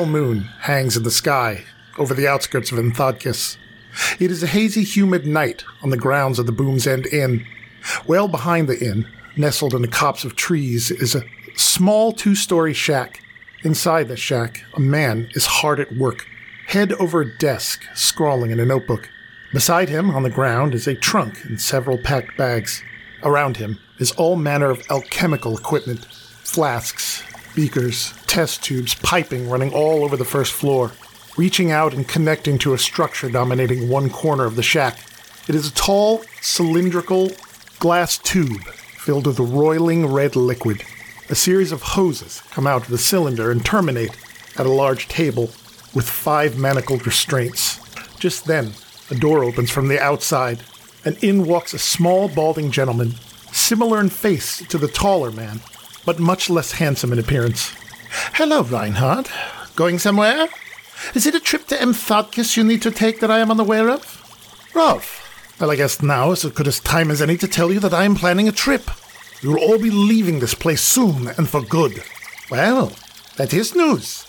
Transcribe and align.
pale 0.00 0.06
moon 0.06 0.40
hangs 0.60 0.96
in 0.96 1.02
the 1.02 1.10
sky 1.10 1.62
over 1.98 2.14
the 2.14 2.26
outskirts 2.26 2.72
of 2.72 2.78
Enthodkis. 2.78 3.58
It 4.18 4.30
is 4.30 4.42
a 4.42 4.46
hazy, 4.46 4.82
humid 4.82 5.26
night 5.26 5.62
on 5.82 5.90
the 5.90 5.98
grounds 5.98 6.38
of 6.38 6.46
the 6.46 6.52
Boom's 6.52 6.86
End 6.86 7.06
Inn. 7.08 7.44
Well 8.06 8.26
behind 8.26 8.66
the 8.66 8.78
inn, 8.78 9.06
nestled 9.36 9.74
in 9.74 9.84
a 9.84 9.88
copse 9.88 10.24
of 10.24 10.36
trees, 10.36 10.90
is 10.90 11.14
a 11.14 11.24
small 11.54 12.12
two 12.12 12.34
story 12.34 12.72
shack. 12.72 13.20
Inside 13.62 14.08
the 14.08 14.16
shack, 14.16 14.64
a 14.72 14.80
man 14.80 15.28
is 15.34 15.44
hard 15.44 15.78
at 15.78 15.94
work, 15.94 16.26
head 16.68 16.94
over 16.94 17.20
a 17.20 17.36
desk, 17.36 17.82
scrawling 17.94 18.52
in 18.52 18.60
a 18.60 18.64
notebook. 18.64 19.10
Beside 19.52 19.90
him, 19.90 20.08
on 20.08 20.22
the 20.22 20.30
ground, 20.30 20.74
is 20.74 20.86
a 20.86 20.94
trunk 20.94 21.44
and 21.44 21.60
several 21.60 21.98
packed 21.98 22.38
bags. 22.38 22.82
Around 23.22 23.58
him 23.58 23.78
is 23.98 24.12
all 24.12 24.36
manner 24.36 24.70
of 24.70 24.82
alchemical 24.88 25.58
equipment 25.58 26.06
flasks, 26.06 27.22
beakers, 27.54 28.14
test 28.30 28.62
tubes, 28.62 28.94
piping 28.94 29.50
running 29.50 29.72
all 29.72 30.04
over 30.04 30.16
the 30.16 30.24
first 30.24 30.52
floor, 30.52 30.92
reaching 31.36 31.72
out 31.72 31.92
and 31.92 32.06
connecting 32.06 32.58
to 32.58 32.72
a 32.72 32.78
structure 32.78 33.28
dominating 33.28 33.88
one 33.88 34.08
corner 34.08 34.44
of 34.44 34.54
the 34.54 34.62
shack. 34.62 35.00
It 35.48 35.56
is 35.56 35.66
a 35.66 35.74
tall, 35.74 36.22
cylindrical 36.40 37.32
glass 37.80 38.18
tube 38.18 38.62
filled 38.98 39.26
with 39.26 39.40
a 39.40 39.42
roiling 39.42 40.06
red 40.06 40.36
liquid. 40.36 40.84
A 41.28 41.34
series 41.34 41.72
of 41.72 41.82
hoses 41.82 42.40
come 42.52 42.68
out 42.68 42.82
of 42.82 42.88
the 42.90 42.98
cylinder 42.98 43.50
and 43.50 43.66
terminate 43.66 44.16
at 44.56 44.66
a 44.66 44.70
large 44.70 45.08
table 45.08 45.50
with 45.92 46.08
five 46.08 46.56
manacled 46.56 47.06
restraints. 47.06 47.80
Just 48.20 48.44
then, 48.44 48.74
a 49.10 49.16
door 49.16 49.42
opens 49.42 49.72
from 49.72 49.88
the 49.88 50.00
outside, 50.00 50.62
and 51.04 51.16
in 51.24 51.46
walks 51.46 51.74
a 51.74 51.80
small, 51.80 52.28
balding 52.28 52.70
gentleman, 52.70 53.16
similar 53.50 53.98
in 53.98 54.08
face 54.08 54.64
to 54.68 54.78
the 54.78 54.86
taller 54.86 55.32
man, 55.32 55.60
but 56.06 56.20
much 56.20 56.48
less 56.48 56.70
handsome 56.70 57.12
in 57.12 57.18
appearance. 57.18 57.74
Hello, 58.10 58.62
Reinhardt. 58.62 59.30
Going 59.76 59.98
somewhere? 59.98 60.48
Is 61.14 61.26
it 61.26 61.34
a 61.34 61.40
trip 61.40 61.66
to 61.68 61.76
Enthodkis 61.76 62.56
you 62.56 62.64
need 62.64 62.82
to 62.82 62.90
take 62.90 63.20
that 63.20 63.30
I 63.30 63.38
am 63.38 63.50
unaware 63.50 63.88
of? 63.88 64.70
Rolf. 64.74 65.56
Well, 65.60 65.70
I 65.70 65.76
guess 65.76 66.02
now 66.02 66.32
is 66.32 66.44
as 66.44 66.52
good 66.52 66.66
a 66.66 66.72
time 66.72 67.10
as 67.10 67.22
any 67.22 67.36
to 67.36 67.46
tell 67.46 67.72
you 67.72 67.80
that 67.80 67.94
I 67.94 68.04
am 68.04 68.14
planning 68.14 68.48
a 68.48 68.52
trip. 68.52 68.90
Will 69.42 69.58
all 69.58 69.78
be 69.78 69.90
leaving 69.90 70.40
this 70.40 70.54
place 70.54 70.82
soon 70.82 71.28
and 71.28 71.48
for 71.48 71.62
good. 71.62 72.02
Well, 72.50 72.92
that 73.36 73.54
is 73.54 73.74
news. 73.74 74.26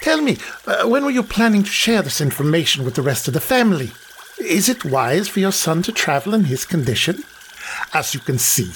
Tell 0.00 0.20
me, 0.20 0.38
uh, 0.66 0.88
when 0.88 1.04
were 1.04 1.10
you 1.10 1.22
planning 1.22 1.62
to 1.62 1.70
share 1.70 2.02
this 2.02 2.20
information 2.20 2.84
with 2.84 2.94
the 2.94 3.02
rest 3.02 3.28
of 3.28 3.34
the 3.34 3.40
family? 3.40 3.90
Is 4.38 4.68
it 4.68 4.84
wise 4.84 5.28
for 5.28 5.40
your 5.40 5.52
son 5.52 5.82
to 5.82 5.92
travel 5.92 6.34
in 6.34 6.44
his 6.44 6.64
condition? 6.64 7.24
As 7.92 8.14
you 8.14 8.20
can 8.20 8.38
see, 8.38 8.70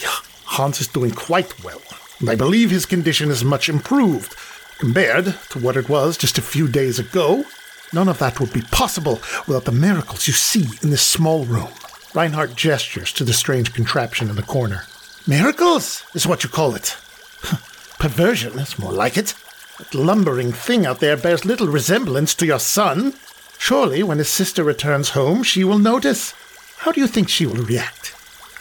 Hans 0.45 0.81
is 0.81 0.89
doing 0.89 1.13
quite 1.13 1.63
well, 1.65 1.81
and 2.25 2.31
I 2.31 2.37
believe 2.37 2.71
his 2.71 2.87
condition 2.87 3.31
is 3.31 3.45
much 3.45 3.69
improved 3.69 4.35
compared 4.79 5.27
to 5.51 5.59
what 5.59 5.77
it 5.77 5.91
was 5.91 6.17
just 6.17 6.39
a 6.39 6.43
few 6.43 6.67
days 6.67 6.99
ago. 6.99 7.45
None 7.93 8.09
of 8.09 8.19
that 8.19 8.41
would 8.41 8.51
be 8.51 8.63
possible 8.63 9.21
without 9.47 9.67
the 9.67 9.73
miracles 9.73 10.27
you 10.27 10.33
see 10.33 10.67
in 10.83 10.89
this 10.89 11.03
small 11.03 11.45
room. 11.45 11.69
Reinhardt 12.15 12.57
gestures 12.57 13.13
to 13.13 13.25
the 13.25 13.35
strange 13.35 13.75
contraption 13.75 14.31
in 14.31 14.37
the 14.37 14.43
corner. 14.43 14.87
Miracles 15.27 16.03
is 16.15 16.27
what 16.27 16.43
you 16.43 16.49
call 16.49 16.75
it. 16.75 16.97
Perversion 17.99 18.59
is 18.59 18.79
more 18.79 18.93
like 18.93 19.19
it. 19.19 19.35
That 19.77 19.95
lumbering 19.95 20.51
thing 20.51 20.87
out 20.87 21.01
there 21.01 21.19
bears 21.19 21.45
little 21.45 21.69
resemblance 21.69 22.35
to 22.37 22.47
your 22.47 22.59
son. 22.59 23.13
Surely, 23.59 24.03
when 24.03 24.17
his 24.17 24.31
sister 24.31 24.65
returns 24.65 25.11
home, 25.11 25.43
she 25.43 25.63
will 25.63 25.79
notice. 25.79 26.33
How 26.79 26.91
do 26.91 27.03
you 27.03 27.07
think 27.07 27.29
she 27.29 27.45
will 27.45 27.63
react? 27.67 28.15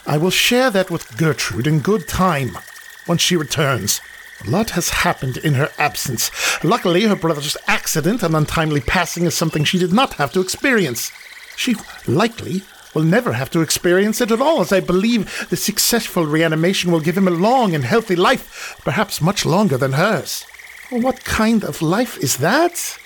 I 0.06 0.18
will 0.18 0.28
share 0.28 0.68
that 0.68 0.90
with 0.90 1.16
Gertrude 1.16 1.66
in 1.66 1.80
good 1.80 2.06
time, 2.06 2.58
once 3.06 3.20
she 3.20 3.36
returns. 3.36 4.00
A 4.46 4.50
lot 4.50 4.70
has 4.70 4.88
happened 4.90 5.36
in 5.38 5.54
her 5.54 5.70
absence. 5.78 6.30
Luckily, 6.62 7.04
her 7.04 7.16
brother's 7.16 7.56
accident 7.66 8.22
and 8.22 8.34
untimely 8.34 8.80
passing 8.80 9.24
is 9.24 9.34
something 9.34 9.64
she 9.64 9.78
did 9.78 9.92
not 9.92 10.14
have 10.14 10.32
to 10.32 10.40
experience. 10.40 11.10
She 11.56 11.76
likely 12.06 12.62
will 12.94 13.02
never 13.02 13.32
have 13.32 13.50
to 13.50 13.60
experience 13.60 14.20
it 14.20 14.30
at 14.30 14.40
all, 14.40 14.60
as 14.60 14.72
I 14.72 14.80
believe 14.80 15.48
the 15.50 15.56
successful 15.56 16.26
reanimation 16.26 16.92
will 16.92 17.00
give 17.00 17.16
him 17.16 17.28
a 17.28 17.32
long 17.32 17.74
and 17.74 17.84
healthy 17.84 18.16
life, 18.16 18.80
perhaps 18.84 19.20
much 19.20 19.44
longer 19.44 19.76
than 19.76 19.92
hers. 19.92 20.44
What 20.90 21.24
kind 21.24 21.64
of 21.64 21.82
life 21.82 22.18
is 22.18 22.36
that? 22.38 22.98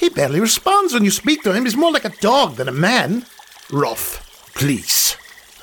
He 0.00 0.08
barely 0.08 0.40
responds 0.40 0.92
when 0.92 1.04
you 1.04 1.10
speak 1.10 1.42
to 1.42 1.52
him. 1.52 1.64
He's 1.64 1.76
more 1.76 1.92
like 1.92 2.04
a 2.04 2.16
dog 2.20 2.56
than 2.56 2.68
a 2.68 2.72
man. 2.72 3.26
Rolf, 3.70 4.52
please. 4.54 5.01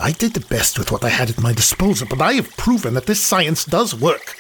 I 0.02 0.14
did 0.14 0.34
the 0.34 0.40
best 0.40 0.80
with 0.80 0.92
what 0.92 1.04
I 1.04 1.10
had 1.10 1.30
at 1.30 1.42
my 1.42 1.52
disposal, 1.52 2.08
but 2.10 2.22
I 2.22 2.34
have 2.34 2.56
proven 2.56 2.94
that 2.94 3.06
this 3.06 3.22
science 3.22 3.66
does 3.66 3.94
work. 3.94 4.36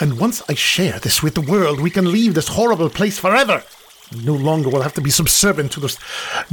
And 0.00 0.18
once 0.18 0.42
I 0.48 0.54
share 0.54 0.98
this 0.98 1.22
with 1.22 1.34
the 1.34 1.42
world, 1.42 1.80
we 1.80 1.90
can 1.90 2.10
leave 2.10 2.34
this 2.34 2.48
horrible 2.48 2.88
place 2.88 3.18
forever. 3.18 3.62
no 4.24 4.34
longer 4.34 4.70
will 4.70 4.82
have 4.82 4.94
to 4.94 5.00
be 5.00 5.10
subservient 5.10 5.72
to 5.72 5.80
those 5.80 5.98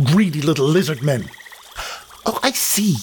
greedy 0.04 0.42
little 0.42 0.68
lizard 0.68 1.02
men. 1.02 1.30
Oh, 2.26 2.40
I 2.44 2.52
see. 2.52 2.96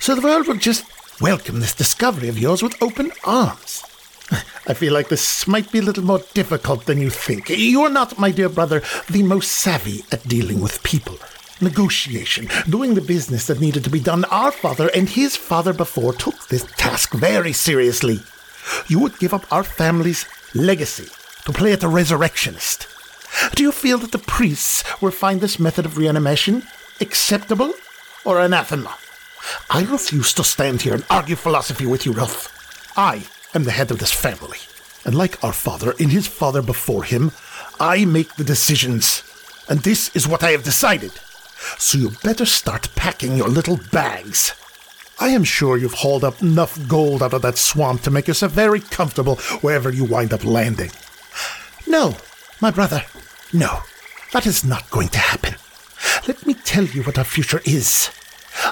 So 0.00 0.14
the 0.14 0.22
world 0.22 0.46
will 0.46 0.56
just 0.56 0.84
welcome 1.20 1.60
this 1.60 1.74
discovery 1.74 2.28
of 2.28 2.38
yours 2.38 2.62
with 2.62 2.80
open 2.82 3.12
arms. 3.24 3.82
I 4.66 4.74
feel 4.74 4.94
like 4.94 5.08
this 5.08 5.46
might 5.46 5.70
be 5.70 5.80
a 5.80 5.82
little 5.82 6.04
more 6.04 6.22
difficult 6.34 6.86
than 6.86 7.00
you 7.00 7.10
think. 7.10 7.50
You're 7.50 7.90
not, 7.90 8.18
my 8.18 8.30
dear 8.30 8.48
brother, 8.48 8.82
the 9.10 9.22
most 9.22 9.52
savvy 9.52 10.04
at 10.10 10.26
dealing 10.26 10.60
with 10.60 10.82
people. 10.82 11.18
Negotiation, 11.60 12.48
doing 12.68 12.94
the 12.94 13.00
business 13.00 13.46
that 13.46 13.60
needed 13.60 13.82
to 13.84 13.90
be 13.90 14.00
done. 14.00 14.24
Our 14.26 14.52
father 14.52 14.90
and 14.94 15.08
his 15.08 15.36
father 15.36 15.72
before 15.72 16.12
took 16.12 16.48
this 16.48 16.66
task 16.76 17.14
very 17.14 17.52
seriously. 17.52 18.20
You 18.88 18.98
would 19.00 19.18
give 19.18 19.32
up 19.32 19.50
our 19.50 19.64
family's 19.64 20.26
legacy 20.54 21.08
to 21.46 21.52
play 21.52 21.72
at 21.72 21.80
the 21.80 21.88
resurrectionist. 21.88 22.86
Do 23.54 23.62
you 23.62 23.72
feel 23.72 23.98
that 23.98 24.12
the 24.12 24.18
priests 24.18 24.84
will 25.00 25.10
find 25.10 25.40
this 25.40 25.58
method 25.58 25.86
of 25.86 25.96
reanimation 25.96 26.62
acceptable 27.00 27.72
or 28.24 28.40
anathema? 28.40 28.94
I 29.70 29.84
refuse 29.84 30.34
to 30.34 30.44
stand 30.44 30.82
here 30.82 30.94
and 30.94 31.06
argue 31.08 31.36
philosophy 31.36 31.86
with 31.86 32.04
you, 32.04 32.12
Rolf. 32.12 32.52
I 32.96 33.26
am 33.54 33.64
the 33.64 33.70
head 33.70 33.90
of 33.90 33.98
this 33.98 34.12
family. 34.12 34.58
And 35.04 35.14
like 35.14 35.42
our 35.42 35.52
father 35.52 35.94
and 36.00 36.10
his 36.10 36.26
father 36.26 36.62
before 36.62 37.04
him, 37.04 37.32
I 37.78 38.04
make 38.04 38.34
the 38.34 38.44
decisions. 38.44 39.22
And 39.68 39.80
this 39.80 40.14
is 40.16 40.26
what 40.26 40.42
I 40.42 40.50
have 40.50 40.64
decided. 40.64 41.12
So 41.78 41.98
you 41.98 42.10
better 42.22 42.46
start 42.46 42.94
packing 42.94 43.36
your 43.36 43.48
little 43.48 43.78
bags. 43.92 44.54
I 45.18 45.28
am 45.28 45.44
sure 45.44 45.78
you've 45.78 45.94
hauled 45.94 46.24
up 46.24 46.42
enough 46.42 46.78
gold 46.88 47.22
out 47.22 47.32
of 47.32 47.42
that 47.42 47.56
swamp 47.56 48.02
to 48.02 48.10
make 48.10 48.28
yourself 48.28 48.52
very 48.52 48.80
comfortable 48.80 49.36
wherever 49.62 49.90
you 49.90 50.04
wind 50.04 50.32
up 50.32 50.44
landing. 50.44 50.90
No, 51.86 52.16
my 52.60 52.70
brother, 52.70 53.04
no, 53.52 53.80
that 54.32 54.46
is 54.46 54.64
not 54.64 54.90
going 54.90 55.08
to 55.08 55.18
happen. 55.18 55.54
Let 56.28 56.46
me 56.46 56.54
tell 56.54 56.84
you 56.84 57.02
what 57.04 57.18
our 57.18 57.24
future 57.24 57.60
is. 57.64 58.10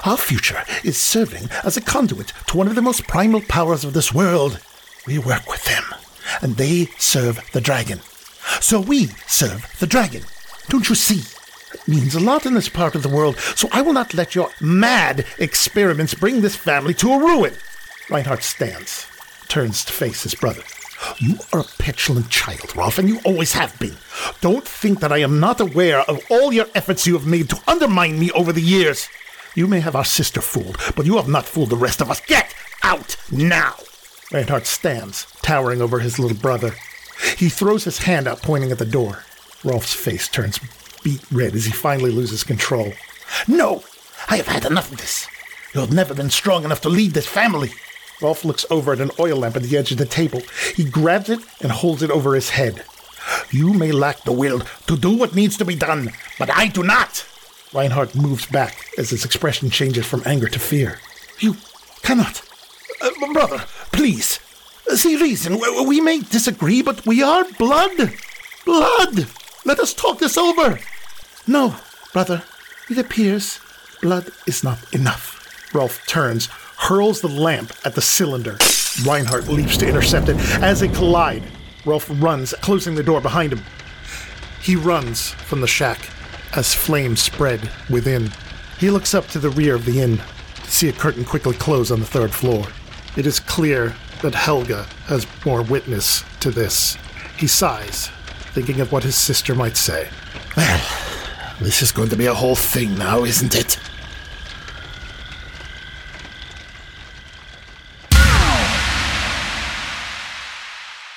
Our 0.05 0.17
future 0.17 0.63
is 0.83 0.97
serving 0.97 1.49
as 1.63 1.77
a 1.77 1.81
conduit 1.81 2.33
to 2.47 2.57
one 2.57 2.67
of 2.67 2.75
the 2.75 2.81
most 2.81 3.07
primal 3.07 3.41
powers 3.41 3.83
of 3.83 3.93
this 3.93 4.13
world. 4.13 4.59
We 5.07 5.17
work 5.17 5.47
with 5.49 5.63
them, 5.65 5.83
and 6.41 6.57
they 6.57 6.87
serve 6.97 7.39
the 7.53 7.61
dragon. 7.61 8.01
So 8.59 8.79
we 8.79 9.07
serve 9.27 9.67
the 9.79 9.87
dragon. 9.87 10.23
Don't 10.69 10.89
you 10.89 10.95
see? 10.95 11.23
Means 11.87 12.15
a 12.15 12.19
lot 12.19 12.45
in 12.45 12.53
this 12.53 12.69
part 12.69 12.95
of 12.95 13.03
the 13.03 13.09
world, 13.09 13.37
so 13.37 13.67
I 13.71 13.81
will 13.81 13.93
not 13.93 14.13
let 14.13 14.35
your 14.35 14.49
mad 14.59 15.25
experiments 15.37 16.13
bring 16.13 16.41
this 16.41 16.55
family 16.55 16.93
to 16.95 17.11
a 17.11 17.19
ruin. 17.19 17.53
Reinhardt 18.09 18.43
stands, 18.43 19.07
turns 19.47 19.83
to 19.85 19.93
face 19.93 20.23
his 20.23 20.35
brother. 20.35 20.61
You 21.17 21.37
are 21.53 21.59
a 21.59 21.63
petulant 21.79 22.29
child, 22.29 22.75
Rolf, 22.75 22.97
and 22.97 23.09
you 23.09 23.19
always 23.25 23.53
have 23.53 23.77
been. 23.79 23.97
Don't 24.41 24.67
think 24.67 24.99
that 24.99 25.11
I 25.11 25.17
am 25.17 25.39
not 25.39 25.59
aware 25.59 25.99
of 26.01 26.23
all 26.29 26.53
your 26.53 26.67
efforts 26.73 27.05
you 27.05 27.13
have 27.13 27.27
made 27.27 27.49
to 27.49 27.61
undermine 27.67 28.19
me 28.19 28.31
over 28.31 28.51
the 28.51 28.61
years. 28.61 29.07
You 29.55 29.67
may 29.67 29.79
have 29.79 29.95
our 29.95 30.05
sister 30.05 30.41
fooled, 30.41 30.77
but 30.95 31.05
you 31.05 31.17
have 31.17 31.27
not 31.27 31.45
fooled 31.45 31.69
the 31.69 31.77
rest 31.77 32.01
of 32.01 32.09
us. 32.09 32.21
Get 32.21 32.53
out 32.83 33.17
now! 33.31 33.75
Reinhardt 34.31 34.65
stands, 34.65 35.27
towering 35.41 35.81
over 35.81 35.99
his 35.99 36.19
little 36.19 36.37
brother. 36.37 36.75
He 37.37 37.49
throws 37.49 37.83
his 37.83 37.99
hand 37.99 38.27
out, 38.27 38.41
pointing 38.41 38.71
at 38.71 38.79
the 38.79 38.85
door. 38.85 39.23
Rolf's 39.63 39.93
face 39.93 40.27
turns 40.27 40.59
beet 41.05 41.21
red 41.31 41.53
as 41.53 41.65
he 41.65 41.71
finally 41.71 42.09
loses 42.09 42.43
control. 42.43 42.91
No! 43.47 43.83
I 44.27 44.37
have 44.37 44.47
had 44.47 44.65
enough 44.65 44.91
of 44.91 44.97
this. 44.97 45.27
You 45.73 45.81
have 45.81 45.93
never 45.93 46.15
been 46.15 46.31
strong 46.31 46.65
enough 46.65 46.81
to 46.81 46.89
lead 46.89 47.11
this 47.11 47.27
family. 47.27 47.71
Rolf 48.21 48.43
looks 48.43 48.65
over 48.71 48.91
at 48.91 48.99
an 48.99 49.11
oil 49.19 49.37
lamp 49.37 49.55
at 49.55 49.61
the 49.61 49.77
edge 49.77 49.91
of 49.91 49.99
the 49.99 50.05
table. 50.05 50.41
He 50.75 50.83
grabs 50.83 51.29
it 51.29 51.39
and 51.61 51.71
holds 51.71 52.01
it 52.01 52.09
over 52.09 52.33
his 52.33 52.49
head. 52.49 52.83
You 53.51 53.73
may 53.73 53.91
lack 53.91 54.23
the 54.23 54.31
will 54.31 54.61
to 54.87 54.97
do 54.97 55.15
what 55.15 55.35
needs 55.35 55.57
to 55.57 55.65
be 55.65 55.75
done, 55.75 56.11
but 56.39 56.49
I 56.49 56.67
do 56.67 56.81
not. 56.81 57.23
Reinhardt 57.71 58.15
moves 58.15 58.47
back 58.47 58.89
as 58.97 59.11
his 59.11 59.25
expression 59.25 59.69
changes 59.69 60.07
from 60.07 60.23
anger 60.25 60.47
to 60.47 60.59
fear. 60.59 60.99
You 61.39 61.55
cannot. 62.01 62.41
Uh, 62.99 63.11
brother, 63.31 63.63
please. 63.91 64.39
See 64.95 65.17
reason. 65.17 65.59
We 65.85 66.01
may 66.01 66.21
disagree, 66.21 66.81
but 66.81 67.05
we 67.05 67.21
are 67.21 67.43
blood. 67.59 68.13
Blood! 68.65 69.27
Let 69.65 69.79
us 69.79 69.93
talk 69.93 70.19
this 70.19 70.37
over. 70.37 70.79
No, 71.47 71.75
brother. 72.11 72.43
It 72.89 72.97
appears 72.97 73.59
blood 74.01 74.29
is 74.47 74.63
not 74.63 74.93
enough. 74.93 75.73
Rolf 75.73 76.05
turns, 76.07 76.47
hurls 76.77 77.21
the 77.21 77.27
lamp 77.27 77.71
at 77.83 77.95
the 77.95 78.01
cylinder. 78.01 78.57
Reinhardt 79.05 79.47
leaps 79.47 79.77
to 79.77 79.87
intercept 79.87 80.29
it. 80.29 80.37
As 80.61 80.79
they 80.79 80.87
collide, 80.87 81.43
Rolf 81.85 82.09
runs, 82.21 82.53
closing 82.61 82.95
the 82.95 83.03
door 83.03 83.21
behind 83.21 83.53
him. 83.53 83.63
He 84.61 84.75
runs 84.75 85.31
from 85.31 85.61
the 85.61 85.67
shack 85.67 86.09
as 86.55 86.73
flames 86.73 87.21
spread 87.21 87.69
within. 87.89 88.31
He 88.79 88.89
looks 88.89 89.13
up 89.13 89.27
to 89.27 89.39
the 89.39 89.49
rear 89.49 89.75
of 89.75 89.85
the 89.85 90.01
inn 90.01 90.17
to 90.17 90.71
see 90.71 90.89
a 90.89 90.93
curtain 90.93 91.25
quickly 91.25 91.55
close 91.55 91.91
on 91.91 91.99
the 91.99 92.05
third 92.05 92.31
floor. 92.31 92.65
It 93.17 93.27
is 93.27 93.39
clear 93.39 93.95
that 94.21 94.33
Helga 94.33 94.83
has 95.05 95.27
more 95.45 95.61
witness 95.61 96.23
to 96.39 96.49
this. 96.49 96.97
He 97.37 97.47
sighs, 97.47 98.07
thinking 98.53 98.81
of 98.81 98.91
what 98.91 99.03
his 99.03 99.15
sister 99.15 99.53
might 99.53 99.77
say. 99.77 100.09
Well, 101.65 101.71
this 101.71 101.81
is 101.81 101.91
going 101.91 102.09
to 102.09 102.15
be 102.15 102.27
a 102.27 102.33
whole 102.35 102.53
thing 102.53 102.95
now, 102.95 103.23
isn't 103.23 103.55
it? 103.55 103.79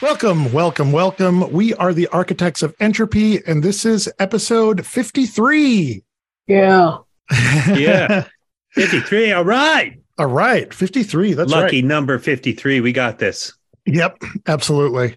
Welcome, 0.01 0.51
welcome, 0.51 0.91
welcome. 0.91 1.53
We 1.53 1.75
are 1.75 1.93
the 1.93 2.07
Architects 2.07 2.63
of 2.63 2.75
Entropy, 2.81 3.45
and 3.47 3.63
this 3.63 3.85
is 3.85 4.11
episode 4.19 4.87
53. 4.87 6.03
Yeah. 6.47 6.97
Yeah. 7.69 8.25
53. 8.71 9.33
All 9.33 9.45
right. 9.45 10.01
All 10.17 10.25
right, 10.25 10.73
53. 10.73 11.35
That's 11.35 11.51
Lucky 11.51 11.83
right. 11.83 11.85
number 11.85 12.19
53. 12.19 12.81
We 12.81 12.93
got 12.93 13.19
this. 13.19 13.53
Yep, 13.85 14.23
absolutely. 14.47 15.09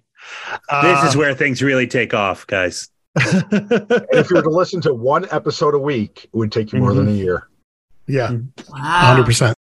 This 0.82 1.04
is 1.06 1.16
uh, 1.16 1.20
where 1.20 1.34
things 1.34 1.64
really 1.64 1.88
take 1.88 2.14
off, 2.14 2.46
guys. 2.48 2.90
Where. 3.14 4.08
if 4.12 4.30
you 4.30 4.36
were 4.38 4.42
to 4.42 4.50
listen 4.50 4.82
to 4.82 4.94
one 4.94 5.26
episode 5.32 5.74
a 5.76 5.80
week, 5.80 6.26
it 6.26 6.36
would 6.36 6.52
take 6.52 6.72
you 6.74 6.80
more 6.80 6.94
than 6.94 7.08
a 7.08 7.12
year. 7.12 7.48
yeah, 8.08 8.32
Wow. 8.70 9.16
100%. 9.24 9.54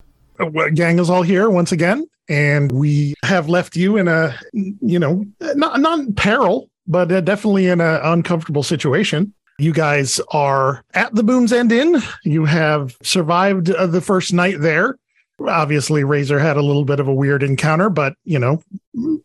Uh, 0.40 0.46
well, 0.52 0.70
Gang 0.70 0.98
is 0.98 1.10
all 1.10 1.22
here 1.22 1.50
once 1.50 1.72
again, 1.72 2.06
and 2.28 2.70
we 2.70 3.14
have 3.24 3.48
left 3.48 3.76
you 3.76 3.96
in 3.96 4.06
a, 4.08 4.38
you 4.52 4.98
know, 4.98 5.24
not, 5.54 5.80
not 5.80 5.98
in 6.00 6.14
peril, 6.14 6.70
but 6.86 7.10
uh, 7.10 7.20
definitely 7.20 7.66
in 7.66 7.80
an 7.80 8.00
uncomfortable 8.02 8.62
situation. 8.62 9.32
You 9.58 9.72
guys 9.72 10.20
are 10.30 10.84
at 10.94 11.12
the 11.14 11.24
Boom's 11.24 11.52
End 11.52 11.72
Inn. 11.72 12.00
You 12.24 12.44
have 12.44 12.96
survived 13.02 13.70
uh, 13.70 13.86
the 13.88 14.00
first 14.00 14.32
night 14.32 14.60
there. 14.60 14.96
Obviously, 15.44 16.04
Razor 16.04 16.38
had 16.38 16.56
a 16.56 16.62
little 16.62 16.84
bit 16.84 17.00
of 17.00 17.08
a 17.08 17.14
weird 17.14 17.42
encounter, 17.42 17.90
but, 17.90 18.14
you 18.24 18.38
know, 18.38 18.62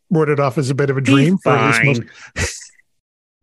wrote 0.10 0.30
it 0.30 0.40
off 0.40 0.58
as 0.58 0.70
a 0.72 0.76
bit 0.76 0.90
of 0.90 0.98
a 0.98 1.02
dream. 1.02 1.38
for 1.38 1.52
at 1.52 1.86
least 1.86 2.02
most- 2.02 2.14
Fine. 2.36 2.46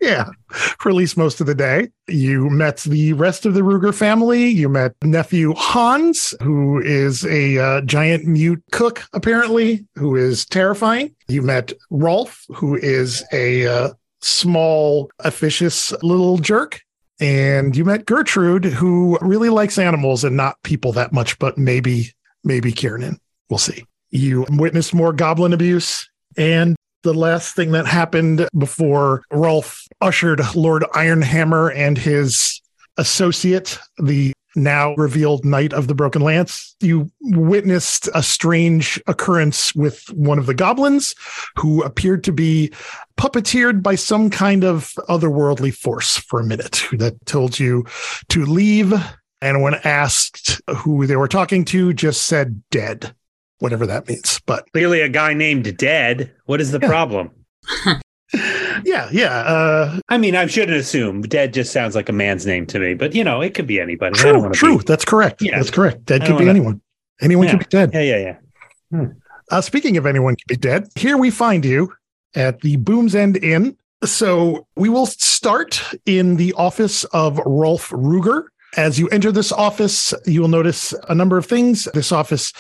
yeah, 0.00 0.31
for 0.50 0.88
at 0.88 0.94
least 0.94 1.17
most 1.17 1.41
of 1.41 1.47
the 1.47 1.55
day. 1.55 1.88
You 2.08 2.49
met 2.49 2.79
the 2.79 3.12
rest 3.12 3.47
of 3.47 3.55
the 3.55 3.61
Ruger 3.61 3.94
family. 3.94 4.49
You 4.49 4.69
met 4.69 4.94
nephew 5.02 5.55
Hans, 5.55 6.35
who 6.43 6.81
is 6.81 7.25
a 7.26 7.58
uh, 7.58 7.81
giant 7.82 8.25
mute 8.25 8.62
cook, 8.73 9.05
apparently, 9.12 9.87
who 9.97 10.17
is 10.17 10.47
terrifying. 10.47 11.14
You 11.29 11.43
met 11.43 11.73
Rolf, 11.91 12.44
who 12.49 12.76
is 12.76 13.25
a 13.32 13.67
uh, 13.67 13.91
small, 14.20 15.11
officious 15.20 15.93
little 16.02 16.38
jerk. 16.38 16.81
And 17.20 17.76
you 17.76 17.85
met 17.85 18.06
Gertrude, 18.06 18.64
who 18.64 19.19
really 19.20 19.50
likes 19.50 19.79
animals 19.79 20.25
and 20.25 20.37
not 20.37 20.62
people 20.62 20.93
that 20.93 21.12
much, 21.12 21.38
but 21.38 21.58
maybe, 21.58 22.14
maybe 22.44 22.73
Kiernan. 22.73 23.20
We'll 23.50 23.58
see. 23.58 23.85
You 24.08 24.47
witnessed 24.49 24.94
more 24.94 25.12
goblin 25.12 25.52
abuse. 25.52 26.08
And 26.38 26.76
the 27.02 27.14
last 27.14 27.55
thing 27.55 27.73
that 27.73 27.87
happened 27.87 28.49
before 28.56 29.23
Rolf 29.31 29.87
ushered 30.00 30.41
Lord 30.55 30.82
Ironhammer 30.94 31.75
and 31.75 31.97
his 31.97 32.61
associate, 32.97 33.79
the 33.99 34.32
now 34.56 34.94
revealed 34.97 35.44
Knight 35.44 35.73
of 35.73 35.87
the 35.87 35.94
Broken 35.94 36.23
Lance, 36.23 36.75
you 36.81 37.11
witnessed 37.20 38.08
a 38.14 38.23
strange 38.23 39.00
occurrence 39.06 39.75
with 39.75 40.05
one 40.11 40.38
of 40.38 40.47
the 40.47 40.55
goblins 40.55 41.14
who 41.56 41.82
appeared 41.82 42.25
to 42.25 42.32
be 42.32 42.73
puppeteered 43.17 43.82
by 43.82 43.94
some 43.94 44.31
kind 44.31 44.64
of 44.64 44.94
otherworldly 45.08 45.75
force 45.75 46.17
for 46.17 46.41
a 46.41 46.44
minute 46.44 46.82
that 46.93 47.25
told 47.26 47.58
you 47.58 47.85
to 48.29 48.44
leave. 48.44 48.93
And 49.43 49.62
when 49.62 49.75
asked 49.85 50.61
who 50.79 51.06
they 51.06 51.17
were 51.17 51.29
talking 51.29 51.64
to, 51.67 51.93
just 51.94 52.25
said 52.25 52.62
dead, 52.70 53.14
whatever 53.60 53.86
that 53.86 54.08
means. 54.08 54.40
But 54.46 54.70
Clearly, 54.72 55.00
a 55.00 55.08
guy 55.08 55.32
named 55.34 55.76
Dead. 55.78 56.32
What 56.46 56.60
is 56.60 56.72
the 56.72 56.80
Yeah. 56.80 56.88
problem? 56.88 57.30
yeah, 58.84 59.08
yeah. 59.12 59.38
Uh, 59.40 59.98
I 60.08 60.18
mean, 60.18 60.36
I 60.36 60.46
shouldn't 60.46 60.76
assume. 60.76 61.22
Dead 61.22 61.52
just 61.52 61.72
sounds 61.72 61.94
like 61.94 62.08
a 62.08 62.12
man's 62.12 62.46
name 62.46 62.66
to 62.66 62.78
me, 62.78 62.94
but 62.94 63.14
you 63.14 63.24
know, 63.24 63.40
it 63.40 63.54
could 63.54 63.66
be 63.66 63.80
anybody. 63.80 64.18
I 64.20 64.24
don't 64.24 64.42
True, 64.42 64.52
true. 64.52 64.78
be- 64.78 64.84
That's 64.84 65.04
correct. 65.04 65.42
Yeah. 65.42 65.56
That's 65.56 65.70
correct. 65.70 66.04
Dead 66.04 66.22
could 66.22 66.38
be 66.38 66.44
wanna- 66.44 66.50
anyone. 66.50 66.80
Anyone 67.20 67.46
Yeah. 67.46 67.50
could 67.52 67.60
be 67.60 67.66
dead. 67.70 67.90
Yeah, 67.92 68.00
yeah, 68.02 68.36
yeah. 68.92 69.06
Uh, 69.50 69.60
speaking 69.60 69.96
of 69.96 70.06
anyone 70.06 70.36
could 70.36 70.48
be 70.48 70.56
dead, 70.56 70.88
here 70.94 71.16
we 71.16 71.30
find 71.30 71.64
you 71.64 71.92
at 72.34 72.60
the 72.60 72.76
Boom's 72.76 73.14
End 73.14 73.36
Inn. 73.42 73.76
So 74.04 74.66
we 74.76 74.88
will 74.88 75.04
start 75.06 75.82
in 76.06 76.36
the 76.36 76.54
office 76.54 77.04
of 77.12 77.38
Rolf 77.44 77.90
Ruger. 77.90 78.44
As 78.76 78.99
you 78.99 79.08
enter 79.08 79.32
this 79.32 79.52
office, 79.52 80.14
you 80.26 80.40
will 80.40 80.49
notice 80.49 80.94
a 81.08 81.14
number 81.14 81.37
of 81.37 81.46
things. 81.46 81.88
This 81.93 82.12
office 82.12 82.52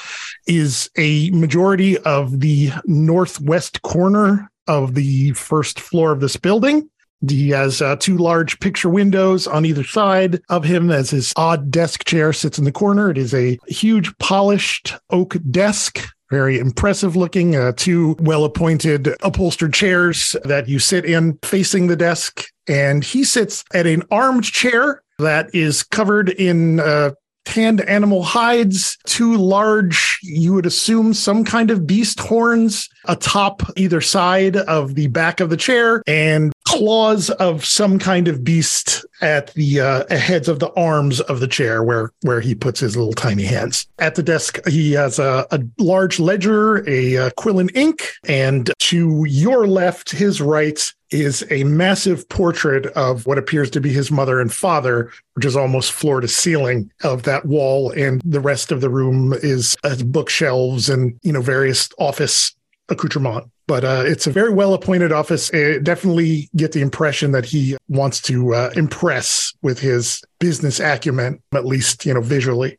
is 0.46 0.90
a 0.96 1.30
majority 1.30 1.98
of 1.98 2.40
the 2.40 2.70
northwest 2.84 3.82
corner 3.82 4.50
of 4.66 4.94
the 4.94 5.32
first 5.32 5.78
floor 5.78 6.12
of 6.12 6.20
this 6.20 6.36
building. 6.36 6.88
He 7.28 7.50
has 7.50 7.82
uh, 7.82 7.96
two 7.96 8.16
large 8.16 8.58
picture 8.60 8.88
windows 8.88 9.46
on 9.46 9.66
either 9.66 9.84
side 9.84 10.40
of 10.48 10.64
him 10.64 10.90
as 10.90 11.10
his 11.10 11.32
odd 11.36 11.70
desk 11.70 12.04
chair 12.04 12.32
sits 12.32 12.58
in 12.58 12.64
the 12.64 12.72
corner. 12.72 13.10
It 13.10 13.18
is 13.18 13.34
a 13.34 13.58
huge 13.68 14.16
polished 14.18 14.94
oak 15.10 15.36
desk 15.50 16.00
very 16.30 16.58
impressive 16.58 17.16
looking. 17.16 17.56
Uh, 17.56 17.72
two 17.76 18.16
well 18.20 18.44
appointed 18.44 19.08
upholstered 19.22 19.74
chairs 19.74 20.36
that 20.44 20.68
you 20.68 20.78
sit 20.78 21.04
in 21.04 21.38
facing 21.42 21.88
the 21.88 21.96
desk. 21.96 22.44
And 22.68 23.02
he 23.02 23.24
sits 23.24 23.64
at 23.74 23.86
an 23.86 24.04
armed 24.10 24.44
chair 24.44 25.02
that 25.20 25.54
is 25.54 25.82
covered 25.82 26.28
in 26.28 26.80
uh, 26.80 27.12
tanned 27.44 27.80
animal 27.82 28.22
hides, 28.22 28.98
two 29.06 29.36
large, 29.36 30.18
you 30.22 30.52
would 30.52 30.66
assume 30.66 31.14
some 31.14 31.44
kind 31.44 31.70
of 31.70 31.86
beast 31.86 32.20
horns 32.20 32.88
atop 33.06 33.62
either 33.76 34.00
side 34.00 34.56
of 34.56 34.94
the 34.94 35.08
back 35.08 35.40
of 35.40 35.50
the 35.50 35.56
chair, 35.56 36.02
and 36.06 36.52
claws 36.66 37.30
of 37.30 37.64
some 37.64 37.98
kind 37.98 38.28
of 38.28 38.44
beast 38.44 39.04
at 39.20 39.52
the 39.54 39.80
uh, 39.80 40.16
heads 40.16 40.48
of 40.48 40.60
the 40.60 40.72
arms 40.74 41.20
of 41.22 41.40
the 41.40 41.48
chair 41.48 41.82
where 41.82 42.12
where 42.22 42.40
he 42.40 42.54
puts 42.54 42.78
his 42.78 42.96
little 42.96 43.12
tiny 43.12 43.44
hands. 43.44 43.86
At 43.98 44.14
the 44.14 44.22
desk, 44.22 44.64
he 44.68 44.92
has 44.92 45.18
a, 45.18 45.46
a 45.50 45.60
large 45.78 46.20
ledger, 46.20 46.88
a, 46.88 47.16
uh 47.16 47.30
quill 47.36 47.58
and 47.58 47.74
ink, 47.74 48.12
and 48.28 48.70
to 48.78 49.24
your 49.26 49.66
left, 49.66 50.10
his 50.10 50.40
right, 50.40 50.92
is 51.10 51.44
a 51.50 51.64
massive 51.64 52.28
portrait 52.28 52.86
of 52.88 53.26
what 53.26 53.38
appears 53.38 53.70
to 53.70 53.80
be 53.80 53.92
his 53.92 54.10
mother 54.10 54.40
and 54.40 54.52
father, 54.52 55.10
which 55.34 55.44
is 55.44 55.56
almost 55.56 55.92
floor 55.92 56.20
to 56.20 56.28
ceiling 56.28 56.90
of 57.02 57.24
that 57.24 57.46
wall, 57.46 57.90
and 57.92 58.20
the 58.24 58.40
rest 58.40 58.72
of 58.72 58.80
the 58.80 58.90
room 58.90 59.32
is 59.32 59.76
uh, 59.84 59.96
bookshelves 60.04 60.88
and 60.88 61.18
you 61.22 61.32
know 61.32 61.40
various 61.40 61.88
office 61.98 62.54
accoutrement. 62.88 63.50
But 63.66 63.84
uh, 63.84 64.02
it's 64.04 64.26
a 64.26 64.32
very 64.32 64.50
well 64.52 64.74
appointed 64.74 65.12
office. 65.12 65.48
Definitely 65.50 66.50
get 66.56 66.72
the 66.72 66.80
impression 66.80 67.32
that 67.32 67.44
he 67.44 67.76
wants 67.88 68.20
to 68.22 68.54
uh, 68.54 68.70
impress 68.74 69.52
with 69.62 69.78
his 69.78 70.22
business 70.40 70.80
acumen, 70.80 71.40
at 71.52 71.64
least 71.64 72.04
you 72.04 72.14
know 72.14 72.20
visually. 72.20 72.78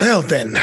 Well 0.00 0.22
then, 0.22 0.58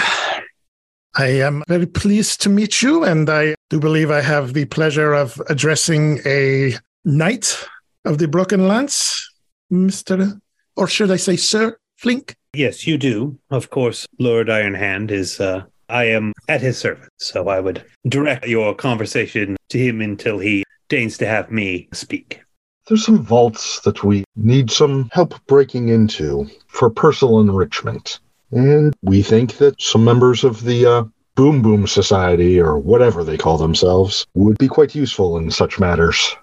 I 1.19 1.29
am 1.29 1.63
very 1.67 1.87
pleased 1.87 2.41
to 2.41 2.49
meet 2.49 2.83
you, 2.83 3.03
and 3.03 3.27
I 3.27 3.55
do 3.71 3.79
believe 3.79 4.11
I 4.11 4.21
have 4.21 4.53
the 4.53 4.65
pleasure 4.65 5.13
of 5.13 5.41
addressing 5.49 6.19
a 6.27 6.75
knight 7.05 7.57
of 8.05 8.19
the 8.19 8.27
Broken 8.27 8.67
Lance, 8.67 9.27
Mister, 9.71 10.39
or 10.75 10.87
should 10.87 11.09
I 11.09 11.15
say, 11.15 11.35
Sir 11.35 11.75
Flink? 11.95 12.35
Yes, 12.53 12.85
you 12.85 12.99
do. 12.99 13.39
Of 13.49 13.71
course, 13.71 14.05
Lord 14.19 14.47
Ironhammer 14.47 15.09
is. 15.09 15.39
Uh, 15.39 15.63
I 15.89 16.03
am 16.03 16.33
at 16.49 16.61
his 16.61 16.77
service, 16.77 17.09
so 17.17 17.47
I 17.47 17.61
would 17.61 17.83
direct 18.07 18.45
your 18.45 18.75
conversation 18.75 19.57
to 19.69 19.79
him 19.79 20.01
until 20.01 20.37
he 20.37 20.63
deigns 20.87 21.17
to 21.17 21.25
have 21.25 21.49
me 21.49 21.89
speak. 21.93 22.41
There's 22.87 23.05
some 23.05 23.23
vaults 23.23 23.79
that 23.81 24.03
we 24.03 24.23
need 24.35 24.69
some 24.69 25.09
help 25.13 25.33
breaking 25.47 25.89
into 25.89 26.47
for 26.67 26.91
personal 26.91 27.39
enrichment. 27.39 28.19
And 28.51 28.95
we 29.01 29.21
think 29.21 29.57
that 29.57 29.81
some 29.81 30.03
members 30.03 30.43
of 30.43 30.63
the 30.63 30.85
uh, 30.85 31.03
Boom 31.35 31.61
Boom 31.61 31.85
Society, 31.85 32.59
or 32.59 32.77
whatever 32.79 33.23
they 33.23 33.37
call 33.37 33.57
themselves, 33.57 34.25
would 34.33 34.57
be 34.57 34.67
quite 34.67 34.95
useful 34.95 35.37
in 35.37 35.51
such 35.51 35.79
matters. 35.79 36.35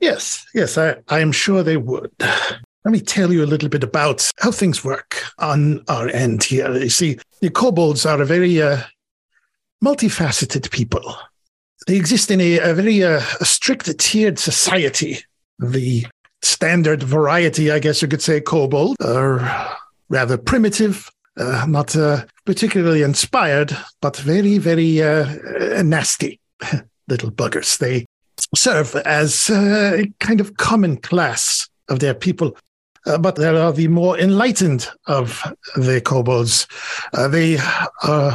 Yes, 0.00 0.46
yes, 0.54 0.78
I, 0.78 0.96
I 1.08 1.20
am 1.20 1.32
sure 1.32 1.62
they 1.62 1.76
would. 1.76 2.10
Let 2.84 2.92
me 2.92 3.00
tell 3.00 3.32
you 3.32 3.44
a 3.44 3.46
little 3.46 3.68
bit 3.68 3.84
about 3.84 4.30
how 4.38 4.50
things 4.50 4.84
work 4.84 5.22
on 5.38 5.84
our 5.88 6.08
end 6.08 6.44
here. 6.44 6.72
You 6.76 6.88
see, 6.88 7.18
the 7.40 7.50
kobolds 7.50 8.06
are 8.06 8.22
a 8.22 8.26
very 8.26 8.62
uh, 8.62 8.80
multifaceted 9.84 10.70
people. 10.70 11.14
They 11.86 11.96
exist 11.96 12.30
in 12.30 12.40
a, 12.40 12.58
a 12.58 12.74
very 12.74 13.02
uh, 13.02 13.20
strict 13.42 13.98
tiered 13.98 14.38
society. 14.38 15.18
The 15.58 16.06
standard 16.42 17.02
variety, 17.02 17.70
I 17.70 17.80
guess 17.80 18.00
you 18.00 18.08
could 18.08 18.22
say, 18.22 18.40
kobold 18.40 18.96
are 19.02 19.76
rather 20.08 20.38
primitive, 20.38 21.10
uh, 21.38 21.64
not 21.68 21.94
uh, 21.96 22.24
particularly 22.44 23.02
inspired, 23.02 23.76
but 24.00 24.16
very, 24.16 24.58
very 24.58 25.02
uh, 25.02 25.82
nasty 25.82 26.40
little 27.08 27.30
buggers. 27.30 27.78
They 27.78 28.06
serve 28.54 28.94
as 28.96 29.48
uh, 29.50 29.98
a 29.98 30.12
kind 30.18 30.40
of 30.40 30.56
common 30.56 30.96
class 30.96 31.68
of 31.88 32.00
their 32.00 32.14
people. 32.14 32.56
Uh, 33.06 33.16
but 33.16 33.36
there 33.36 33.56
are 33.56 33.72
the 33.72 33.88
more 33.88 34.18
enlightened 34.18 34.88
of 35.06 35.42
the 35.76 36.00
kobolds. 36.00 36.66
Uh, 37.14 37.28
they 37.28 37.56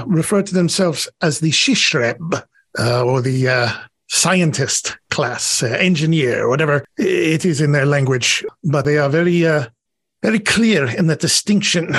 refer 0.07 0.41
to 0.41 0.53
themselves 0.53 1.09
as 1.21 1.39
the 1.39 1.51
Shishreb, 1.51 2.43
or 2.79 3.21
the 3.21 3.71
scientist 4.07 4.97
class, 5.09 5.61
engineer, 5.61 6.47
whatever 6.47 6.85
it 6.97 7.45
is 7.45 7.61
in 7.61 7.73
their 7.73 7.85
language. 7.85 8.43
But 8.63 8.85
they 8.85 8.97
are 8.97 9.09
very, 9.09 9.41
very 10.23 10.39
clear 10.39 10.87
in 10.87 11.07
the 11.07 11.15
distinction. 11.15 11.95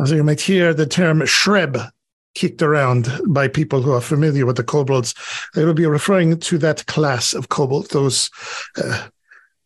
As 0.00 0.10
you 0.10 0.24
might 0.24 0.40
hear 0.40 0.74
the 0.74 0.86
term 0.86 1.20
Shreb 1.20 1.90
kicked 2.34 2.62
around 2.62 3.08
by 3.28 3.46
people 3.46 3.80
who 3.80 3.92
are 3.92 4.00
familiar 4.00 4.44
with 4.44 4.56
the 4.56 4.64
kobolds. 4.64 5.14
They 5.54 5.64
will 5.64 5.74
be 5.74 5.86
referring 5.86 6.38
to 6.40 6.58
that 6.58 6.86
class 6.86 7.32
of 7.32 7.48
kobolds, 7.48 7.88
those 7.88 8.28
uh, 8.76 9.06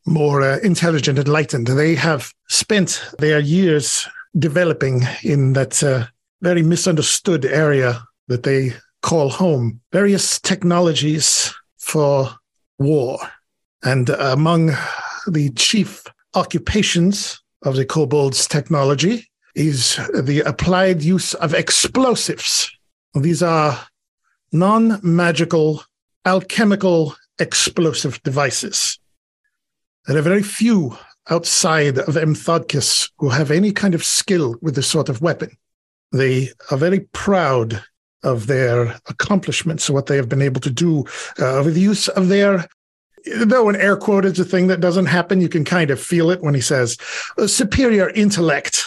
more 0.06 0.42
uh, 0.42 0.58
intelligent, 0.58 1.18
enlightened. 1.18 1.66
They 1.66 1.94
have 1.94 2.32
spent 2.48 3.02
their 3.18 3.40
years 3.40 4.06
developing 4.38 5.02
in 5.22 5.54
that 5.54 5.82
uh, 5.82 6.06
very 6.42 6.62
misunderstood 6.62 7.44
area 7.46 8.02
that 8.28 8.42
they 8.42 8.74
call 9.02 9.30
home 9.30 9.80
various 9.92 10.38
technologies 10.40 11.54
for 11.78 12.30
war. 12.78 13.18
And 13.82 14.10
among 14.10 14.72
the 15.26 15.50
chief 15.56 16.04
occupations 16.34 17.40
of 17.62 17.76
the 17.76 17.86
kobolds 17.86 18.46
technology 18.46 19.28
is 19.54 19.96
the 20.14 20.42
applied 20.46 21.02
use 21.02 21.34
of 21.34 21.54
explosives. 21.54 22.70
These 23.14 23.42
are 23.42 23.78
non 24.52 25.00
magical, 25.02 25.82
alchemical 26.24 27.16
explosive 27.38 28.22
devices. 28.22 28.98
There 30.06 30.18
are 30.18 30.22
very 30.22 30.42
few 30.42 30.96
outside 31.30 31.98
of 31.98 32.14
Enthodkis 32.14 33.10
who 33.18 33.28
have 33.28 33.50
any 33.50 33.72
kind 33.72 33.94
of 33.94 34.04
skill 34.04 34.56
with 34.62 34.74
this 34.74 34.86
sort 34.86 35.08
of 35.08 35.20
weapon. 35.20 35.50
They 36.12 36.50
are 36.70 36.78
very 36.78 37.00
proud 37.12 37.82
of 38.22 38.46
their 38.46 38.98
accomplishments, 39.08 39.90
what 39.90 40.06
they 40.06 40.16
have 40.16 40.28
been 40.28 40.42
able 40.42 40.60
to 40.62 40.70
do 40.70 41.04
uh, 41.38 41.62
with 41.64 41.74
the 41.74 41.80
use 41.80 42.08
of 42.08 42.28
their 42.28 42.66
though 43.44 43.68
an 43.68 43.76
air 43.76 43.96
quote 43.96 44.24
is 44.24 44.38
a 44.38 44.44
thing 44.44 44.68
that 44.68 44.80
doesn't 44.80 45.06
happen, 45.06 45.40
you 45.40 45.48
can 45.48 45.64
kind 45.64 45.90
of 45.90 46.00
feel 46.00 46.30
it 46.30 46.40
when 46.40 46.54
he 46.54 46.60
says 46.60 46.96
superior 47.46 48.10
intellect 48.10 48.86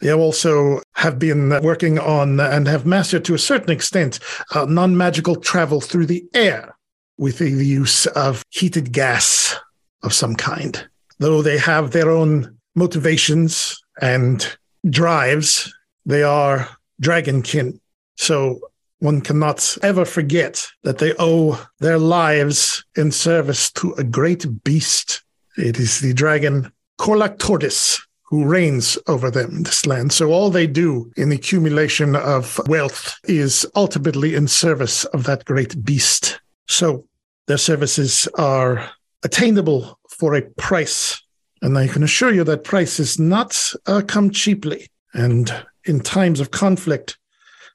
they 0.00 0.12
also 0.12 0.82
have 0.94 1.18
been 1.18 1.48
working 1.62 1.98
on 1.98 2.38
and 2.38 2.68
have 2.68 2.84
mastered 2.84 3.24
to 3.24 3.34
a 3.34 3.38
certain 3.38 3.70
extent 3.70 4.18
uh, 4.54 4.66
non 4.66 4.96
magical 4.96 5.36
travel 5.36 5.80
through 5.80 6.06
the 6.06 6.24
air 6.34 6.76
with 7.18 7.38
the 7.38 7.50
use 7.50 8.06
of 8.06 8.42
heated 8.50 8.92
gas 8.92 9.56
of 10.02 10.12
some 10.12 10.36
kind. 10.36 10.86
Though 11.18 11.40
they 11.40 11.58
have 11.58 11.92
their 11.92 12.10
own 12.10 12.58
motivations 12.74 13.80
and 14.00 14.56
drives, 14.88 15.72
they 16.04 16.22
are 16.22 16.68
dragonkin. 17.02 17.80
So 18.16 18.60
one 18.98 19.22
cannot 19.22 19.76
ever 19.82 20.04
forget 20.04 20.66
that 20.82 20.98
they 20.98 21.14
owe 21.18 21.66
their 21.80 21.98
lives 21.98 22.84
in 22.96 23.12
service 23.12 23.70
to 23.72 23.92
a 23.94 24.04
great 24.04 24.46
beast. 24.62 25.22
It 25.56 25.78
is 25.78 26.00
the 26.00 26.12
dragon 26.12 26.70
Korlak 26.98 27.38
Tortoise 27.38 28.05
who 28.26 28.44
reigns 28.44 28.98
over 29.06 29.30
them, 29.30 29.62
this 29.62 29.86
land. 29.86 30.12
So 30.12 30.32
all 30.32 30.50
they 30.50 30.66
do 30.66 31.12
in 31.16 31.28
the 31.28 31.36
accumulation 31.36 32.16
of 32.16 32.60
wealth 32.66 33.16
is 33.24 33.64
ultimately 33.76 34.34
in 34.34 34.48
service 34.48 35.04
of 35.06 35.24
that 35.24 35.44
great 35.44 35.84
beast. 35.84 36.40
So 36.66 37.06
their 37.46 37.58
services 37.58 38.28
are 38.36 38.90
attainable 39.22 39.98
for 40.10 40.34
a 40.34 40.42
price. 40.42 41.22
And 41.62 41.78
I 41.78 41.86
can 41.86 42.02
assure 42.02 42.32
you 42.32 42.42
that 42.44 42.64
price 42.64 42.98
is 42.98 43.18
not 43.18 43.72
uh, 43.86 44.02
come 44.06 44.30
cheaply. 44.30 44.88
And 45.14 45.52
in 45.84 46.00
times 46.00 46.40
of 46.40 46.50
conflict, 46.50 47.16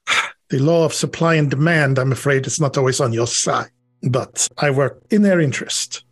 the 0.50 0.58
law 0.58 0.84
of 0.84 0.92
supply 0.92 1.36
and 1.36 1.50
demand, 1.50 1.98
I'm 1.98 2.12
afraid, 2.12 2.46
is 2.46 2.60
not 2.60 2.76
always 2.76 3.00
on 3.00 3.14
your 3.14 3.26
side. 3.26 3.70
But 4.02 4.48
I 4.58 4.70
work 4.70 5.02
in 5.10 5.22
their 5.22 5.40
interest. 5.40 6.04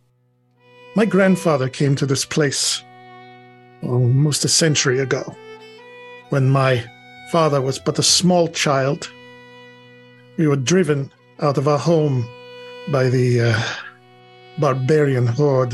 My 0.95 1.05
grandfather 1.05 1.69
came 1.69 1.95
to 1.97 2.07
this 2.07 2.25
place 2.25 2.83
almost 3.83 4.45
a 4.45 4.49
century 4.49 4.99
ago, 4.99 5.35
when 6.29 6.49
my 6.49 6.83
father 7.31 7.61
was 7.61 7.79
but 7.79 7.99
a 7.99 8.03
small 8.03 8.47
child. 8.47 9.09
We 10.37 10.47
were 10.47 10.55
driven 10.55 11.11
out 11.39 11.57
of 11.57 11.67
our 11.67 11.79
home 11.79 12.27
by 12.91 13.09
the 13.09 13.41
uh, 13.41 13.63
barbarian 14.59 15.27
horde 15.27 15.73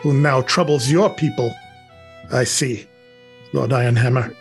who 0.00 0.12
now 0.12 0.42
troubles 0.42 0.90
your 0.90 1.10
people. 1.14 1.54
I 2.32 2.44
see, 2.44 2.86
Lord 3.52 3.70
Ironhammer. 3.70 4.34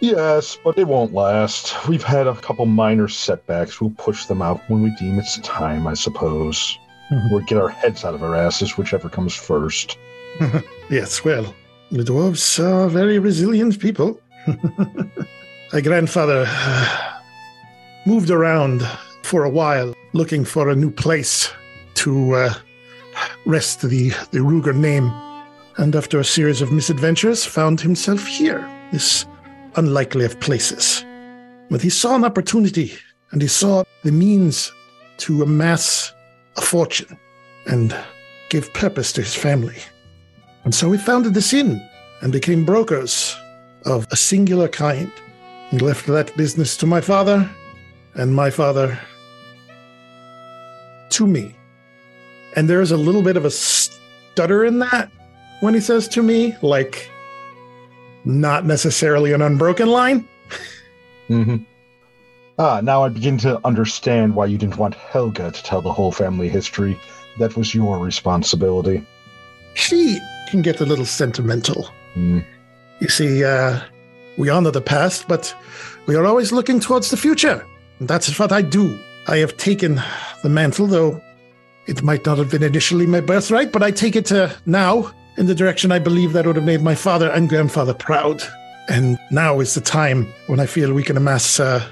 Yes, 0.00 0.56
but 0.62 0.78
it 0.78 0.86
won't 0.86 1.12
last. 1.12 1.88
We've 1.88 2.04
had 2.04 2.28
a 2.28 2.34
couple 2.36 2.66
minor 2.66 3.08
setbacks. 3.08 3.80
We'll 3.80 3.90
push 3.90 4.26
them 4.26 4.42
out 4.42 4.60
when 4.68 4.82
we 4.82 4.94
deem 4.96 5.18
it's 5.18 5.38
time, 5.40 5.88
I 5.88 5.94
suppose. 5.94 6.78
Mm-hmm. 7.10 7.34
Or 7.34 7.40
get 7.40 7.58
our 7.58 7.68
heads 7.68 8.04
out 8.04 8.14
of 8.14 8.22
our 8.22 8.36
asses, 8.36 8.76
whichever 8.76 9.08
comes 9.08 9.34
first. 9.34 9.98
yes, 10.90 11.24
well, 11.24 11.54
the 11.90 12.04
dwarves 12.04 12.62
are 12.62 12.88
very 12.88 13.18
resilient 13.18 13.80
people. 13.80 14.20
My 15.72 15.80
grandfather 15.80 16.44
uh, 16.46 17.20
moved 18.06 18.30
around 18.30 18.86
for 19.22 19.44
a 19.44 19.50
while 19.50 19.94
looking 20.12 20.44
for 20.44 20.68
a 20.68 20.76
new 20.76 20.90
place 20.90 21.50
to 21.94 22.34
uh, 22.34 22.54
rest 23.46 23.82
the, 23.82 24.10
the 24.30 24.38
Ruger 24.38 24.74
name, 24.74 25.10
and 25.76 25.94
after 25.94 26.18
a 26.18 26.24
series 26.24 26.60
of 26.60 26.72
misadventures, 26.72 27.44
found 27.44 27.80
himself 27.80 28.26
here, 28.26 28.68
this 28.92 29.26
unlikely 29.76 30.24
of 30.24 30.38
places. 30.40 31.04
But 31.70 31.82
he 31.82 31.90
saw 31.90 32.16
an 32.16 32.24
opportunity, 32.24 32.92
and 33.30 33.42
he 33.42 33.48
saw 33.48 33.84
the 34.04 34.12
means 34.12 34.72
to 35.18 35.42
amass 35.42 36.12
a 36.56 36.60
fortune 36.60 37.18
and 37.66 37.94
give 38.50 38.72
purpose 38.72 39.12
to 39.14 39.22
his 39.22 39.34
family. 39.34 39.76
And 40.68 40.74
so 40.74 40.86
we 40.86 40.98
founded 40.98 41.32
this 41.32 41.54
inn 41.54 41.82
and 42.20 42.30
became 42.30 42.66
brokers 42.66 43.34
of 43.86 44.06
a 44.10 44.16
singular 44.16 44.68
kind 44.68 45.10
and 45.70 45.80
left 45.80 46.04
that 46.08 46.36
business 46.36 46.76
to 46.76 46.86
my 46.86 47.00
father 47.00 47.50
and 48.12 48.36
my 48.36 48.50
father 48.50 49.00
to 51.08 51.26
me. 51.26 51.56
And 52.54 52.68
there's 52.68 52.90
a 52.90 52.98
little 52.98 53.22
bit 53.22 53.38
of 53.38 53.46
a 53.46 53.50
stutter 53.50 54.62
in 54.66 54.78
that 54.80 55.10
when 55.60 55.72
he 55.72 55.80
says 55.80 56.06
to 56.08 56.22
me, 56.22 56.54
like 56.60 57.10
not 58.26 58.66
necessarily 58.66 59.32
an 59.32 59.40
unbroken 59.40 59.88
line. 59.88 60.28
mm-hmm. 61.30 61.56
Ah, 62.58 62.82
now 62.82 63.04
I 63.04 63.08
begin 63.08 63.38
to 63.38 63.58
understand 63.66 64.34
why 64.34 64.44
you 64.44 64.58
didn't 64.58 64.76
want 64.76 64.96
Helga 64.96 65.50
to 65.50 65.62
tell 65.62 65.80
the 65.80 65.94
whole 65.94 66.12
family 66.12 66.50
history. 66.50 67.00
That 67.38 67.56
was 67.56 67.74
your 67.74 67.98
responsibility. 67.98 69.06
She 69.78 70.20
can 70.50 70.60
get 70.60 70.80
a 70.80 70.84
little 70.84 71.06
sentimental. 71.06 71.88
Mm. 72.16 72.44
You 72.98 73.08
see, 73.08 73.44
uh, 73.44 73.80
we 74.36 74.50
honor 74.50 74.72
the 74.72 74.80
past, 74.80 75.28
but 75.28 75.54
we 76.06 76.16
are 76.16 76.26
always 76.26 76.50
looking 76.50 76.80
towards 76.80 77.10
the 77.10 77.16
future. 77.16 77.64
And 78.00 78.08
that's 78.08 78.38
what 78.38 78.50
I 78.50 78.60
do. 78.60 78.98
I 79.28 79.36
have 79.36 79.56
taken 79.56 80.02
the 80.42 80.48
mantle, 80.48 80.88
though 80.88 81.22
it 81.86 82.02
might 82.02 82.26
not 82.26 82.38
have 82.38 82.50
been 82.50 82.64
initially 82.64 83.06
my 83.06 83.20
birthright, 83.20 83.70
but 83.70 83.84
I 83.84 83.92
take 83.92 84.16
it 84.16 84.32
uh, 84.32 84.50
now 84.66 85.12
in 85.36 85.46
the 85.46 85.54
direction 85.54 85.92
I 85.92 86.00
believe 86.00 86.32
that 86.32 86.44
would 86.44 86.56
have 86.56 86.64
made 86.64 86.82
my 86.82 86.96
father 86.96 87.30
and 87.30 87.48
grandfather 87.48 87.94
proud. 87.94 88.42
And 88.88 89.16
now 89.30 89.60
is 89.60 89.74
the 89.74 89.80
time 89.80 90.26
when 90.48 90.58
I 90.58 90.66
feel 90.66 90.92
we 90.92 91.04
can 91.04 91.16
amass 91.16 91.60
uh, 91.60 91.88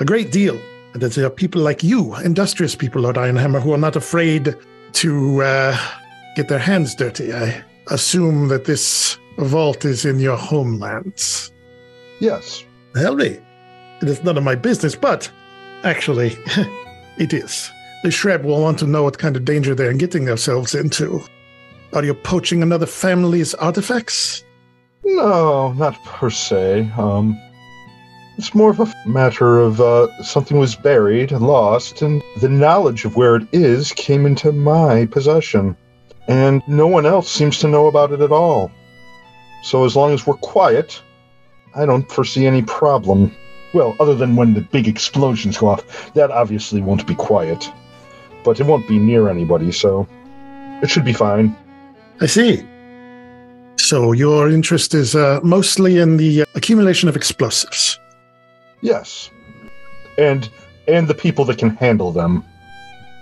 a 0.00 0.04
great 0.04 0.30
deal. 0.30 0.60
And 0.92 1.00
that 1.02 1.12
there 1.12 1.24
are 1.24 1.30
people 1.30 1.62
like 1.62 1.82
you, 1.82 2.14
industrious 2.16 2.74
people, 2.74 3.02
Lord 3.02 3.16
Ironhammer, 3.16 3.62
who 3.62 3.72
are 3.72 3.78
not 3.78 3.96
afraid 3.96 4.54
to 4.92 5.42
uh, 5.42 5.78
get 6.36 6.48
their 6.48 6.58
hands 6.58 6.94
dirty. 6.94 7.32
I 7.32 7.64
assume 7.88 8.48
that 8.48 8.64
this 8.64 9.18
vault 9.38 9.84
is 9.84 10.04
in 10.04 10.18
your 10.18 10.36
homelands. 10.36 11.52
Yes. 12.20 12.64
Helry. 12.94 13.42
It 14.00 14.08
is 14.08 14.22
none 14.22 14.36
of 14.36 14.44
my 14.44 14.54
business, 14.54 14.94
but 14.94 15.30
actually, 15.84 16.36
it 17.18 17.32
is. 17.32 17.70
The 18.02 18.08
Shreb 18.08 18.42
will 18.42 18.60
want 18.60 18.78
to 18.80 18.86
know 18.86 19.04
what 19.04 19.18
kind 19.18 19.36
of 19.36 19.44
danger 19.44 19.74
they're 19.74 19.92
getting 19.92 20.24
themselves 20.24 20.74
into. 20.74 21.22
Are 21.92 22.04
you 22.04 22.14
poaching 22.14 22.62
another 22.62 22.86
family's 22.86 23.54
artifacts? 23.54 24.44
No, 25.04 25.72
not 25.72 26.02
per 26.04 26.30
se. 26.30 26.90
Um, 26.96 27.38
it's 28.38 28.54
more 28.54 28.70
of 28.70 28.80
a 28.80 28.92
matter 29.06 29.58
of 29.58 29.80
uh, 29.80 30.08
something 30.22 30.58
was 30.58 30.74
buried 30.74 31.32
and 31.32 31.46
lost, 31.46 32.02
and 32.02 32.22
the 32.40 32.48
knowledge 32.48 33.04
of 33.04 33.14
where 33.14 33.36
it 33.36 33.46
is 33.52 33.92
came 33.92 34.26
into 34.26 34.52
my 34.52 35.06
possession 35.06 35.76
and 36.32 36.62
no 36.66 36.86
one 36.86 37.04
else 37.04 37.30
seems 37.30 37.58
to 37.58 37.68
know 37.68 37.86
about 37.88 38.10
it 38.12 38.20
at 38.20 38.32
all. 38.32 38.70
So 39.62 39.84
as 39.84 39.94
long 39.94 40.12
as 40.14 40.26
we're 40.26 40.34
quiet, 40.34 41.00
I 41.74 41.84
don't 41.84 42.10
foresee 42.10 42.46
any 42.46 42.62
problem. 42.62 43.36
Well, 43.74 43.94
other 44.00 44.14
than 44.14 44.34
when 44.36 44.54
the 44.54 44.62
big 44.62 44.88
explosions 44.88 45.58
go 45.58 45.68
off, 45.68 46.12
that 46.14 46.30
obviously 46.30 46.80
won't 46.80 47.06
be 47.06 47.14
quiet. 47.14 47.70
But 48.44 48.60
it 48.60 48.66
won't 48.66 48.88
be 48.88 48.98
near 48.98 49.28
anybody, 49.28 49.72
so 49.72 50.08
it 50.82 50.88
should 50.90 51.04
be 51.04 51.12
fine. 51.12 51.54
I 52.20 52.26
see. 52.26 52.66
So 53.76 54.12
your 54.12 54.50
interest 54.50 54.94
is 54.94 55.14
uh, 55.14 55.40
mostly 55.42 55.98
in 55.98 56.16
the 56.16 56.44
accumulation 56.54 57.08
of 57.08 57.16
explosives. 57.16 57.98
Yes. 58.80 59.30
And 60.18 60.48
and 60.88 61.06
the 61.08 61.14
people 61.14 61.44
that 61.44 61.58
can 61.58 61.70
handle 61.76 62.10
them. 62.10 62.44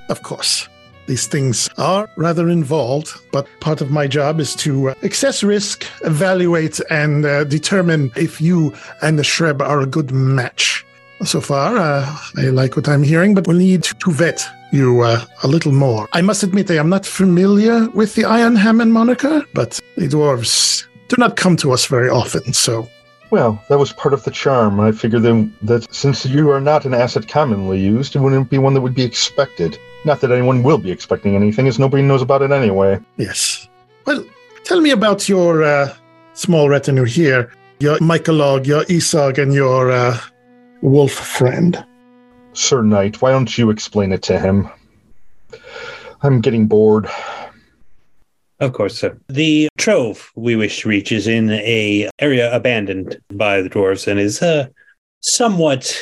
Of 0.09 0.23
course. 0.23 0.69
These 1.11 1.26
things 1.26 1.69
are 1.76 2.09
rather 2.14 2.49
involved, 2.49 3.21
but 3.33 3.49
part 3.59 3.81
of 3.81 3.90
my 3.90 4.07
job 4.07 4.38
is 4.38 4.55
to 4.55 4.90
uh, 4.90 4.95
assess 5.02 5.43
risk, 5.43 5.85
evaluate, 6.05 6.81
and 6.88 7.26
uh, 7.26 7.43
determine 7.43 8.12
if 8.14 8.40
you 8.40 8.73
and 9.02 9.19
the 9.19 9.25
Shreb 9.25 9.61
are 9.61 9.81
a 9.81 9.87
good 9.87 10.12
match. 10.12 10.87
So 11.25 11.40
far, 11.40 11.76
uh, 11.76 12.17
I 12.37 12.50
like 12.50 12.76
what 12.76 12.88
I'm 12.88 13.02
hearing, 13.02 13.35
but 13.35 13.49
we'll 13.49 13.57
need 13.57 13.83
to 13.83 14.12
vet 14.12 14.47
you 14.71 15.00
uh, 15.00 15.25
a 15.43 15.49
little 15.49 15.73
more. 15.73 16.09
I 16.12 16.23
must 16.23 16.45
admit, 16.45 16.71
I 16.71 16.76
am 16.76 16.88
not 16.88 17.05
familiar 17.05 17.88
with 17.88 18.14
the 18.14 18.23
Ironhammer 18.23 18.88
moniker, 18.88 19.45
but 19.52 19.81
the 19.97 20.07
dwarves 20.07 20.87
do 21.09 21.17
not 21.19 21.35
come 21.35 21.57
to 21.57 21.73
us 21.73 21.87
very 21.87 22.09
often, 22.09 22.52
so 22.52 22.88
Well, 23.33 23.61
that 23.69 23.81
was 23.81 23.93
part 23.93 24.14
of 24.14 24.23
the 24.23 24.31
charm. 24.31 24.79
I 24.79 24.93
figured 24.93 25.25
then 25.25 25.57
that 25.62 25.93
since 25.93 26.25
you 26.25 26.50
are 26.50 26.61
not 26.61 26.85
an 26.85 26.95
asset 26.95 27.26
commonly 27.26 27.81
used, 27.81 28.14
it 28.14 28.21
wouldn't 28.21 28.49
be 28.49 28.59
one 28.59 28.75
that 28.75 28.81
would 28.81 28.95
be 28.95 29.02
expected. 29.02 29.76
Not 30.04 30.21
that 30.21 30.30
anyone 30.30 30.62
will 30.62 30.78
be 30.78 30.90
expecting 30.90 31.37
anything, 31.37 31.69
as 31.69 31.78
nobody 31.78 32.02
knows 32.02 32.23
about 32.23 32.42
it 32.42 32.50
anyway. 32.50 32.99
Yes. 33.16 33.69
Well, 34.07 34.25
tell 34.64 34.80
me 34.80 34.90
about 34.90 35.28
your 35.28 35.62
uh, 35.62 35.95
small 36.33 36.69
retinue 36.69 37.04
here. 37.04 37.52
Your 37.80 37.99
mycolog, 37.99 38.66
your 38.66 38.85
Esog, 38.85 39.38
and 39.38 39.52
your 39.52 39.90
uh, 39.90 40.19
wolf 40.83 41.12
friend. 41.12 41.85
Sir 42.52 42.83
Knight, 42.83 43.23
why 43.23 43.30
don't 43.30 43.57
you 43.57 43.71
explain 43.71 44.12
it 44.12 44.23
to 44.25 44.38
him? 44.38 44.69
I'm 46.23 46.40
getting 46.40 46.66
bored. 46.66 47.09
Of 48.59 48.75
course, 48.75 48.99
sir. 48.99 49.19
The 49.28 49.69
trove 49.78 50.30
we 50.35 50.57
wish 50.57 50.83
to 50.83 50.88
reach 50.88 51.12
is 51.12 51.26
in 51.26 51.50
a 51.50 52.11
area 52.19 52.54
abandoned 52.54 53.19
by 53.33 53.62
the 53.62 53.71
dwarves 53.71 54.07
and 54.07 54.21
is 54.21 54.42
uh, 54.42 54.69
somewhat. 55.21 55.99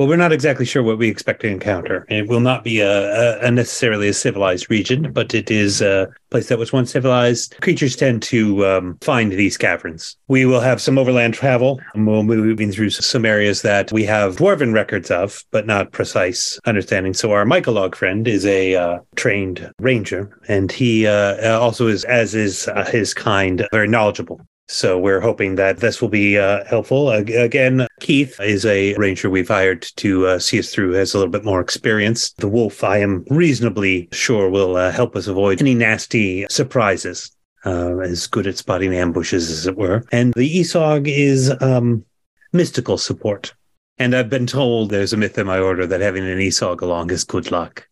Well, 0.00 0.08
we're 0.08 0.16
not 0.16 0.32
exactly 0.32 0.64
sure 0.64 0.82
what 0.82 0.96
we 0.96 1.10
expect 1.10 1.42
to 1.42 1.48
encounter. 1.48 2.06
It 2.08 2.26
will 2.26 2.40
not 2.40 2.64
be 2.64 2.80
a, 2.80 3.38
a, 3.46 3.50
necessarily 3.50 4.08
a 4.08 4.14
civilized 4.14 4.70
region, 4.70 5.12
but 5.12 5.34
it 5.34 5.50
is 5.50 5.82
a 5.82 6.08
place 6.30 6.48
that 6.48 6.58
was 6.58 6.72
once 6.72 6.90
civilized. 6.90 7.54
Creatures 7.60 7.96
tend 7.96 8.22
to 8.22 8.64
um, 8.64 8.96
find 9.02 9.30
these 9.30 9.58
caverns. 9.58 10.16
We 10.26 10.46
will 10.46 10.60
have 10.60 10.80
some 10.80 10.96
overland 10.96 11.34
travel, 11.34 11.82
and 11.92 12.06
we'll 12.06 12.22
be 12.22 12.36
moving 12.36 12.72
through 12.72 12.88
some 12.88 13.26
areas 13.26 13.60
that 13.60 13.92
we 13.92 14.04
have 14.04 14.36
dwarven 14.36 14.72
records 14.72 15.10
of, 15.10 15.44
but 15.50 15.66
not 15.66 15.92
precise 15.92 16.58
understanding. 16.64 17.12
So 17.12 17.32
our 17.32 17.44
mycolog 17.44 17.94
friend 17.94 18.26
is 18.26 18.46
a 18.46 18.76
uh, 18.76 19.00
trained 19.16 19.70
ranger, 19.80 20.34
and 20.48 20.72
he 20.72 21.06
uh, 21.06 21.58
also 21.58 21.88
is, 21.88 22.04
as 22.06 22.34
is 22.34 22.68
uh, 22.68 22.86
his 22.86 23.12
kind, 23.12 23.68
very 23.70 23.86
knowledgeable. 23.86 24.40
So 24.70 24.96
we're 24.96 25.20
hoping 25.20 25.56
that 25.56 25.78
this 25.78 26.00
will 26.00 26.08
be 26.08 26.38
uh, 26.38 26.64
helpful. 26.64 27.10
Again, 27.10 27.88
Keith 27.98 28.38
is 28.40 28.64
a 28.64 28.94
ranger 28.94 29.28
we've 29.28 29.48
hired 29.48 29.82
to 29.96 30.28
uh, 30.28 30.38
see 30.38 30.60
us 30.60 30.72
through, 30.72 30.92
has 30.92 31.12
a 31.12 31.18
little 31.18 31.32
bit 31.32 31.44
more 31.44 31.60
experience. 31.60 32.30
The 32.34 32.48
wolf, 32.48 32.84
I 32.84 32.98
am 32.98 33.24
reasonably 33.30 34.08
sure, 34.12 34.48
will 34.48 34.76
uh, 34.76 34.92
help 34.92 35.16
us 35.16 35.26
avoid 35.26 35.60
any 35.60 35.74
nasty 35.74 36.46
surprises. 36.48 37.32
Uh, 37.66 37.98
is 37.98 38.28
good 38.28 38.46
at 38.46 38.56
spotting 38.56 38.94
ambushes, 38.94 39.50
as 39.50 39.66
it 39.66 39.76
were. 39.76 40.04
And 40.12 40.32
the 40.34 40.60
Esog 40.60 41.08
is 41.08 41.52
um, 41.60 42.04
mystical 42.52 42.96
support. 42.96 43.52
And 43.98 44.14
I've 44.14 44.30
been 44.30 44.46
told 44.46 44.90
there's 44.90 45.12
a 45.12 45.16
myth 45.16 45.36
in 45.36 45.48
my 45.48 45.58
order 45.58 45.84
that 45.84 46.00
having 46.00 46.24
an 46.24 46.38
Esog 46.38 46.80
along 46.80 47.10
is 47.10 47.24
good 47.24 47.50
luck. 47.50 47.88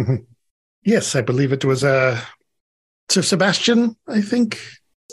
yes, 0.84 1.14
I 1.14 1.20
believe 1.20 1.52
it 1.52 1.66
was 1.66 1.84
uh, 1.84 2.18
Sir 3.10 3.20
Sebastian, 3.20 3.94
I 4.08 4.22
think. 4.22 4.58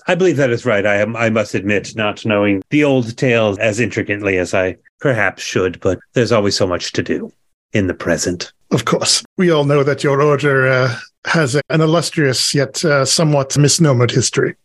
I 0.08 0.16
believe 0.16 0.38
that 0.38 0.50
is 0.50 0.66
right. 0.66 0.86
I 0.86 0.96
am. 0.96 1.16
I 1.16 1.30
must 1.30 1.54
admit, 1.56 1.96
not 1.96 2.26
knowing 2.26 2.62
the 2.70 2.84
old 2.84 3.16
tales 3.18 3.58
as 3.60 3.80
intricately 3.80 4.38
as 4.38 4.54
I 4.54 4.78
perhaps 5.00 5.44
should, 5.44 5.80
but 5.80 6.00
there's 6.14 6.32
always 6.32 6.56
so 6.56 6.68
much 6.68 6.92
to 6.94 7.04
do 7.04 7.32
in 7.74 7.88
the 7.88 7.94
present. 7.94 8.52
Of 8.72 8.86
course. 8.86 9.24
We 9.38 9.52
all 9.52 9.64
know 9.66 9.84
that 9.84 10.04
your 10.04 10.22
order 10.22 10.68
uh, 10.68 10.96
has 11.26 11.56
a- 11.56 11.62
an 11.70 11.82
illustrious 11.82 12.54
yet 12.54 12.84
uh, 12.86 13.06
somewhat 13.06 13.50
misnomered 13.52 14.12
history. 14.12 14.56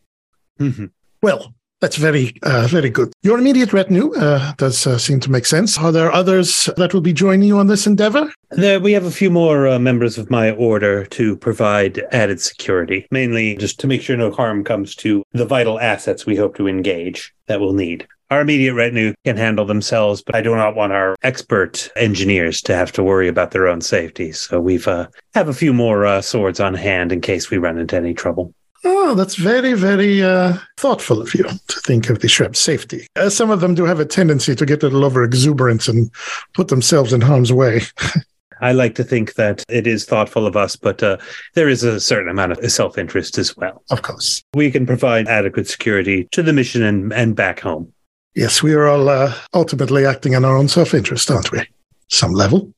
Mhm. 0.61 0.91
Well, 1.23 1.55
that's 1.85 1.97
very, 1.97 2.33
uh, 2.43 2.67
very 2.67 2.89
good. 2.89 3.13
Your 3.23 3.39
immediate 3.39 3.75
retinue 3.75 4.15
uh, 4.15 4.55
does 4.55 4.87
uh, 4.87 4.97
seem 4.97 5.21
to 5.21 5.31
make 5.31 5.45
sense. 5.45 5.77
Are 5.77 5.93
there 5.93 6.11
others 6.11 6.71
that 6.79 6.95
will 6.95 7.03
be 7.03 7.13
joining 7.13 7.47
you 7.47 7.59
on 7.59 7.67
this 7.67 7.87
endeavor? 7.87 8.33
There, 8.53 8.81
we 8.81 8.93
have 8.93 9.05
a 9.05 9.11
few 9.11 9.29
more 9.29 9.69
uh, 9.69 9.79
members 9.79 10.17
of 10.17 10.31
my 10.31 10.53
order 10.53 11.05
to 11.05 11.37
provide 11.37 11.99
added 12.11 12.41
security, 12.41 13.07
mainly 13.11 13.57
just 13.57 13.79
to 13.81 13.87
make 13.87 14.01
sure 14.01 14.17
no 14.17 14.31
harm 14.31 14.65
comes 14.65 14.95
to 14.97 15.23
the 15.33 15.45
vital 15.45 15.79
assets 15.79 16.25
we 16.25 16.37
hope 16.37 16.57
to 16.57 16.69
engage 16.69 17.35
that 17.49 17.61
we'll 17.61 17.75
need. 17.75 18.07
Our 18.31 18.41
immediate 18.41 18.73
retinue 18.73 19.13
can 19.27 19.37
handle 19.37 19.67
themselves, 19.67 20.23
but 20.23 20.35
I 20.35 20.41
do 20.41 20.57
not 20.57 20.75
want 20.75 20.95
our 20.95 21.17
expert 21.23 21.91
engineers 21.97 22.63
to 22.63 22.75
have 22.75 22.93
to 22.93 23.03
worry 23.03 23.29
about 23.29 23.51
their 23.51 23.69
own 23.69 23.83
safety. 23.83 24.33
So 24.33 24.59
we've 24.59 24.89
uh, 24.89 25.09
have 25.35 25.51
a 25.51 25.53
few 25.53 25.75
more 25.75 26.07
uh, 26.07 26.23
swords 26.23 26.61
on 26.61 26.73
hand 26.73 27.13
in 27.13 27.21
case 27.21 27.51
we 27.51 27.59
run 27.59 27.77
into 27.77 27.97
any 27.97 28.15
trouble. 28.15 28.55
Oh, 28.87 29.15
that's 29.15 29.37
very, 29.37 29.73
very 29.73 30.23
uh, 30.23 30.59
thoughtful 30.77 31.23
of 31.23 31.35
you 31.35 31.45
to 31.45 31.81
think 31.81 32.11
of 32.11 32.21
the 32.21 32.29
Shreb's 32.29 32.59
safety. 32.59 33.07
Uh, 33.17 33.31
some 33.31 33.51
of 33.51 33.61
them 33.61 33.75
do 33.75 33.85
have 33.85 34.01
a 34.01 34.05
tendency 34.05 34.55
to 34.55 34.67
get 34.67 34.83
a 34.83 34.87
little 34.87 35.05
over 35.05 35.25
exuberance 35.25 35.89
and 35.89 36.11
put 36.53 36.69
themselves 36.69 37.13
in 37.13 37.21
harm's 37.23 37.53
way. 37.53 37.81
I 38.61 38.73
like 38.73 38.95
to 38.97 39.05
think 39.05 39.35
that 39.35 39.65
it 39.69 39.87
is 39.87 40.05
thoughtful 40.05 40.47
of 40.47 40.57
us, 40.57 40.77
but 40.77 41.03
uh, 41.03 41.17
there 41.55 41.69
is 41.69 41.83
a 41.83 41.99
certain 42.01 42.29
amount 42.29 42.53
of 42.53 42.71
self 42.71 42.97
interest 42.99 43.37
as 43.39 43.57
well. 43.57 43.83
Of 43.91 44.03
course. 44.03 44.43
We 44.55 44.71
can 44.71 44.87
provide 44.87 45.29
adequate 45.29 45.69
security 45.69 46.29
to 46.33 46.43
the 46.43 46.53
mission 46.53 46.83
and, 46.83 47.13
and 47.13 47.35
back 47.35 47.61
home. 47.61 47.93
Yes, 48.35 48.63
we 48.63 48.75
are 48.75 48.87
all 48.87 49.09
uh, 49.09 49.35
ultimately 49.55 50.07
acting 50.07 50.33
in 50.35 50.45
our 50.45 50.57
own 50.57 50.69
self 50.69 50.95
interest, 50.95 51.31
aren't 51.31 51.53
we? 51.53 51.67
Some 52.09 52.33
level. 52.33 52.73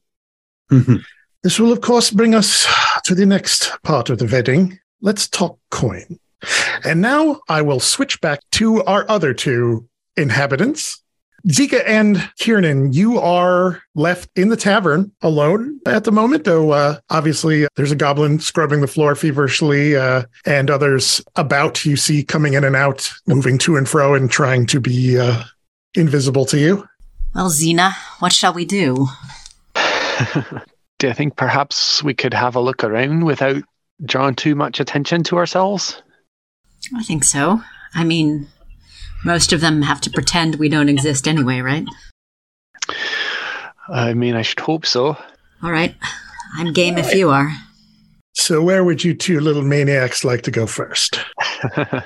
Mhm. 0.71 1.03
This 1.43 1.61
will, 1.61 1.73
of 1.73 1.81
course, 1.81 2.11
bring 2.11 2.35
us 2.35 2.67
to 3.05 3.15
the 3.15 3.27
next 3.27 3.71
part 3.85 4.11
of 4.11 4.19
the 4.19 4.25
vetting. 4.27 4.79
Let's 5.01 5.29
talk 5.29 5.59
coin. 5.71 6.19
And 6.85 7.01
now 7.01 7.41
I 7.49 7.63
will 7.63 7.81
switch 7.81 8.21
back 8.21 8.41
to 8.53 8.83
our 8.85 9.05
other 9.09 9.35
two 9.35 9.89
inhabitants. 10.17 11.03
Zika 11.49 11.83
and 11.87 12.29
Kiernan, 12.39 12.93
you 12.93 13.21
are 13.21 13.81
left 13.95 14.31
in 14.37 14.49
the 14.49 14.57
tavern 14.57 15.13
alone 15.23 15.79
at 15.87 16.03
the 16.03 16.11
moment, 16.11 16.43
though 16.43 16.73
uh, 16.73 16.99
obviously 17.09 17.69
there's 17.77 17.93
a 17.93 17.97
goblin 17.97 18.41
scrubbing 18.41 18.81
the 18.81 18.89
floor 18.89 19.15
feverishly 19.15 19.95
uh, 19.95 20.25
and 20.45 20.71
others 20.71 21.23
about 21.37 21.85
you 21.85 21.97
see 21.97 22.25
coming 22.25 22.55
in 22.55 22.65
and 22.65 22.75
out, 22.75 23.13
moving 23.27 23.59
to 23.59 23.77
and 23.77 23.89
fro 23.89 24.15
and 24.15 24.29
trying 24.29 24.67
to 24.67 24.81
be 24.81 25.19
uh, 25.19 25.45
invisible 25.95 26.47
to 26.47 26.59
you. 26.59 26.89
Well, 27.33 27.51
Xena, 27.51 27.93
what 28.19 28.33
shall 28.33 28.53
we 28.53 28.65
do? 28.65 29.07
Do 30.99 31.07
you 31.07 31.15
think 31.15 31.37
perhaps 31.37 32.03
we 32.03 32.15
could 32.15 32.35
have 32.35 32.57
a 32.57 32.61
look 32.61 32.83
around 32.83 33.25
without 33.25 33.63
drawing 34.05 34.35
too 34.35 34.55
much 34.55 34.81
attention 34.81 35.23
to 35.25 35.37
ourselves? 35.37 36.03
I 36.95 37.03
think 37.03 37.25
so. 37.25 37.61
I 37.95 38.05
mean, 38.05 38.47
most 39.25 39.53
of 39.53 39.61
them 39.61 39.83
have 39.83 40.01
to 40.03 40.11
pretend 40.11 40.57
we 40.57 40.69
don't 40.69 40.89
exist 40.89 41.27
anyway, 41.27 41.61
right? 41.61 41.85
I 43.89 44.15
mean, 44.15 44.35
I 44.35 44.43
should 44.43 44.61
hope 44.61 44.87
so. 44.87 45.17
All 45.63 45.71
right. 45.71 45.95
I'm 46.55 46.73
game 46.73 46.99
if 46.99 47.15
you 47.15 47.31
are. 47.31 47.51
So, 48.35 48.63
where 48.63 48.85
would 48.85 49.03
you 49.03 49.15
two 49.15 49.41
little 49.41 49.63
maniacs 49.63 50.25
like 50.25 50.43
to 50.43 50.51
go 50.51 50.67
first? 50.67 51.19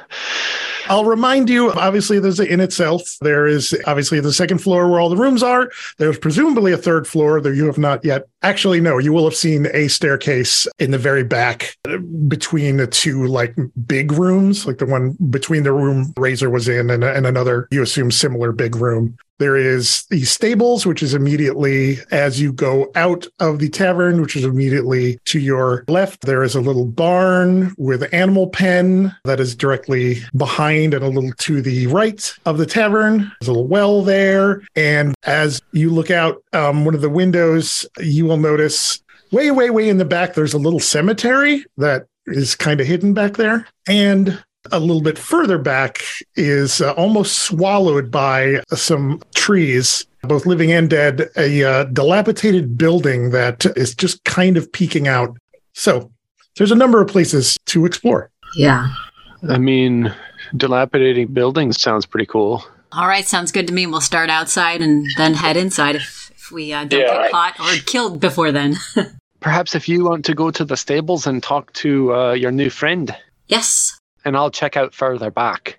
I'll 0.91 1.05
remind 1.05 1.49
you, 1.49 1.71
obviously, 1.73 2.19
there's 2.19 2.39
the 2.39 2.53
inn 2.53 2.59
itself. 2.59 3.17
There 3.21 3.47
is 3.47 3.81
obviously 3.87 4.19
the 4.19 4.33
second 4.33 4.59
floor 4.59 4.91
where 4.91 4.99
all 4.99 5.09
the 5.09 5.17
rooms 5.17 5.41
are. 5.41 5.71
There's 5.99 6.19
presumably 6.19 6.73
a 6.73 6.77
third 6.77 7.07
floor 7.07 7.41
that 7.41 7.55
you 7.55 7.67
have 7.67 7.79
not 7.79 8.05
yet. 8.05 8.27
Actually, 8.43 8.81
no, 8.81 8.99
you 8.99 9.13
will 9.13 9.23
have 9.23 9.37
seen 9.37 9.69
a 9.73 9.87
staircase 9.87 10.67
in 10.81 10.91
the 10.91 10.99
very 10.99 11.23
back 11.23 11.77
uh, 11.89 11.99
between 12.27 12.79
the 12.79 12.89
two 12.89 13.29
like 13.29 13.55
big 13.87 14.11
rooms, 14.11 14.67
like 14.67 14.79
the 14.79 14.87
one 14.87 15.17
between 15.31 15.63
the 15.63 15.73
room 15.73 16.13
Razor 16.17 16.51
was 16.51 16.69
in 16.69 16.91
and, 16.91 17.05
and 17.05 17.25
another, 17.25 17.69
you 17.71 17.83
assume, 17.83 18.11
similar 18.11 18.51
big 18.51 18.75
room. 18.75 19.17
There 19.41 19.57
is 19.57 20.05
the 20.11 20.23
stables, 20.25 20.85
which 20.85 21.03
is 21.03 21.15
immediately 21.15 21.97
as 22.11 22.39
you 22.39 22.53
go 22.53 22.93
out 22.95 23.27
of 23.39 23.59
the 23.59 23.71
tavern, 23.71 24.21
which 24.21 24.37
is 24.37 24.45
immediately 24.45 25.19
to 25.25 25.41
your 25.41 25.83
left. 25.89 26.27
There 26.27 26.43
is 26.43 26.55
a 26.55 26.61
little 26.61 26.85
barn 26.85 27.75
with 27.79 28.13
animal 28.13 28.51
pen 28.51 29.17
that 29.25 29.41
is 29.41 29.57
directly 29.57 30.19
behind 30.37 30.93
and 30.93 31.03
a 31.03 31.09
little 31.09 31.33
to 31.33 31.63
the 31.63 31.87
right 31.87 32.35
of 32.45 32.59
the 32.59 32.67
tavern. 32.67 33.33
There's 33.41 33.49
a 33.49 33.53
little 33.53 33.67
well 33.67 34.03
there. 34.03 34.61
And 34.77 35.15
as 35.25 35.63
you 35.73 35.89
look 35.89 36.11
out 36.11 36.45
um, 36.53 36.85
one 36.85 36.95
of 36.95 37.01
the 37.01 37.09
windows, 37.09 37.87
you 37.99 38.27
will 38.27 38.37
notice 38.37 39.03
way, 39.33 39.51
way, 39.51 39.71
way 39.71 39.89
in 39.89 39.97
the 39.97 40.05
back, 40.05 40.35
there's 40.35 40.53
a 40.53 40.59
little 40.59 40.81
cemetery 40.81 41.65
that 41.79 42.07
is 42.27 42.55
kind 42.55 42.79
of 42.79 42.87
hidden 42.87 43.15
back 43.15 43.39
there. 43.39 43.67
And 43.89 44.45
a 44.73 44.79
little 44.81 45.03
bit 45.03 45.19
further 45.19 45.59
back 45.59 46.03
is 46.37 46.81
uh, 46.81 46.93
almost 46.93 47.39
swallowed 47.39 48.11
by 48.11 48.61
some 48.69 49.21
trees, 49.35 50.07
both 50.23 50.47
living 50.47 50.73
and 50.73 50.89
dead, 50.91 51.29
a 51.37 51.63
uh, 51.65 51.85
dilapidated 51.85 52.77
building 52.79 53.31
that 53.31 53.67
is 53.77 53.95
just 53.95 54.23
kind 54.25 54.57
of 54.57 54.71
peeking 54.73 55.09
out. 55.09 55.37
So 55.75 56.11
there's 56.57 56.73
a 56.73 56.77
number 56.77 57.01
of 57.01 57.09
places 57.09 57.57
to 57.67 57.87
explore. 57.87 58.31
Yeah. 58.57 58.89
I 59.49 59.59
mean, 59.59 60.15
Dilapidating 60.57 61.29
buildings 61.29 61.81
sounds 61.81 62.07
pretty 62.07 62.27
cool. 62.27 62.65
All 62.93 63.07
right, 63.07 63.25
sounds 63.25 63.53
good 63.53 63.69
to 63.69 63.73
me. 63.73 63.87
We'll 63.87 64.01
start 64.01 64.31
outside 64.31 64.83
and 64.83 65.07
then 65.17 65.35
head 65.35 65.57
inside 65.57 65.95
if, 65.95 66.33
if 66.35 66.51
we 66.51 66.73
uh, 66.73 66.85
don't 66.85 67.01
Yeah. 67.01 67.23
get 67.23 67.31
caught 67.31 67.61
or 67.61 67.73
killed 67.87 68.19
before 68.21 68.51
then. 68.51 68.75
Perhaps 69.41 69.75
if 69.77 69.89
you 69.89 70.05
want 70.05 70.25
to 70.25 70.35
go 70.35 70.51
to 70.51 70.65
the 70.65 70.77
stables 70.77 71.27
and 71.27 71.41
talk 71.43 71.73
to 71.75 72.13
uh, 72.15 72.33
your 72.33 72.51
new 72.51 72.69
friend, 72.69 73.15
yes. 73.47 73.97
And 74.25 74.37
I'll 74.37 74.51
check 74.51 74.77
out 74.77 74.95
further 74.95 75.31
back. 75.31 75.79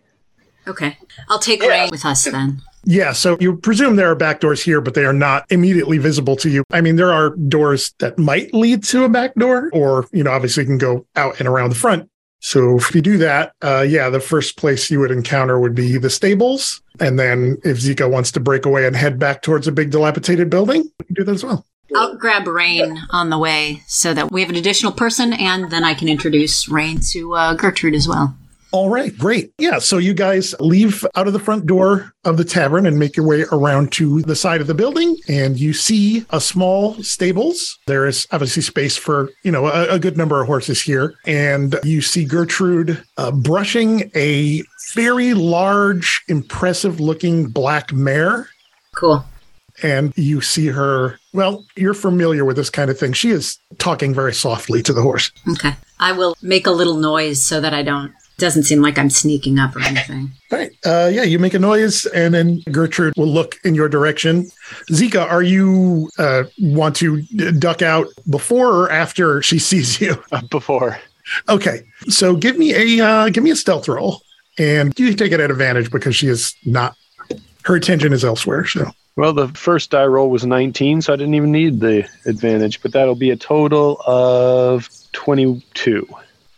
Okay. 0.67 0.97
I'll 1.29 1.39
take 1.39 1.61
Ray 1.61 1.87
with 1.89 2.05
us 2.05 2.25
then. 2.25 2.61
Yeah, 2.83 3.13
so 3.13 3.37
you 3.39 3.57
presume 3.57 3.95
there 3.95 4.09
are 4.09 4.15
back 4.15 4.39
doors 4.39 4.63
here, 4.63 4.81
but 4.81 4.95
they 4.95 5.05
are 5.05 5.13
not 5.13 5.45
immediately 5.51 5.99
visible 5.99 6.35
to 6.37 6.49
you. 6.49 6.63
I 6.71 6.81
mean, 6.81 6.95
there 6.95 7.13
are 7.13 7.35
doors 7.35 7.93
that 7.99 8.17
might 8.17 8.53
lead 8.53 8.83
to 8.85 9.03
a 9.03 9.09
back 9.09 9.35
door, 9.35 9.69
or, 9.71 10.07
you 10.11 10.23
know, 10.23 10.31
obviously 10.31 10.63
you 10.63 10.67
can 10.67 10.77
go 10.79 11.05
out 11.15 11.39
and 11.39 11.47
around 11.47 11.69
the 11.69 11.75
front. 11.75 12.09
So 12.39 12.77
if 12.77 12.95
you 12.95 13.01
do 13.01 13.19
that, 13.19 13.53
uh, 13.61 13.85
yeah, 13.87 14.09
the 14.09 14.19
first 14.19 14.57
place 14.57 14.89
you 14.89 14.99
would 14.99 15.11
encounter 15.11 15.59
would 15.59 15.75
be 15.75 15.99
the 15.99 16.09
stables. 16.09 16.81
And 16.99 17.19
then 17.19 17.57
if 17.63 17.77
Zika 17.77 18.09
wants 18.09 18.31
to 18.31 18.39
break 18.39 18.65
away 18.65 18.87
and 18.87 18.95
head 18.95 19.19
back 19.19 19.43
towards 19.43 19.67
a 19.67 19.71
big 19.71 19.91
dilapidated 19.91 20.49
building, 20.49 20.89
we 20.97 21.05
can 21.05 21.13
do 21.13 21.23
that 21.23 21.35
as 21.35 21.43
well. 21.43 21.67
I'll 21.95 22.15
grab 22.15 22.47
Rain 22.47 22.97
on 23.09 23.29
the 23.29 23.37
way 23.37 23.83
so 23.87 24.13
that 24.13 24.31
we 24.31 24.41
have 24.41 24.49
an 24.49 24.55
additional 24.55 24.91
person, 24.91 25.33
and 25.33 25.69
then 25.69 25.83
I 25.83 25.93
can 25.93 26.07
introduce 26.07 26.67
Rain 26.69 26.99
to 27.11 27.33
uh, 27.35 27.53
Gertrude 27.55 27.95
as 27.95 28.07
well. 28.07 28.35
All 28.73 28.89
right, 28.89 29.15
great. 29.17 29.51
Yeah, 29.57 29.79
so 29.79 29.97
you 29.97 30.13
guys 30.13 30.55
leave 30.61 31.05
out 31.15 31.27
of 31.27 31.33
the 31.33 31.39
front 31.39 31.65
door 31.65 32.13
of 32.23 32.37
the 32.37 32.45
tavern 32.45 32.85
and 32.85 32.97
make 32.97 33.17
your 33.17 33.27
way 33.27 33.43
around 33.51 33.91
to 33.93 34.21
the 34.21 34.35
side 34.35 34.61
of 34.61 34.67
the 34.67 34.73
building, 34.73 35.17
and 35.27 35.59
you 35.59 35.73
see 35.73 36.25
a 36.29 36.39
small 36.39 36.93
stables. 37.03 37.77
There 37.87 38.07
is 38.07 38.25
obviously 38.31 38.61
space 38.61 38.95
for 38.95 39.29
you 39.43 39.51
know 39.51 39.67
a, 39.67 39.95
a 39.95 39.99
good 39.99 40.15
number 40.15 40.39
of 40.39 40.47
horses 40.47 40.81
here, 40.81 41.15
and 41.25 41.77
you 41.83 42.01
see 42.01 42.23
Gertrude 42.23 43.03
uh, 43.17 43.31
brushing 43.31 44.09
a 44.15 44.63
very 44.93 45.33
large, 45.33 46.23
impressive-looking 46.29 47.47
black 47.47 47.91
mare. 47.91 48.47
Cool. 48.95 49.25
And 49.83 50.13
you 50.15 50.41
see 50.41 50.67
her. 50.67 51.19
Well, 51.33 51.65
you're 51.75 51.93
familiar 51.93 52.45
with 52.45 52.55
this 52.55 52.69
kind 52.69 52.89
of 52.91 52.99
thing. 52.99 53.13
She 53.13 53.29
is 53.29 53.57
talking 53.77 54.13
very 54.13 54.33
softly 54.33 54.83
to 54.83 54.93
the 54.93 55.01
horse. 55.01 55.31
Okay. 55.53 55.73
I 55.99 56.11
will 56.11 56.35
make 56.41 56.67
a 56.67 56.71
little 56.71 56.97
noise 56.97 57.41
so 57.41 57.61
that 57.61 57.73
I 57.73 57.83
don't. 57.83 58.13
Doesn't 58.37 58.63
seem 58.63 58.81
like 58.81 58.97
I'm 58.97 59.09
sneaking 59.11 59.59
up 59.59 59.75
or 59.75 59.81
anything. 59.81 60.31
Right. 60.51 60.71
Uh, 60.83 61.11
yeah, 61.13 61.21
you 61.21 61.37
make 61.37 61.53
a 61.53 61.59
noise, 61.59 62.07
and 62.07 62.33
then 62.33 62.61
Gertrude 62.71 63.13
will 63.15 63.27
look 63.27 63.57
in 63.63 63.75
your 63.75 63.87
direction. 63.87 64.49
Zika, 64.89 65.29
are 65.29 65.43
you 65.43 66.09
uh, 66.17 66.45
want 66.59 66.95
to 66.97 67.21
duck 67.59 67.83
out 67.83 68.07
before 68.29 68.67
or 68.73 68.91
after 68.91 69.43
she 69.43 69.59
sees 69.69 70.01
you? 70.01 70.21
Uh, 70.31 70.41
before. 70.49 70.99
Okay. 71.49 71.83
So 72.07 72.35
give 72.35 72.57
me 72.57 72.73
a 72.99 73.05
uh, 73.05 73.29
give 73.29 73.43
me 73.43 73.51
a 73.51 73.55
stealth 73.55 73.87
roll, 73.87 74.21
and 74.57 74.97
you 74.97 75.13
take 75.13 75.31
it 75.31 75.39
at 75.39 75.51
advantage 75.51 75.91
because 75.91 76.15
she 76.15 76.27
is 76.27 76.55
not. 76.65 76.95
Her 77.63 77.75
attention 77.75 78.11
is 78.11 78.25
elsewhere. 78.25 78.65
So 78.65 78.91
Well, 79.21 79.33
the 79.33 79.49
first 79.49 79.91
die 79.91 80.07
roll 80.07 80.31
was 80.31 80.47
19, 80.47 81.03
so 81.03 81.13
I 81.13 81.15
didn't 81.15 81.35
even 81.35 81.51
need 81.51 81.79
the 81.79 82.09
advantage, 82.25 82.81
but 82.81 82.91
that'll 82.91 83.13
be 83.13 83.29
a 83.29 83.35
total 83.35 84.01
of 84.07 84.89
22. 85.11 86.07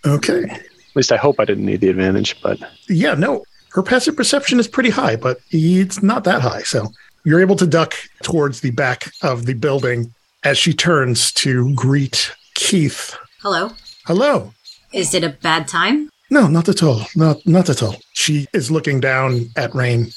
okay. 0.06 0.44
At 0.46 0.96
least 0.96 1.12
I 1.12 1.18
hope 1.18 1.42
I 1.42 1.46
didn't 1.46 1.66
need 1.66 1.82
the 1.82 1.90
advantage, 1.90 2.42
but 2.42 2.60
Yeah. 2.88 3.16
No, 3.16 3.44
her 3.74 3.84
passive 3.84 4.16
perception 4.16 4.62
is 4.62 4.70
pretty 4.70 4.92
high, 4.92 5.18
but 5.18 5.40
it's 5.52 6.02
not 6.02 6.24
that 6.24 6.42
high. 6.42 6.62
So 6.62 6.88
you're 7.26 7.42
able 7.42 7.58
to 7.58 7.68
duck 7.68 7.96
towards 8.22 8.62
the 8.62 8.72
back 8.72 9.12
of 9.22 9.46
the 9.46 9.56
building 9.56 10.14
as 10.46 10.58
she 10.58 10.72
turns 10.72 11.34
to 11.34 11.76
greet 11.76 12.34
Keith. 12.56 13.18
Hello. 13.42 13.72
Hello. 14.06 14.54
Is 14.94 15.14
it 15.14 15.26
a 15.26 15.36
bad 15.42 15.68
time? 15.68 16.10
No, 16.30 16.48
not 16.48 16.70
at 16.70 16.82
all. 16.82 17.02
Not 17.14 17.46
not 17.46 17.68
at 17.70 17.84
all. 17.84 17.98
She 18.14 18.48
is 18.54 18.72
looking 18.72 19.02
down 19.02 19.50
at 19.58 19.76
Rain. 19.76 20.12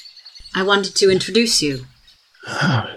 I 0.54 0.62
wanted 0.62 0.94
to 0.94 1.10
introduce 1.10 1.60
you. 1.60 1.86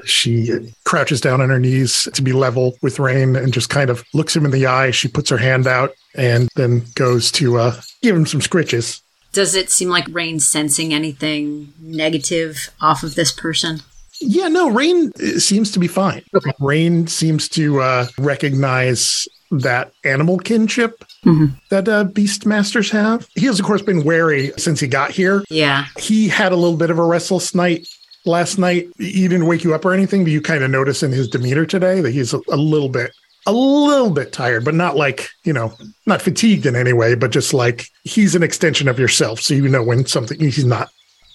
She 0.06 0.74
crouches 0.86 1.22
down 1.22 1.42
on 1.42 1.50
her 1.50 1.60
knees 1.60 2.08
to 2.14 2.22
be 2.22 2.34
level 2.34 2.78
with 2.82 3.00
Rain 3.00 3.36
and 3.36 3.54
just 3.54 3.70
kind 3.70 3.90
of 3.90 4.04
looks 4.14 4.36
him 4.36 4.46
in 4.46 4.52
the 4.52 4.66
eye. 4.68 4.92
She 4.92 5.08
puts 5.08 5.30
her 5.30 5.38
hand 5.38 5.68
out 5.68 5.92
and 6.16 6.50
then 6.56 6.84
goes 6.96 7.32
to 7.34 7.58
uh, 7.58 7.82
give 8.02 8.16
him 8.16 8.26
some 8.26 8.42
scritches. 8.42 9.02
Does 9.32 9.56
it 9.56 9.70
seem 9.70 9.90
like 9.90 10.08
Rain's 10.10 10.48
sensing 10.48 10.94
anything 10.94 11.74
negative 11.80 12.70
off 12.82 13.04
of 13.04 13.16
this 13.16 13.32
person? 13.32 13.82
Yeah, 14.22 14.48
no, 14.50 14.70
Rain 14.70 15.12
uh, 15.22 15.40
seems 15.40 15.72
to 15.72 15.80
be 15.80 15.88
fine. 15.88 16.24
Okay. 16.36 16.52
Rain 16.60 17.08
seems 17.08 17.48
to 17.50 17.80
uh, 17.82 18.08
recognize 18.18 19.28
that 19.52 19.92
animal 20.04 20.38
kinship 20.38 21.04
Mhm. 21.26 21.54
that 21.70 21.88
uh, 21.90 22.04
beast 22.06 22.46
masters 22.46 22.92
have. 22.92 23.28
He 23.36 23.46
has, 23.48 23.60
of 23.60 23.66
course, 23.66 23.82
been 23.82 24.04
wary 24.04 24.52
since 24.58 24.80
he 24.80 24.88
got 24.88 25.12
here. 25.12 25.44
Yeah. 25.50 25.86
he 25.98 26.28
had 26.28 26.52
a 26.52 26.56
little 26.56 26.78
bit 26.78 26.90
of 26.92 27.00
a 27.00 27.04
restless 27.04 27.54
night 27.56 27.88
last 28.26 28.58
night. 28.58 28.88
He 28.98 29.28
didn't 29.28 29.48
wake 29.48 29.64
you 29.64 29.74
up 29.74 29.86
or 29.86 29.94
anything, 29.94 30.24
but 30.24 30.32
you 30.32 30.42
kind 30.42 30.64
of 30.64 30.72
notice 30.72 31.04
in 31.04 31.12
his 31.12 31.28
demeanor 31.28 31.66
today 31.66 32.02
that 32.02 32.12
he's 32.12 32.34
a, 32.34 32.40
a 32.50 32.58
little 32.58 32.90
bit, 32.90 33.12
a 33.46 33.52
little 33.54 34.10
bit 34.12 34.32
tired, 34.34 34.66
but 34.66 34.76
not 34.76 34.96
like, 34.96 35.30
you 35.44 35.54
know, 35.54 35.74
not 36.06 36.22
fatigued 36.22 36.66
in 36.66 36.76
any 36.76 36.94
way, 36.94 37.16
but 37.16 37.32
just 37.32 37.54
like 37.54 37.88
he's 38.04 38.36
an 38.36 38.44
extension 38.44 38.88
of 38.88 39.00
yourself. 39.00 39.40
So 39.40 39.54
you 39.54 39.68
know 39.68 39.84
when 39.84 40.06
something, 40.06 40.40
he's 40.40 40.66
not 40.66 40.90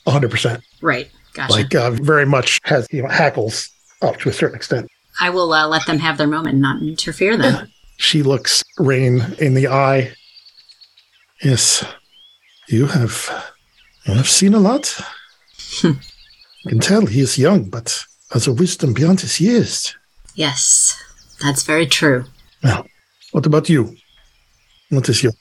100%, 0.07 0.61
Right. 0.83 1.11
Gotcha. 1.33 1.53
like 1.53 1.75
uh, 1.75 1.91
very 1.91 2.27
much 2.27 2.61
has, 2.65 2.87
you 2.93 3.03
know, 3.03 3.09
hackles 3.09 3.69
up 4.03 4.19
to 4.19 4.29
a 4.29 4.33
certain 4.33 4.55
extent. 4.57 4.89
I 5.21 5.31
will 5.31 5.53
uh, 5.53 5.67
let 5.67 5.85
them 5.87 5.99
have 5.99 6.17
their 6.19 6.27
moment 6.29 6.55
and 6.55 6.63
not 6.63 6.83
interfere 6.83 7.37
then. 7.37 7.71
She 7.97 8.25
looks 8.25 8.65
Rain 8.77 9.23
in 9.39 9.55
the 9.55 9.69
eye. 9.69 10.13
Yes, 11.45 11.85
you 12.67 12.87
have, 12.87 13.53
you 14.05 14.15
have 14.15 14.29
seen 14.29 14.53
a 14.53 14.59
lot. 14.59 15.01
I 16.67 16.71
can 16.71 16.79
tell 16.79 17.07
he 17.07 17.21
is 17.21 17.39
young, 17.39 17.65
but 17.65 18.05
has 18.31 18.47
a 18.47 18.53
wisdom 18.53 18.95
beyond 18.95 19.21
his 19.21 19.41
years. 19.41 19.95
yes, 20.35 21.01
that's 21.43 21.63
very 21.63 21.87
true. 21.87 22.25
Now, 22.63 22.85
what 23.33 23.47
about 23.47 23.69
you? 23.69 23.97
What 24.91 25.09
is 25.09 25.23
your 25.23 25.33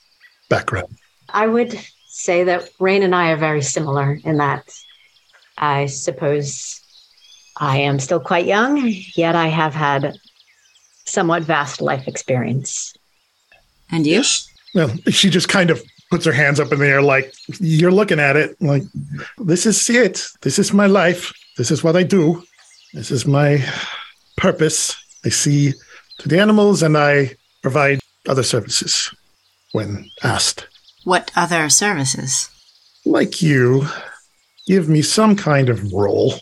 background? 0.50 0.98
I 1.30 1.48
would 1.48 1.80
say 2.08 2.44
that 2.44 2.70
Rain 2.80 3.04
and 3.04 3.16
I 3.16 3.32
are 3.32 3.38
very 3.38 3.62
similar 3.62 4.20
in 4.24 4.38
that 4.38 4.70
I 5.58 5.86
suppose 5.86 6.82
I 7.58 7.78
am 7.78 8.00
still 8.00 8.20
quite 8.20 8.46
young, 8.46 8.78
yet 9.16 9.36
I 9.36 9.48
have 9.48 9.74
had 9.74 10.18
somewhat 11.06 11.44
vast 11.44 11.82
life 11.82 12.08
experience. 12.08 12.94
And 13.92 14.06
you? 14.06 14.24
Well, 14.74 14.90
she 15.10 15.30
just 15.30 15.50
kind 15.50 15.70
of 15.70 15.82
puts 16.14 16.26
her 16.26 16.32
hands 16.32 16.60
up 16.60 16.72
in 16.72 16.78
the 16.78 16.88
air, 16.88 17.02
like 17.02 17.34
you're 17.60 17.92
looking 17.92 18.20
at 18.20 18.36
it, 18.36 18.56
like 18.62 18.84
this 19.40 19.66
is 19.66 19.90
it. 19.90 20.28
This 20.42 20.60
is 20.60 20.72
my 20.72 20.86
life. 20.86 21.34
This 21.58 21.72
is 21.72 21.84
what 21.84 21.96
I 21.96 22.04
do. 22.04 22.44
This 22.94 23.10
is 23.10 23.26
my 23.26 23.68
purpose. 24.38 24.96
I 25.26 25.30
see 25.30 25.74
to 26.20 26.30
the 26.30 26.40
animals 26.40 26.84
and 26.84 26.96
I 26.96 27.36
provide 27.64 28.00
other 28.30 28.44
services 28.44 29.12
when 29.72 30.08
asked. 30.22 30.68
What 31.04 31.32
other 31.36 31.68
services? 31.68 32.48
Like 33.06 33.42
you, 33.42 33.88
give 34.68 34.88
me 34.88 35.02
some 35.02 35.36
kind 35.36 35.68
of 35.68 35.94
role. 35.94 36.36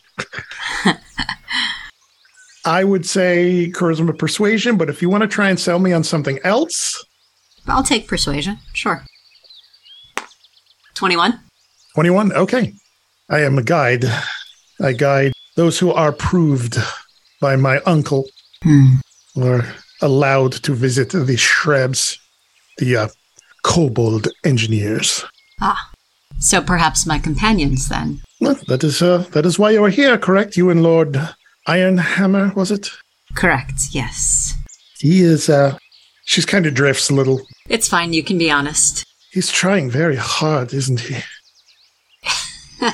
I 2.65 2.83
would 2.83 3.05
say 3.05 3.71
charisma 3.73 4.17
persuasion, 4.17 4.75
but 4.75 4.89
if 4.89 5.01
you 5.01 5.09
want 5.09 5.21
to 5.21 5.29
try 5.29 5.47
and 5.49 5.57
sell 5.57 5.79
me 5.79 5.93
on 5.93 6.03
something 6.03 6.39
else, 6.43 7.05
I'll 7.67 7.83
take 7.83 8.09
persuasion. 8.09 8.57
Sure. 8.73 9.05
21. 11.01 11.33
21. 11.95 12.31
Okay. 12.33 12.73
I 13.27 13.39
am 13.39 13.57
a 13.57 13.63
guide. 13.63 14.05
I 14.79 14.93
guide 14.93 15.33
those 15.55 15.79
who 15.79 15.91
are 15.91 16.11
proved 16.11 16.77
by 17.41 17.55
my 17.55 17.79
uncle 17.87 18.25
Hmm. 18.63 18.97
or 19.35 19.65
allowed 20.03 20.51
to 20.61 20.75
visit 20.75 21.09
the 21.09 21.35
Shrebs, 21.37 22.19
the 22.77 22.95
uh, 22.97 23.07
kobold 23.63 24.27
engineers. 24.43 25.25
Ah. 25.59 25.89
So 26.39 26.61
perhaps 26.61 27.07
my 27.07 27.17
companions 27.17 27.89
then. 27.89 28.21
Well, 28.39 28.59
that 28.67 28.83
is 28.83 29.01
uh, 29.01 29.25
that 29.31 29.47
is 29.47 29.57
why 29.57 29.71
you 29.71 29.83
are 29.83 29.89
here, 29.89 30.19
correct? 30.19 30.55
You 30.55 30.69
and 30.69 30.83
Lord 30.83 31.13
Ironhammer, 31.67 32.55
was 32.55 32.69
it? 32.69 32.91
Correct. 33.33 33.79
Yes. 33.89 34.53
He 34.99 35.21
is. 35.21 35.49
uh 35.49 35.77
She's 36.25 36.45
kind 36.45 36.67
of 36.67 36.75
drifts 36.75 37.09
a 37.09 37.15
little. 37.15 37.41
It's 37.69 37.87
fine. 37.89 38.13
You 38.13 38.23
can 38.23 38.37
be 38.37 38.51
honest. 38.51 39.03
He's 39.31 39.49
trying 39.49 39.89
very 39.89 40.17
hard, 40.17 40.73
isn't 40.73 40.99
he? 41.01 41.17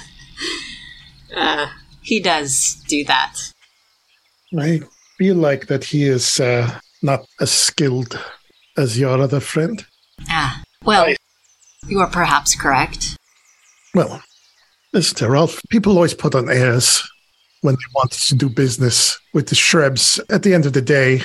Uh, 1.36 1.68
he 2.02 2.20
does 2.20 2.82
do 2.88 3.04
that. 3.04 3.36
I 4.58 4.82
feel 5.20 5.36
like 5.36 5.68
that 5.68 5.84
he 5.84 6.06
is 6.06 6.40
uh, 6.40 6.80
not 7.04 7.28
as 7.40 7.52
skilled 7.52 8.20
as 8.76 8.98
your 8.98 9.22
other 9.22 9.40
friend. 9.40 9.86
Ah. 10.30 10.64
Well, 10.84 11.14
you 11.88 12.00
are 12.00 12.10
perhaps 12.10 12.56
correct. 12.56 13.18
Well, 13.94 14.22
Mr. 14.96 15.30
Rolf, 15.30 15.62
people 15.70 15.94
always 15.94 16.14
put 16.14 16.34
on 16.34 16.50
airs 16.50 17.08
when 17.62 17.76
they 17.76 17.92
want 17.94 18.14
to 18.14 18.36
do 18.36 18.50
business 18.50 19.20
with 19.34 19.50
the 19.50 19.56
Shrebs. 19.56 20.20
At 20.32 20.44
the 20.44 20.54
end 20.54 20.66
of 20.66 20.74
the 20.74 20.82
day, 20.82 21.22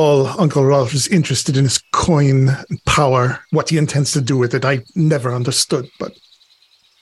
all 0.00 0.40
Uncle 0.40 0.64
Rolf 0.64 0.94
is 0.94 1.08
interested 1.08 1.56
in 1.56 1.66
is 1.66 1.82
coin 1.92 2.48
and 2.48 2.84
power. 2.86 3.40
What 3.50 3.68
he 3.68 3.76
intends 3.76 4.12
to 4.12 4.20
do 4.20 4.36
with 4.38 4.54
it, 4.54 4.64
I 4.64 4.84
never 4.94 5.34
understood. 5.34 5.90
But 5.98 6.12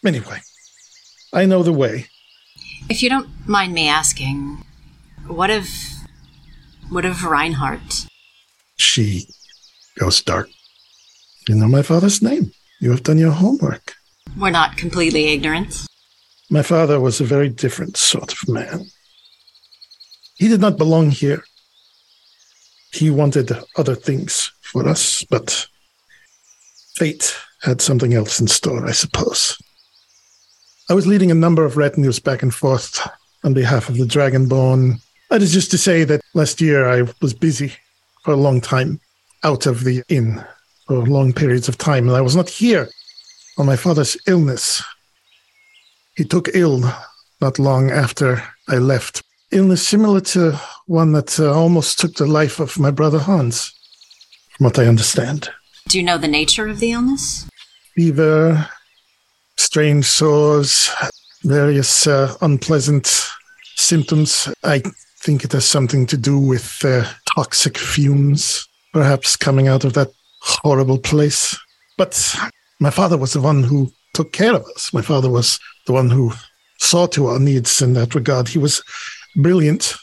Anyway, 0.05 0.41
I 1.33 1.45
know 1.45 1.63
the 1.63 1.73
way. 1.73 2.07
If 2.89 3.03
you 3.03 3.11
don't 3.11 3.29
mind 3.49 3.75
me 3.75 3.89
asking, 3.89 4.65
what 5.27 5.51
of 5.51 5.69
what 6.89 7.05
of 7.05 7.25
Reinhardt? 7.25 8.07
She 8.77 9.27
goes 9.99 10.23
dark. 10.23 10.49
You 11.49 11.57
know 11.57 11.69
my 11.69 11.83
father's 11.83 12.23
name. 12.23 12.53
You 12.81 12.91
have 12.93 13.03
done 13.03 13.19
your 13.19 13.33
homework. 13.33 13.95
We're 14.39 14.51
not 14.51 14.77
completely 14.77 15.27
ignorant. 15.27 15.87
My 16.49 16.63
father 16.63 17.01
was 17.01 17.21
a 17.21 17.25
very 17.25 17.49
different 17.49 17.97
sort 17.97 18.33
of 18.33 18.49
man. 18.49 18.87
He 20.37 20.49
did 20.49 20.61
not 20.61 20.79
belong 20.79 21.11
here. 21.11 21.43
He 22.93 23.11
wanted 23.11 23.53
other 23.77 23.95
things 23.95 24.53
for 24.61 24.89
us, 24.89 25.25
but 25.25 25.67
fate 26.95 27.37
had 27.63 27.81
something 27.81 28.15
else 28.15 28.41
in 28.41 28.47
store, 28.47 28.87
I 28.87 28.93
suppose. 28.93 29.59
I 30.91 30.95
was 30.95 31.07
leading 31.07 31.31
a 31.31 31.35
number 31.35 31.65
of 31.65 31.77
retinues 31.77 32.19
back 32.19 32.43
and 32.43 32.55
forth 32.55 33.07
on 33.45 33.53
behalf 33.53 33.89
of 33.89 33.97
the 33.97 34.05
Dragonborn. 34.05 35.01
That 35.31 35.43
is 35.43 35.53
just 35.53 35.71
to 35.73 35.79
say 35.79 36.05
that 36.05 36.23
last 36.35 36.61
year 36.61 36.89
I 36.89 37.03
was 37.21 37.35
busy 37.35 37.73
for 38.25 38.33
a 38.33 38.37
long 38.37 38.61
time 38.61 39.01
out 39.45 39.67
of 39.67 39.85
the 39.85 40.03
inn 40.09 40.43
for 40.87 41.05
long 41.07 41.33
periods 41.33 41.69
of 41.69 41.77
time, 41.77 42.09
and 42.09 42.17
I 42.17 42.23
was 42.23 42.35
not 42.35 42.49
here 42.49 42.89
on 43.59 43.67
my 43.67 43.77
father's 43.77 44.17
illness. 44.27 44.83
He 46.17 46.25
took 46.25 46.49
ill 46.55 46.83
not 47.41 47.59
long 47.59 47.91
after 47.91 48.43
I 48.69 48.79
left. 48.79 49.23
Illness 49.51 49.87
similar 49.87 50.21
to 50.21 50.61
one 50.87 51.13
that 51.13 51.41
uh, 51.41 51.53
almost 51.53 51.99
took 51.99 52.15
the 52.15 52.27
life 52.27 52.61
of 52.61 52.79
my 52.79 52.91
brother 52.91 53.19
Hans, 53.19 53.73
from 54.51 54.65
what 54.65 54.79
I 54.79 54.87
understand. 54.87 55.49
Do 55.89 55.97
you 55.97 56.05
know 56.05 56.19
the 56.19 56.29
nature 56.29 56.69
of 56.69 56.81
the 56.81 56.93
illness? 56.93 57.49
Fever, 57.95 58.69
strange 59.57 60.05
sores, 60.05 60.91
various 61.45 62.07
uh, 62.07 62.35
unpleasant 62.43 63.07
symptoms. 63.77 64.53
I 64.65 64.83
think 65.21 65.45
it 65.45 65.53
has 65.53 65.65
something 65.65 66.05
to 66.07 66.19
do 66.19 66.39
with 66.39 66.85
uh, 66.85 67.05
toxic 67.35 67.79
fumes, 67.79 68.69
perhaps 68.93 69.35
coming 69.35 69.67
out 69.67 69.85
of 69.85 69.95
that 69.95 70.11
horrible 70.43 70.99
place. 70.99 71.59
But 71.97 72.37
my 72.81 72.91
father 72.91 73.17
was 73.17 73.33
the 73.33 73.41
one 73.41 73.63
who 73.63 73.91
took 74.13 74.33
care 74.33 74.55
of 74.55 74.65
us. 74.77 74.93
My 74.93 75.03
father 75.03 75.31
was 75.31 75.59
the 75.87 75.95
one 75.95 76.11
who 76.11 76.33
saw 76.79 77.07
to 77.07 77.29
our 77.29 77.39
needs 77.39 77.81
in 77.81 77.95
that 77.95 78.15
regard. 78.15 78.49
He 78.49 78.59
was 78.59 78.83
brilliant. 79.39 79.95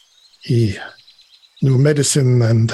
He 0.42 0.78
knew 1.62 1.78
medicine 1.78 2.42
and 2.42 2.72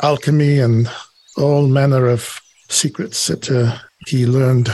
alchemy 0.00 0.60
and 0.60 0.88
all 1.36 1.66
manner 1.66 2.06
of 2.06 2.40
secrets 2.68 3.26
that 3.26 3.50
uh, 3.50 3.76
he 4.06 4.26
learned 4.26 4.70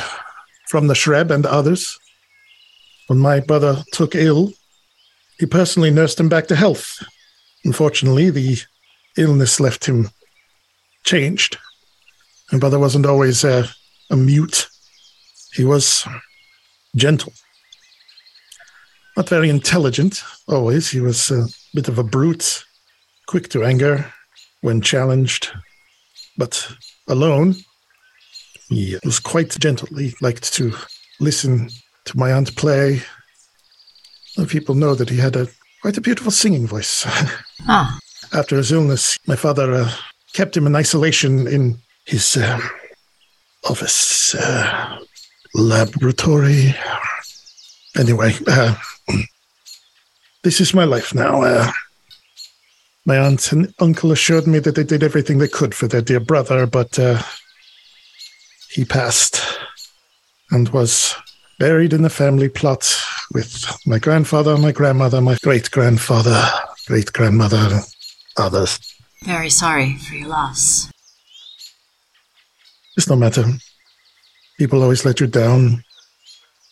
from 0.69 0.87
the 0.87 0.95
Shreb 0.95 1.31
and 1.31 1.47
others. 1.47 1.99
When 3.07 3.19
my 3.19 3.41
brother 3.41 3.83
took 3.93 4.15
ill, 4.15 4.53
he 5.39 5.47
personally 5.47 5.91
nursed 5.91 6.21
him 6.21 6.29
back 6.29 6.47
to 6.49 6.57
health. 6.57 7.03
Unfortunately, 7.65 8.31
the 8.31 8.59
illness 9.17 9.61
left 9.61 9.87
him 9.87 10.11
changed. 11.05 11.57
My 12.53 12.59
brother 12.59 12.79
wasn't 12.79 13.07
always 13.07 13.45
uh, 13.45 13.67
a 14.11 14.17
mute. 14.17 14.69
He 15.53 15.65
was 15.65 16.07
gentle. 16.95 17.33
Not 19.19 19.29
very 19.29 19.51
intelligent, 19.51 20.23
always. 20.47 20.91
He 20.91 21.01
was 21.01 21.33
a 21.33 21.49
bit 21.75 21.89
of 21.89 21.99
a 21.99 22.05
brute, 22.05 22.65
quick 23.27 23.49
to 23.49 23.65
anger 23.65 24.15
when 24.61 24.81
challenged. 24.81 25.51
But 26.37 26.71
alone, 27.09 27.57
he 28.69 28.97
was 29.05 29.19
quite 29.19 29.59
gentle. 29.59 29.89
He 29.97 30.15
liked 30.21 30.55
to 30.55 30.73
listen 31.19 31.69
to 32.05 32.17
my 32.17 32.31
aunt 32.33 32.55
play. 32.55 33.03
People 34.47 34.77
know 34.77 34.95
that 34.95 35.11
he 35.11 35.17
had 35.17 35.35
a 35.35 35.49
quite 35.83 35.99
a 35.99 36.01
beautiful 36.01 36.31
singing 36.31 36.69
voice. 36.69 37.05
Ah, 37.67 37.99
After 38.33 38.57
his 38.57 38.71
illness, 38.71 39.19
my 39.27 39.35
father 39.35 39.75
uh, 39.75 39.91
kept 40.33 40.57
him 40.57 40.65
in 40.65 40.77
isolation 40.77 41.49
in 41.49 41.79
his 42.05 42.37
uh, 42.37 42.61
office, 43.69 44.37
uh, 44.37 45.01
laboratory. 45.55 46.73
Anyway, 47.97 48.33
uh, 48.47 48.77
this 50.43 50.61
is 50.61 50.75
my 50.75 50.85
life 50.85 51.15
now. 51.15 51.43
Uh, 51.43 51.71
my 53.07 53.17
aunt 53.19 53.53
and 53.53 53.73
uncle 53.81 54.13
assured 54.13 54.47
me 54.47 54.59
that 54.59 54.75
they 54.75 54.85
did 54.85 55.03
everything 55.03 55.39
they 55.39 55.49
could 55.49 55.75
for 55.75 55.89
their 55.89 56.03
dear 56.03 56.21
brother, 56.21 56.67
but 56.67 56.99
uh, 56.99 57.23
he 58.71 58.85
passed 58.85 59.43
and 60.51 60.69
was 60.71 61.15
buried 61.59 61.93
in 61.93 62.03
the 62.03 62.11
family 62.11 62.49
plot 62.49 62.95
with 63.33 63.67
my 63.87 63.99
grandfather, 63.99 64.57
my 64.57 64.73
grandmother, 64.73 65.21
my 65.21 65.37
great 65.43 65.71
grandfather, 65.71 66.43
great 66.87 67.13
grandmother, 67.13 67.57
and 67.57 67.85
others. 68.37 68.79
very 69.25 69.51
sorry 69.51 69.97
for 69.97 70.15
your 70.15 70.29
loss. 70.29 70.91
It's 72.97 73.09
no 73.09 73.17
matter. 73.17 73.45
People 74.59 74.83
always 74.83 75.05
let 75.05 75.21
you 75.21 75.27
down. 75.27 75.85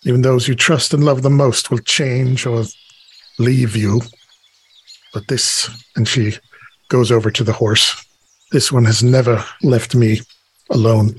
Even 0.04 0.22
those 0.22 0.46
you 0.46 0.54
trust 0.54 0.94
and 0.94 1.04
love 1.04 1.22
the 1.22 1.30
most 1.30 1.70
will 1.70 1.78
change 1.78 2.46
or 2.46 2.64
leave 3.38 3.74
you. 3.74 4.00
But 5.12 5.28
this, 5.28 5.68
and 5.96 6.06
she 6.06 6.34
goes 6.88 7.10
over 7.10 7.30
to 7.30 7.44
the 7.44 7.52
horse. 7.52 8.04
This 8.52 8.70
one 8.70 8.84
has 8.84 9.02
never 9.02 9.44
left 9.62 9.94
me 9.94 10.20
alone. 10.70 11.16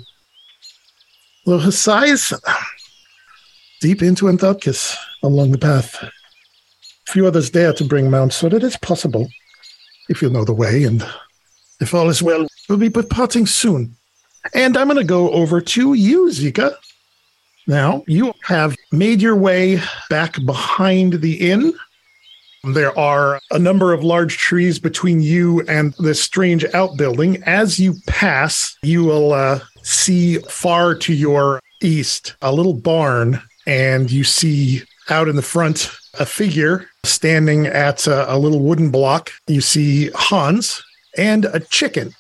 Though 1.46 1.60
her 1.60 1.72
sighs 1.72 2.34
deep 3.82 4.02
into 4.02 4.26
Anthotkiss 4.26 4.96
along 5.24 5.52
the 5.52 5.58
path. 5.58 6.04
Few 7.08 7.26
others 7.26 7.50
dare 7.50 7.74
to 7.74 7.86
bring 7.86 8.10
mount, 8.10 8.34
so 8.34 8.48
it's 8.48 8.78
possible, 8.78 9.30
if 10.10 10.22
you 10.22 10.30
know 10.30 10.44
the 10.44 10.54
way, 10.54 10.84
and 10.84 11.06
if 11.80 11.94
all 11.94 12.10
is 12.10 12.22
well, 12.22 12.48
we'll 12.68 12.78
be 12.78 12.90
parting 12.90 13.46
soon. 13.46 13.96
And 14.54 14.76
I'm 14.78 14.88
going 14.88 14.98
to 14.98 15.04
go 15.04 15.30
over 15.32 15.62
to 15.62 15.94
you, 15.94 16.28
Zika. 16.28 16.76
Now, 17.68 18.04
you 18.08 18.34
have 18.44 18.78
made 18.94 19.22
your 19.22 19.36
way 19.36 19.82
back 20.10 20.44
behind 20.46 21.14
the 21.22 21.52
inn. 21.52 21.74
There 22.64 22.98
are 22.98 23.42
a 23.52 23.60
number 23.60 23.94
of 23.94 24.06
large 24.06 24.38
trees 24.38 24.80
between 24.80 25.22
you 25.22 25.62
and 25.68 25.94
this 26.00 26.24
strange 26.24 26.66
outbuilding. 26.74 27.44
As 27.44 27.78
you 27.78 27.96
pass, 28.08 28.78
you 28.84 29.04
will 29.04 29.34
uh, 29.34 29.60
see 29.84 30.38
far 30.40 30.96
to 30.96 31.14
your 31.14 31.60
east 31.82 32.36
a 32.42 32.54
little 32.54 32.74
barn, 32.74 33.42
and 33.66 34.10
you 34.10 34.24
see 34.24 34.84
out 35.10 35.28
in 35.28 35.36
the 35.36 35.42
front 35.42 35.92
a 36.20 36.26
figure 36.26 36.88
standing 37.04 37.68
at 37.68 38.08
a, 38.08 38.34
a 38.34 38.38
little 38.38 38.62
wooden 38.62 38.92
block. 38.92 39.32
You 39.48 39.62
see 39.62 40.10
Hans 40.16 40.82
and 41.18 41.46
a 41.46 41.60
chicken. 41.60 42.14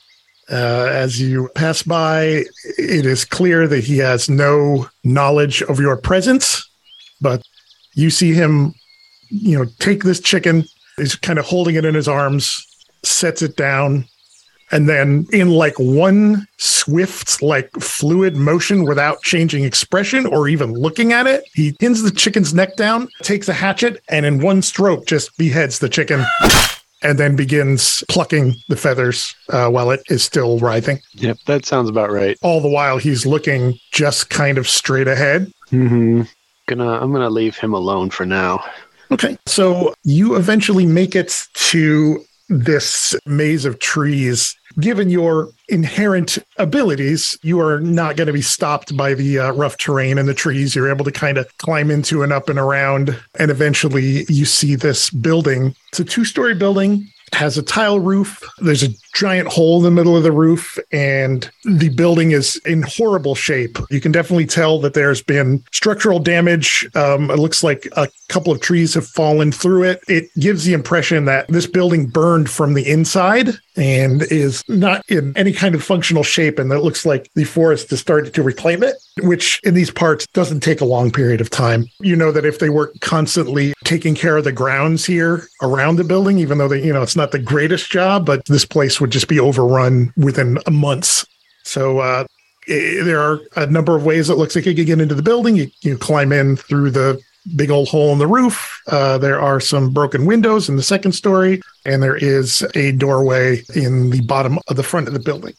Uh, 0.49 0.87
as 0.89 1.19
you 1.19 1.49
pass 1.55 1.83
by, 1.83 2.43
it 2.77 3.05
is 3.05 3.25
clear 3.25 3.67
that 3.67 3.83
he 3.83 3.97
has 3.97 4.29
no 4.29 4.87
knowledge 5.03 5.61
of 5.63 5.79
your 5.79 5.97
presence, 5.97 6.69
but 7.19 7.43
you 7.95 8.09
see 8.09 8.33
him, 8.33 8.73
you 9.29 9.57
know, 9.57 9.65
take 9.79 10.03
this 10.03 10.21
chicken, 10.21 10.63
is 10.97 11.15
kind 11.15 11.37
of 11.37 11.45
holding 11.45 11.75
it 11.75 11.83
in 11.83 11.95
his 11.95 12.07
arms, 12.07 12.65
sets 13.03 13.41
it 13.41 13.57
down, 13.57 14.05
and 14.71 14.87
then 14.89 15.27
in 15.31 15.49
like 15.49 15.77
one 15.77 16.47
swift, 16.57 17.41
like 17.41 17.71
fluid 17.73 18.35
motion 18.35 18.83
without 18.83 19.21
changing 19.21 19.63
expression 19.63 20.25
or 20.25 20.47
even 20.47 20.73
looking 20.73 21.13
at 21.13 21.25
it, 21.25 21.43
he 21.53 21.71
pins 21.73 22.03
the 22.03 22.11
chicken's 22.11 22.53
neck 22.53 22.75
down, 22.75 23.07
takes 23.21 23.47
a 23.47 23.53
hatchet, 23.53 24.01
and 24.09 24.25
in 24.25 24.41
one 24.41 24.61
stroke 24.61 25.05
just 25.05 25.37
beheads 25.37 25.79
the 25.79 25.89
chicken. 25.89 26.25
And 27.03 27.19
then 27.19 27.35
begins 27.35 28.03
plucking 28.09 28.55
the 28.69 28.75
feathers 28.75 29.35
uh, 29.49 29.69
while 29.69 29.91
it 29.91 30.01
is 30.09 30.23
still 30.23 30.57
writhing. 30.57 30.99
Yep, 31.13 31.37
that 31.45 31.65
sounds 31.65 31.89
about 31.89 32.11
right. 32.11 32.37
All 32.41 32.59
the 32.59 32.67
while, 32.69 32.97
he's 32.97 33.25
looking 33.25 33.77
just 33.91 34.29
kind 34.31 34.57
of 34.57 34.67
straight 34.67 35.07
ahead. 35.07 35.51
hmm 35.69 36.23
Gonna, 36.67 36.99
I'm 36.99 37.13
gonna 37.13 37.29
leave 37.29 37.55
him 37.55 37.73
alone 37.73 38.09
for 38.09 38.25
now. 38.25 38.63
Okay. 39.11 39.37
So 39.45 39.93
you 40.03 40.35
eventually 40.35 40.85
make 40.85 41.15
it 41.15 41.45
to 41.53 42.25
this 42.49 43.15
maze 43.25 43.63
of 43.65 43.79
trees. 43.79 44.55
Given 44.79 45.09
your 45.09 45.49
inherent 45.69 46.37
abilities, 46.57 47.37
you 47.41 47.59
are 47.59 47.79
not 47.81 48.15
going 48.15 48.27
to 48.27 48.33
be 48.33 48.43
stopped 48.43 48.95
by 48.95 49.15
the 49.15 49.39
uh, 49.39 49.51
rough 49.53 49.77
terrain 49.77 50.19
and 50.19 50.29
the 50.29 50.35
trees. 50.35 50.75
You're 50.75 50.91
able 50.91 51.05
to 51.05 51.11
kind 51.11 51.37
of 51.39 51.57
climb 51.57 51.89
into 51.89 52.21
and 52.21 52.31
up 52.31 52.47
and 52.47 52.59
around. 52.59 53.19
And 53.39 53.49
eventually 53.49 54.25
you 54.29 54.45
see 54.45 54.75
this 54.75 55.09
building. 55.09 55.75
It's 55.89 55.99
a 55.99 56.05
two 56.05 56.25
story 56.25 56.53
building. 56.53 57.07
Has 57.33 57.57
a 57.57 57.63
tile 57.63 57.99
roof. 57.99 58.43
There's 58.59 58.83
a 58.83 58.89
giant 59.17 59.47
hole 59.47 59.77
in 59.77 59.83
the 59.83 59.91
middle 59.91 60.15
of 60.15 60.21
the 60.21 60.31
roof, 60.31 60.77
and 60.91 61.49
the 61.65 61.89
building 61.89 62.31
is 62.31 62.57
in 62.65 62.83
horrible 62.83 63.33
shape. 63.33 63.77
You 63.89 63.99
can 63.99 64.11
definitely 64.11 64.45
tell 64.45 64.79
that 64.81 64.93
there's 64.93 65.23
been 65.23 65.63
structural 65.71 66.19
damage. 66.19 66.87
Um, 66.95 67.31
it 67.31 67.39
looks 67.39 67.63
like 67.63 67.87
a 67.97 68.07
couple 68.29 68.53
of 68.53 68.61
trees 68.61 68.93
have 68.93 69.07
fallen 69.07 69.51
through 69.51 69.83
it. 69.83 70.01
It 70.07 70.29
gives 70.35 70.65
the 70.65 70.73
impression 70.73 71.25
that 71.25 71.47
this 71.47 71.65
building 71.65 72.05
burned 72.05 72.49
from 72.49 72.75
the 72.75 72.87
inside 72.87 73.49
and 73.75 74.23
is 74.23 74.63
not 74.67 75.03
in 75.09 75.35
any 75.37 75.53
kind 75.53 75.75
of 75.75 75.83
functional 75.83 76.23
shape. 76.23 76.59
And 76.59 76.71
it 76.71 76.79
looks 76.79 77.05
like 77.05 77.29
the 77.35 77.43
forest 77.43 77.89
has 77.91 77.99
started 77.99 78.33
to 78.33 78.43
reclaim 78.43 78.83
it, 78.83 78.95
which 79.21 79.61
in 79.63 79.73
these 79.73 79.91
parts 79.91 80.27
doesn't 80.27 80.61
take 80.61 80.81
a 80.81 80.85
long 80.85 81.11
period 81.11 81.41
of 81.41 81.49
time. 81.49 81.85
You 82.01 82.15
know 82.15 82.31
that 82.31 82.45
if 82.45 82.59
they 82.59 82.69
were 82.69 82.91
constantly 83.01 83.73
taking 83.83 84.15
care 84.15 84.37
of 84.37 84.43
the 84.43 84.51
grounds 84.51 85.05
here 85.05 85.47
around 85.61 85.95
the 85.95 86.03
building, 86.03 86.39
even 86.39 86.57
though 86.57 86.67
they, 86.67 86.83
you 86.83 86.91
know, 86.91 87.03
it's 87.03 87.15
not 87.15 87.31
the 87.31 87.39
greatest 87.39 87.91
job, 87.91 88.25
but 88.25 88.45
this 88.45 88.65
place 88.65 88.99
would 88.99 89.06
just 89.07 89.27
be 89.27 89.39
overrun 89.39 90.13
within 90.17 90.59
months. 90.69 91.25
So, 91.63 91.99
uh, 91.99 92.25
i- 92.69 93.01
there 93.03 93.19
are 93.19 93.39
a 93.55 93.65
number 93.67 93.95
of 93.95 94.05
ways 94.05 94.29
it 94.29 94.37
looks 94.37 94.55
like 94.55 94.65
you 94.65 94.75
can 94.75 94.85
get 94.85 95.01
into 95.01 95.15
the 95.15 95.23
building. 95.23 95.55
You, 95.55 95.67
you 95.81 95.97
climb 95.97 96.31
in 96.31 96.55
through 96.55 96.91
the 96.91 97.19
big 97.55 97.71
old 97.71 97.87
hole 97.87 98.11
in 98.11 98.19
the 98.19 98.27
roof. 98.27 98.81
Uh, 98.87 99.17
there 99.17 99.39
are 99.39 99.59
some 99.61 99.91
broken 99.91 100.25
windows 100.25 100.67
in 100.67 100.75
the 100.75 100.83
second 100.83 101.13
story, 101.13 101.61
and 101.85 102.03
there 102.03 102.17
is 102.17 102.65
a 102.75 102.91
doorway 102.91 103.63
in 103.73 104.09
the 104.09 104.21
bottom 104.21 104.59
of 104.67 104.75
the 104.75 104.83
front 104.83 105.07
of 105.07 105.13
the 105.13 105.19
building. 105.19 105.53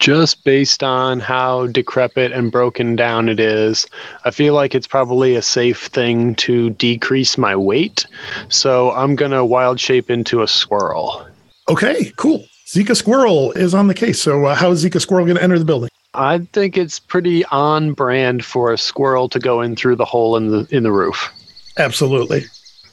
Just 0.00 0.44
based 0.44 0.84
on 0.84 1.18
how 1.18 1.66
decrepit 1.66 2.30
and 2.30 2.52
broken 2.52 2.94
down 2.94 3.28
it 3.28 3.40
is, 3.40 3.84
I 4.24 4.30
feel 4.30 4.54
like 4.54 4.74
it's 4.74 4.86
probably 4.86 5.34
a 5.34 5.42
safe 5.42 5.86
thing 5.86 6.36
to 6.36 6.70
decrease 6.70 7.36
my 7.36 7.56
weight. 7.56 8.06
So 8.48 8.92
I'm 8.92 9.16
going 9.16 9.32
to 9.32 9.44
wild 9.44 9.80
shape 9.80 10.08
into 10.08 10.42
a 10.42 10.46
squirrel. 10.46 11.26
Okay, 11.68 12.12
cool. 12.16 12.44
Zika 12.68 12.94
Squirrel 12.94 13.52
is 13.52 13.72
on 13.74 13.86
the 13.86 13.94
case. 13.94 14.20
So, 14.20 14.44
uh, 14.44 14.54
how 14.54 14.70
is 14.70 14.84
Zika 14.84 15.00
Squirrel 15.00 15.24
going 15.24 15.38
to 15.38 15.42
enter 15.42 15.58
the 15.58 15.64
building? 15.64 15.88
I 16.12 16.40
think 16.52 16.76
it's 16.76 16.98
pretty 16.98 17.44
on 17.46 17.94
brand 17.94 18.44
for 18.44 18.72
a 18.72 18.78
squirrel 18.78 19.28
to 19.30 19.38
go 19.38 19.62
in 19.62 19.74
through 19.74 19.96
the 19.96 20.04
hole 20.04 20.36
in 20.36 20.48
the 20.48 20.66
in 20.70 20.82
the 20.82 20.92
roof. 20.92 21.30
Absolutely. 21.78 22.44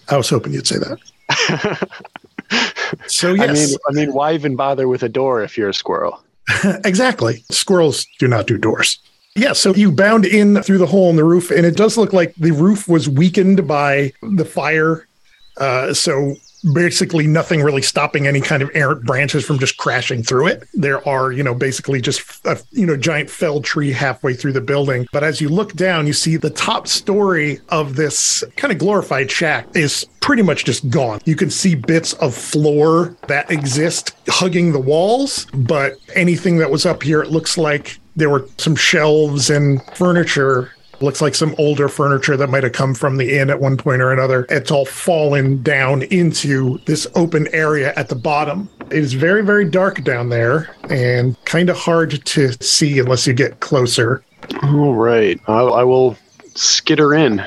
I 0.09 0.17
was 0.17 0.29
hoping 0.29 0.53
you'd 0.53 0.67
say 0.67 0.77
that. 0.77 1.89
So, 3.07 3.33
yes. 3.33 3.49
I 3.49 3.53
mean, 3.53 3.77
I 3.89 4.05
mean, 4.05 4.13
why 4.13 4.33
even 4.33 4.55
bother 4.55 4.87
with 4.87 5.03
a 5.03 5.09
door 5.09 5.41
if 5.41 5.57
you're 5.57 5.69
a 5.69 5.73
squirrel? 5.73 6.23
exactly. 6.85 7.43
Squirrels 7.49 8.05
do 8.19 8.27
not 8.27 8.47
do 8.47 8.57
doors. 8.57 8.99
Yeah, 9.35 9.53
so 9.53 9.73
you 9.73 9.91
bound 9.91 10.25
in 10.25 10.61
through 10.61 10.77
the 10.77 10.85
hole 10.85 11.09
in 11.09 11.15
the 11.15 11.23
roof, 11.23 11.51
and 11.51 11.65
it 11.65 11.75
does 11.75 11.97
look 11.97 12.13
like 12.13 12.33
the 12.35 12.51
roof 12.51 12.87
was 12.87 13.09
weakened 13.09 13.67
by 13.67 14.13
the 14.21 14.45
fire. 14.45 15.07
Uh, 15.57 15.93
so 15.93 16.35
basically, 16.73 17.27
nothing 17.27 17.61
really 17.61 17.81
stopping 17.81 18.27
any 18.27 18.41
kind 18.41 18.61
of 18.61 18.71
errant 18.73 19.05
branches 19.05 19.45
from 19.45 19.59
just 19.59 19.77
crashing 19.77 20.23
through 20.23 20.47
it. 20.47 20.67
There 20.73 21.07
are, 21.07 21.31
you 21.31 21.43
know, 21.43 21.53
basically 21.53 22.01
just 22.01 22.45
a 22.45 22.61
you 22.71 22.85
know 22.85 22.97
giant 22.97 23.29
felled 23.29 23.65
tree 23.65 23.91
halfway 23.91 24.33
through 24.33 24.53
the 24.53 24.61
building. 24.61 25.07
But 25.11 25.23
as 25.23 25.41
you 25.41 25.49
look 25.49 25.73
down, 25.73 26.07
you 26.07 26.13
see 26.13 26.37
the 26.37 26.49
top 26.49 26.87
story 26.87 27.59
of 27.69 27.95
this 27.95 28.43
kind 28.55 28.71
of 28.71 28.79
glorified 28.79 29.29
shack 29.31 29.67
is 29.75 30.05
pretty 30.21 30.41
much 30.41 30.65
just 30.65 30.89
gone. 30.89 31.19
You 31.25 31.35
can 31.35 31.51
see 31.51 31.75
bits 31.75 32.13
of 32.13 32.33
floor 32.33 33.15
that 33.27 33.51
exist 33.51 34.15
hugging 34.27 34.71
the 34.71 34.79
walls, 34.79 35.45
but 35.53 35.97
anything 36.15 36.57
that 36.57 36.71
was 36.71 36.85
up 36.85 37.03
here, 37.03 37.21
it 37.21 37.29
looks 37.29 37.57
like 37.57 37.99
there 38.15 38.29
were 38.29 38.47
some 38.57 38.75
shelves 38.75 39.49
and 39.49 39.83
furniture. 39.95 40.73
Looks 41.01 41.21
like 41.21 41.35
some 41.35 41.55
older 41.57 41.89
furniture 41.89 42.37
that 42.37 42.49
might 42.49 42.63
have 42.63 42.71
come 42.71 42.93
from 42.93 43.17
the 43.17 43.37
inn 43.37 43.49
at 43.49 43.59
one 43.59 43.77
point 43.77 44.01
or 44.01 44.11
another. 44.11 44.45
It's 44.49 44.71
all 44.71 44.85
fallen 44.85 45.61
down 45.61 46.03
into 46.03 46.79
this 46.85 47.05
open 47.15 47.47
area 47.53 47.93
at 47.95 48.09
the 48.09 48.15
bottom. 48.15 48.69
It 48.91 48.99
is 48.99 49.13
very, 49.13 49.43
very 49.43 49.69
dark 49.69 50.03
down 50.03 50.29
there 50.29 50.73
and 50.89 51.35
kind 51.45 51.69
of 51.69 51.77
hard 51.77 52.25
to 52.25 52.51
see 52.63 52.99
unless 52.99 53.27
you 53.27 53.33
get 53.33 53.59
closer. 53.59 54.23
All 54.63 54.93
right, 54.93 55.39
I, 55.47 55.61
I 55.61 55.83
will 55.83 56.17
skitter 56.53 57.13
in. 57.13 57.43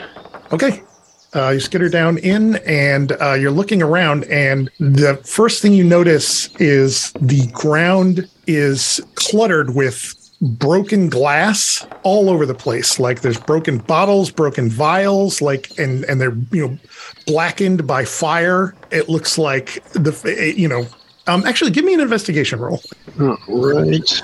Okay. 0.52 0.82
Uh, 1.34 1.50
you 1.50 1.60
skitter 1.60 1.90
down 1.90 2.16
in 2.18 2.56
and 2.66 3.12
uh, 3.20 3.34
you're 3.34 3.50
looking 3.50 3.82
around, 3.82 4.24
and 4.24 4.70
the 4.80 5.14
first 5.26 5.60
thing 5.60 5.74
you 5.74 5.84
notice 5.84 6.48
is 6.56 7.12
the 7.20 7.46
ground 7.48 8.28
is 8.46 8.98
cluttered 9.14 9.74
with 9.74 10.14
broken 10.40 11.08
glass 11.08 11.86
all 12.02 12.30
over 12.30 12.46
the 12.46 12.54
place. 12.54 12.98
Like 12.98 13.20
there's 13.20 13.38
broken 13.38 13.78
bottles, 13.78 14.30
broken 14.30 14.68
vials, 14.68 15.42
like 15.42 15.78
and 15.78 16.04
and 16.04 16.20
they're 16.20 16.36
you 16.52 16.68
know 16.68 16.78
blackened 17.26 17.86
by 17.86 18.04
fire. 18.04 18.74
It 18.90 19.08
looks 19.08 19.38
like 19.38 19.82
the 19.92 20.54
you 20.56 20.68
know. 20.68 20.86
Um, 21.26 21.44
actually, 21.44 21.72
give 21.72 21.84
me 21.84 21.92
an 21.92 22.00
investigation 22.00 22.58
roll. 22.58 22.80
All 23.20 23.36
right. 23.48 24.22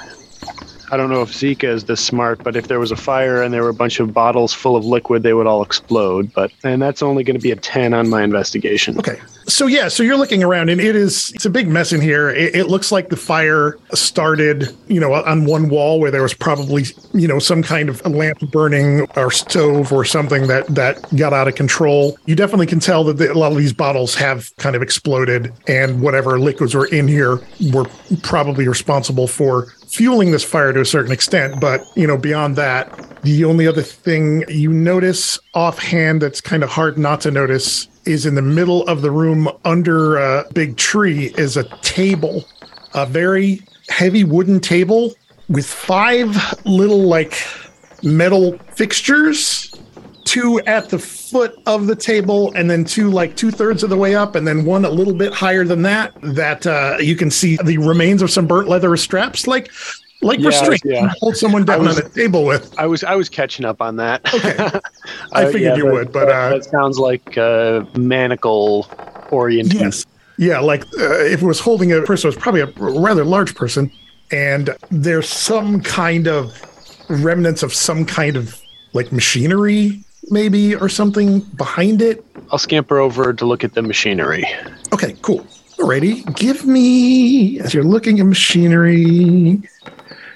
I 0.95 0.97
don't 0.97 1.11
know 1.11 1.23
if 1.23 1.33
Zika 1.33 1.65
is 1.65 1.87
this 1.87 2.01
smart, 2.01 2.45
but 2.45 2.55
if 2.55 2.69
there 2.69 2.79
was 2.79 2.93
a 2.93 2.97
fire 2.97 3.43
and 3.43 3.53
there 3.53 3.65
were 3.65 3.69
a 3.69 3.75
bunch 3.75 3.99
of 3.99 4.15
bottles 4.15 4.55
full 4.55 4.77
of 4.77 4.85
liquid, 4.85 5.25
they 5.25 5.35
would 5.35 5.49
all 5.49 5.61
explode. 5.61 6.33
But 6.33 6.53
and 6.63 6.81
that's 6.81 7.03
only 7.03 7.25
going 7.25 7.37
to 7.37 7.43
be 7.43 7.51
a 7.51 7.57
ten 7.57 7.93
on 7.93 8.09
my 8.09 8.23
investigation. 8.23 8.97
Okay. 9.01 9.21
So 9.49 9.67
yeah, 9.67 9.89
so 9.89 10.05
you're 10.05 10.17
looking 10.17 10.45
around 10.45 10.69
and 10.69 10.81
it 10.81 10.95
is 10.95 11.33
it's 11.35 11.47
a 11.47 11.51
big 11.51 11.67
mess 11.67 11.93
in 11.93 12.01
here. 12.01 12.31
It, 12.31 12.55
it 12.55 12.67
looks 12.67 12.93
like 12.93 13.09
the 13.09 13.17
fire 13.17 13.77
started, 13.93 14.73
you 14.87 15.01
know, 15.01 15.13
on 15.13 15.47
one 15.47 15.69
wall 15.69 15.99
where 15.99 16.13
there 16.13 16.23
was 16.23 16.33
probably, 16.33 16.85
you 17.13 17.27
know, 17.27 17.41
some 17.41 17.61
kind 17.61 17.89
of 17.89 18.01
lamp 18.07 18.39
burning 18.53 19.01
or 19.17 19.33
stove 19.33 19.93
or 19.93 20.05
something 20.05 20.47
that 20.47 20.69
that 20.69 21.05
got 21.17 21.33
out 21.33 21.49
of 21.49 21.57
control. 21.57 22.17
You 22.27 22.37
definitely 22.37 22.67
can 22.67 22.79
tell 22.79 23.03
that 23.05 23.15
the, 23.15 23.33
a 23.33 23.35
lot 23.35 23.51
of 23.51 23.59
these 23.59 23.73
bottles 23.73 24.15
have 24.15 24.55
kind 24.59 24.77
of 24.77 24.83
exploded 24.83 25.53
and 25.67 26.01
whatever 26.01 26.39
liquids 26.39 26.73
were 26.73 26.87
in 26.87 27.09
here 27.09 27.41
were 27.73 27.87
probably 28.23 28.69
responsible 28.69 29.27
for 29.27 29.75
fueling 29.95 30.33
this 30.33 30.43
fire 30.43 30.73
to 30.73 30.81
a 30.81 30.85
certain 30.85 31.13
extent. 31.13 31.61
But, 31.61 31.87
you 31.95 32.07
know, 32.07 32.17
beyond 32.17 32.57
that, 32.57 33.23
the 33.23 33.45
only 33.45 33.67
other 33.67 33.83
thing 33.83 34.45
you 34.49 34.73
notice 34.73 35.39
offhand 35.55 36.21
that's 36.21 36.41
kind 36.41 36.63
of 36.63 36.71
hard 36.71 36.99
not 36.99 37.21
to 37.23 37.31
notice 37.31 37.89
is 38.05 38.27
in 38.27 38.35
the 38.35 38.43
middle 38.43 38.87
of 38.89 39.03
the 39.03 39.11
room 39.11 39.49
under 39.65 40.17
a 40.17 40.45
big 40.53 40.77
tree 40.77 41.33
is 41.39 41.57
a 41.57 41.65
table, 41.79 42.45
a 42.95 43.07
very 43.07 43.61
heavy 43.89 44.25
wooden 44.25 44.61
table 44.61 45.15
with 45.49 45.67
five 45.67 46.37
little 46.65 47.03
like 47.03 47.43
metal 48.03 48.59
fixtures 48.75 49.74
two 50.35 50.59
at 50.67 50.89
the 50.89 50.99
foot 50.99 51.61
of 51.67 51.87
the 51.87 51.95
table 51.97 52.53
and 52.55 52.69
then 52.71 52.85
two 52.85 53.09
like 53.11 53.37
two 53.37 53.51
thirds 53.51 53.83
of 53.85 53.91
the 53.91 53.97
way 53.97 54.15
up 54.17 54.35
and 54.35 54.47
then 54.47 54.65
one 54.65 54.85
a 54.85 54.91
little 54.91 55.15
bit 55.15 55.33
higher 55.33 55.65
than 55.65 55.83
that 55.83 56.13
that 56.23 56.67
uh, 56.67 56.97
you 57.01 57.15
can 57.15 57.31
see 57.31 57.57
the 57.65 57.79
remains 57.79 58.21
of 58.23 58.31
some 58.31 58.47
burnt 58.47 58.69
leather 58.69 58.97
straps 58.97 59.47
like 59.47 59.71
like 60.23 60.41
Yeah, 60.41 60.49
restraint 60.49 60.83
yeah. 60.85 61.13
hold 61.21 61.37
someone 61.37 61.65
down 61.65 61.85
was- 61.85 62.01
on 62.01 62.07
a 62.07 62.09
table 62.09 62.45
with 62.45 62.75
I 62.79 62.87
was 62.87 63.05
I 63.05 63.15
was 63.15 63.29
catching 63.29 63.65
up 63.65 63.81
on 63.81 63.97
that. 63.97 64.23
Okay. 64.35 64.57
I 65.33 65.45
Uh, 65.45 65.53
figured 65.53 65.77
you 65.77 65.85
that- 65.85 65.93
would, 65.93 66.13
but, 66.13 66.27
that, 66.27 66.53
uh, 66.53 66.59
that 66.59 66.65
sounds 66.65 66.99
like 66.99 67.37
uh, 67.39 67.85
manacle 67.97 68.89
oriented. 69.31 69.81
Yes. 69.81 70.07
Yeah, 70.39 70.59
like 70.59 70.83
uh, 70.99 71.21
if 71.35 71.43
it 71.43 71.47
was 71.47 71.61
holding 71.61 71.93
a 71.93 72.01
person, 72.03 72.27
it 72.29 72.35
was 72.35 72.43
probably 72.43 72.63
a 72.63 72.67
rather 72.77 73.25
large 73.25 73.55
person, 73.55 73.89
and 74.33 74.71
there's 74.91 75.29
some 75.29 75.81
kind 75.81 76.27
of 76.27 76.53
remnants 77.09 77.63
of 77.63 77.73
some 77.73 78.05
kind 78.05 78.37
of 78.37 78.61
like 78.95 79.13
machinery, 79.13 80.03
maybe, 80.31 80.75
or 80.75 80.89
something 80.89 81.41
behind 81.41 82.03
it. 82.03 82.25
I'll 82.51 82.59
scamper 82.59 82.99
over 82.99 83.33
to 83.33 83.45
look 83.45 83.65
at 83.65 83.75
the 83.75 83.83
machinery. 83.83 84.45
Okay, 84.93 85.17
cool. 85.23 85.41
Alrighty, 85.79 86.37
give 86.37 86.67
me 86.67 87.59
as 87.61 87.75
you're 87.75 87.85
looking 87.85 88.21
at 88.21 88.27
machinery, 88.27 89.61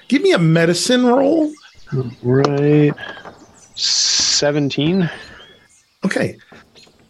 give 0.07 0.21
me 0.21 0.33
a 0.33 0.39
medicine 0.39 1.05
roll. 1.05 1.51
Right. 2.21 2.93
17. 3.75 5.09
Okay. 6.05 6.37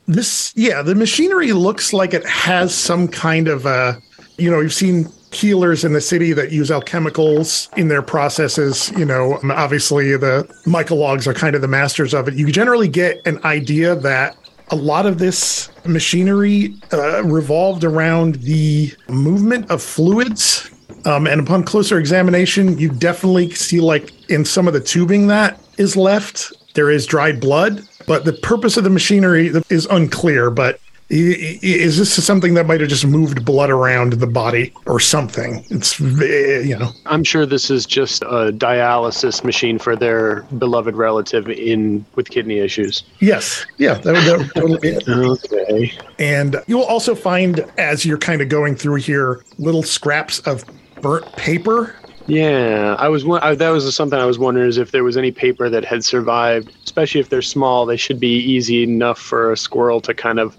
This, 0.07 0.53
yeah, 0.55 0.81
the 0.81 0.95
machinery 0.95 1.51
looks 1.53 1.93
like 1.93 2.13
it 2.13 2.25
has 2.25 2.73
some 2.73 3.07
kind 3.07 3.47
of, 3.47 3.65
uh, 3.65 3.93
you 4.37 4.49
know, 4.49 4.59
you've 4.59 4.73
seen 4.73 5.07
healers 5.31 5.83
in 5.83 5.93
the 5.93 6.01
city 6.01 6.33
that 6.33 6.51
use 6.51 6.69
alchemicals 6.69 7.75
in 7.77 7.87
their 7.87 8.01
processes. 8.01 8.91
You 8.97 9.05
know, 9.05 9.37
um, 9.43 9.51
obviously 9.51 10.17
the 10.17 10.43
mycologs 10.65 11.27
are 11.27 11.33
kind 11.33 11.55
of 11.55 11.61
the 11.61 11.67
masters 11.67 12.13
of 12.13 12.27
it. 12.27 12.33
You 12.33 12.51
generally 12.51 12.87
get 12.87 13.25
an 13.25 13.43
idea 13.43 13.95
that 13.95 14.35
a 14.71 14.75
lot 14.75 15.05
of 15.05 15.17
this 15.17 15.69
machinery 15.85 16.75
uh, 16.93 17.23
revolved 17.23 17.83
around 17.83 18.35
the 18.35 18.91
movement 19.07 19.69
of 19.71 19.81
fluids. 19.81 20.69
Um, 21.05 21.27
and 21.27 21.39
upon 21.39 21.63
closer 21.63 21.97
examination, 21.97 22.77
you 22.77 22.89
definitely 22.89 23.51
see, 23.51 23.79
like 23.79 24.11
in 24.29 24.45
some 24.45 24.67
of 24.67 24.73
the 24.73 24.81
tubing 24.81 25.27
that 25.27 25.59
is 25.77 25.95
left, 25.95 26.51
there 26.73 26.91
is 26.91 27.05
dried 27.05 27.39
blood. 27.39 27.87
But 28.05 28.25
the 28.25 28.33
purpose 28.33 28.75
of 28.77 28.83
the 28.83 28.89
machinery 28.89 29.51
is 29.69 29.85
unclear. 29.87 30.49
But 30.49 30.79
Is 31.09 31.97
this 31.97 32.23
something 32.23 32.53
that 32.53 32.67
might 32.67 32.81
have 32.81 32.89
just 32.89 33.05
moved 33.05 33.43
blood 33.43 33.71
around 33.71 34.13
the 34.13 34.27
body 34.27 34.71
or 34.85 34.99
something? 34.99 35.65
It's, 35.69 35.99
eh, 35.99 36.59
you 36.59 36.77
know, 36.77 36.91
I'm 37.07 37.23
sure 37.23 37.47
this 37.47 37.71
is 37.71 37.87
just 37.87 38.21
a 38.23 38.51
dialysis 38.53 39.43
machine 39.43 39.79
for 39.79 39.95
their 39.95 40.43
beloved 40.59 40.95
relative 40.95 41.49
in 41.49 42.05
with 42.15 42.29
kidney 42.29 42.59
issues. 42.59 43.03
yes. 43.19 43.65
Yeah, 43.77 43.95
that 43.95 44.13
would, 44.13 44.23
that 44.23 44.37
would 44.37 44.53
totally 44.53 44.79
be 44.79 44.87
it. 44.89 45.07
Okay. 45.07 45.97
And 46.19 46.57
you'll 46.67 46.83
also 46.83 47.15
find, 47.15 47.59
as 47.77 48.05
you're 48.05 48.17
kind 48.19 48.41
of 48.41 48.49
going 48.49 48.75
through 48.75 48.95
here, 48.95 49.43
little 49.57 49.83
scraps 49.83 50.39
of 50.41 50.63
burnt 51.01 51.25
paper. 51.37 51.95
Yeah, 52.29 52.95
I 52.99 53.09
was 53.09 53.25
I, 53.25 53.55
that 53.55 53.69
was 53.69 53.95
something 53.95 54.19
I 54.19 54.25
was 54.25 54.37
wondering 54.37 54.69
is 54.69 54.77
if 54.77 54.91
there 54.91 55.03
was 55.03 55.17
any 55.17 55.31
paper 55.31 55.67
that 55.67 55.83
had 55.83 56.05
survived, 56.05 56.71
especially 56.85 57.19
if 57.21 57.29
they're 57.29 57.41
small. 57.41 57.87
They 57.87 57.97
should 57.97 58.19
be 58.19 58.37
easy 58.37 58.83
enough 58.83 59.17
for 59.17 59.51
a 59.51 59.57
squirrel 59.57 59.99
to 60.01 60.13
kind 60.13 60.39
of 60.39 60.55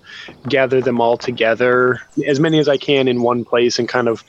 gather 0.49 0.81
them 0.81 1.01
all 1.01 1.16
together, 1.16 2.01
as 2.27 2.41
many 2.41 2.59
as 2.59 2.68
I 2.68 2.77
can 2.77 3.07
in 3.07 3.23
one 3.23 3.45
place, 3.45 3.79
and 3.79 3.89
kind 3.89 4.09
of 4.09 4.25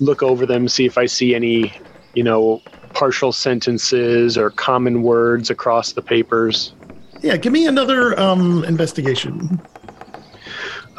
look 0.00 0.20
over 0.20 0.46
them, 0.46 0.66
see 0.66 0.84
if 0.84 0.98
I 0.98 1.06
see 1.06 1.32
any, 1.32 1.72
you 2.14 2.24
know, 2.24 2.60
partial 2.92 3.30
sentences 3.30 4.36
or 4.36 4.50
common 4.50 5.04
words 5.04 5.48
across 5.48 5.92
the 5.92 6.02
papers. 6.02 6.74
Yeah, 7.22 7.36
give 7.36 7.52
me 7.52 7.66
another 7.68 8.18
um, 8.18 8.64
investigation. 8.64 9.60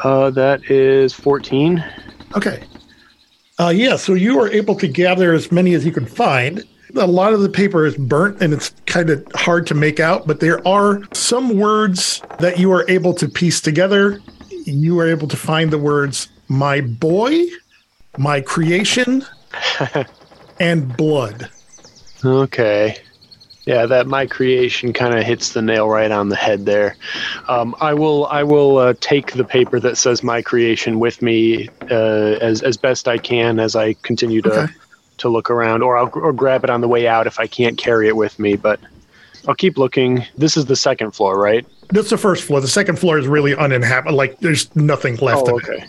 Uh, 0.06 0.30
that 0.30 0.72
is 0.72 1.12
fourteen. 1.14 1.84
Okay. 2.38 2.64
Uh, 3.62 3.70
yeah, 3.70 3.96
so 3.96 4.16
you 4.16 4.40
are 4.40 4.50
able 4.50 4.74
to 4.74 4.88
gather 4.88 5.34
as 5.34 5.52
many 5.52 5.76
as 5.76 5.86
you 5.86 5.92
can 5.92 6.08
find. 6.08 6.64
A 6.96 7.06
lot 7.06 7.32
of 7.32 7.42
the 7.42 7.50
paper 7.50 7.86
is 7.86 7.96
burnt 7.96 8.42
and 8.42 8.54
it's 8.54 8.74
kind 8.88 9.12
of 9.12 9.24
hard 9.36 9.68
to 9.68 9.76
make 9.76 10.00
out, 10.00 10.26
but 10.26 10.40
there 10.40 10.68
are 10.68 11.04
some 11.14 11.60
words 11.60 12.24
that 12.40 12.58
you 12.58 12.72
are 12.72 12.90
able 12.90 13.14
to 13.14 13.30
piece 13.30 13.62
together. 13.62 14.20
You 14.50 15.00
are 15.00 15.08
able 15.08 15.28
to 15.28 15.38
find 15.38 15.72
the 15.72 15.78
words 15.78 16.28
my 16.50 16.82
boy, 16.82 17.46
my 18.18 18.42
creation, 18.42 19.24
and 20.60 20.98
blood. 20.98 21.48
Okay. 22.26 22.98
Yeah, 23.66 23.86
that 23.86 24.08
my 24.08 24.26
creation 24.26 24.92
kind 24.92 25.16
of 25.16 25.24
hits 25.24 25.54
the 25.54 25.62
nail 25.62 25.88
right 25.88 26.10
on 26.10 26.30
the 26.30 26.36
head 26.36 26.66
there. 26.66 26.96
Um, 27.48 27.76
I 27.80 27.94
will 27.94 28.26
I 28.28 28.42
will 28.44 28.78
uh, 28.78 28.94
take 29.02 29.34
the 29.34 29.44
paper 29.44 29.80
that 29.80 29.98
says 29.98 30.24
my 30.24 30.42
creation 30.42 31.00
with 31.00 31.22
me 31.22 31.70
uh, 31.92 32.38
as 32.42 32.64
as 32.64 32.76
best 32.76 33.08
I 33.08 33.18
can 33.20 33.60
as 33.60 33.76
I 33.76 33.94
continue 34.02 34.42
to 34.42 34.64
Okay. 34.64 34.74
to 35.20 35.30
look 35.30 35.52
around, 35.52 35.84
or 35.84 35.96
I'll 35.96 36.10
or 36.16 36.34
grab 36.34 36.64
it 36.64 36.72
on 36.72 36.82
the 36.82 36.88
way 36.88 37.08
out 37.08 37.28
if 37.28 37.40
I 37.40 37.46
can't 37.46 37.78
carry 37.78 38.08
it 38.08 38.16
with 38.16 38.40
me. 38.40 38.56
But 38.56 38.80
I'll 39.48 39.56
keep 39.56 39.78
looking. 39.78 40.26
This 40.38 40.58
is 40.58 40.66
the 40.66 40.76
second 40.76 41.12
floor, 41.12 41.38
right? 41.40 41.66
That's 41.90 42.10
the 42.10 42.18
first 42.18 42.44
floor. 42.44 42.62
The 42.62 42.68
second 42.68 42.98
floor 42.98 43.20
is 43.20 43.28
really 43.28 43.56
uninhabited. 43.56 44.16
Like 44.16 44.40
there's 44.40 44.76
nothing 44.76 45.18
left 45.18 45.48
oh, 45.48 45.60
of 45.60 45.70
it. 45.70 45.84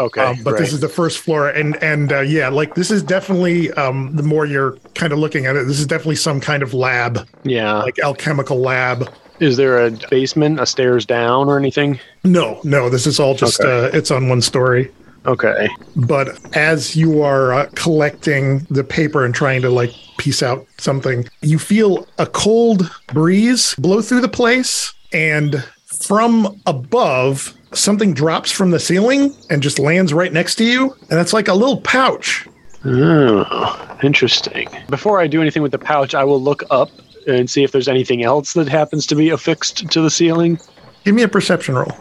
Okay. 0.00 0.22
Um, 0.22 0.42
but 0.42 0.58
this 0.58 0.72
is 0.72 0.80
the 0.80 0.88
first 0.88 1.18
floor, 1.18 1.48
and 1.48 1.80
and 1.82 2.12
uh, 2.12 2.20
yeah, 2.20 2.48
like 2.48 2.74
this 2.74 2.90
is 2.90 3.02
definitely 3.02 3.70
um, 3.72 4.14
the 4.16 4.22
more 4.22 4.46
you're 4.46 4.76
kind 4.94 5.12
of 5.12 5.18
looking 5.18 5.46
at 5.46 5.56
it, 5.56 5.66
this 5.66 5.78
is 5.78 5.86
definitely 5.86 6.16
some 6.16 6.40
kind 6.40 6.62
of 6.62 6.74
lab, 6.74 7.28
yeah. 7.44 7.82
like 7.82 7.98
alchemical 8.00 8.58
lab. 8.60 9.12
is 9.40 9.56
there 9.56 9.84
a 9.86 9.90
basement, 10.10 10.60
a 10.60 10.66
stairs 10.66 11.06
down, 11.06 11.48
or 11.48 11.58
anything? 11.58 11.98
No, 12.24 12.60
no, 12.64 12.90
this 12.90 13.06
is 13.06 13.18
all 13.18 13.34
just 13.34 13.60
Okay. 13.60 13.86
uh, 13.86 13.96
it's 13.96 14.10
on 14.10 14.28
one 14.28 14.42
story. 14.42 14.90
Okay. 15.26 15.68
But 15.96 16.38
as 16.56 16.96
you 16.96 17.22
are 17.22 17.52
uh, 17.52 17.68
collecting 17.74 18.60
the 18.70 18.84
paper 18.84 19.24
and 19.24 19.34
trying 19.34 19.60
to 19.62 19.70
like 19.70 19.92
piece 20.18 20.42
out 20.42 20.66
something, 20.78 21.28
you 21.42 21.58
feel 21.58 22.06
a 22.18 22.26
cold 22.26 22.90
breeze 23.08 23.74
blow 23.76 24.00
through 24.00 24.22
the 24.22 24.28
place, 24.28 24.94
and 25.12 25.62
from 25.84 26.60
above, 26.66 27.54
something 27.72 28.14
drops 28.14 28.50
from 28.50 28.70
the 28.70 28.80
ceiling 28.80 29.34
and 29.48 29.62
just 29.62 29.78
lands 29.78 30.12
right 30.12 30.32
next 30.32 30.56
to 30.56 30.64
you, 30.64 30.96
and 31.10 31.18
it's 31.18 31.32
like 31.32 31.48
a 31.48 31.54
little 31.54 31.80
pouch. 31.80 32.46
Oh, 32.84 33.98
interesting. 34.02 34.68
Before 34.88 35.20
I 35.20 35.26
do 35.26 35.40
anything 35.40 35.62
with 35.62 35.72
the 35.72 35.78
pouch, 35.78 36.14
I 36.14 36.24
will 36.24 36.40
look 36.40 36.62
up 36.70 36.88
and 37.26 37.48
see 37.50 37.62
if 37.62 37.72
there's 37.72 37.88
anything 37.88 38.22
else 38.24 38.54
that 38.54 38.68
happens 38.68 39.06
to 39.08 39.14
be 39.14 39.30
affixed 39.30 39.90
to 39.90 40.00
the 40.00 40.10
ceiling. 40.10 40.58
Give 41.04 41.14
me 41.14 41.22
a 41.22 41.28
perception 41.28 41.74
roll. 41.74 41.92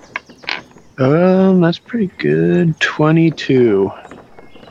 Um, 0.97 1.61
that's 1.61 1.79
pretty 1.79 2.07
good. 2.17 2.79
22. 2.79 3.91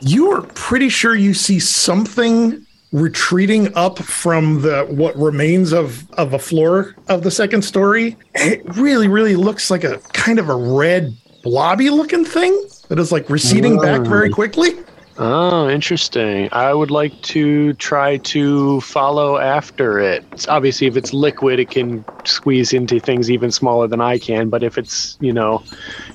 you 0.01 0.31
are 0.31 0.43
pretty 0.55 0.89
sure 0.89 1.15
you 1.15 1.35
see 1.35 1.59
something 1.59 2.65
retreating 2.93 3.75
up 3.75 3.99
from 3.99 4.63
the 4.63 4.87
what 4.89 5.15
remains 5.17 5.73
of 5.73 6.11
of 6.13 6.33
a 6.33 6.39
floor 6.39 6.95
of 7.09 7.23
the 7.23 7.31
second 7.31 7.61
story 7.61 8.17
it 8.35 8.63
really 8.77 9.09
really 9.09 9.37
looks 9.37 9.71
like 9.71 9.85
a 9.85 9.99
kind 10.15 10.39
of 10.39 10.49
a 10.49 10.55
red 10.55 11.15
blobby 11.43 11.91
looking 11.91 12.25
thing 12.25 12.67
that 12.89 12.99
is 12.99 13.13
like 13.13 13.29
receding 13.29 13.79
back 13.79 14.01
very 14.03 14.31
quickly 14.31 14.71
Oh, 15.19 15.69
interesting. 15.69 16.49
I 16.53 16.73
would 16.75 16.91
like 16.93 17.21
to 17.23 17.75
try 17.75 18.19
to 18.19 18.81
follow 18.83 19.39
after 19.39 19.99
it. 19.99 20.25
It's 20.33 20.49
obviously, 20.49 20.87
if 20.87 20.97
it's 20.97 21.13
liquid, 21.13 21.59
it 21.61 21.71
can 21.71 22.07
squeeze 22.25 22.73
into 22.73 23.01
things 23.01 23.31
even 23.31 23.51
smaller 23.51 23.89
than 23.89 24.01
I 24.01 24.19
can. 24.19 24.49
But 24.49 24.63
if 24.63 24.79
it's, 24.79 25.17
you 25.21 25.33
know, 25.33 25.65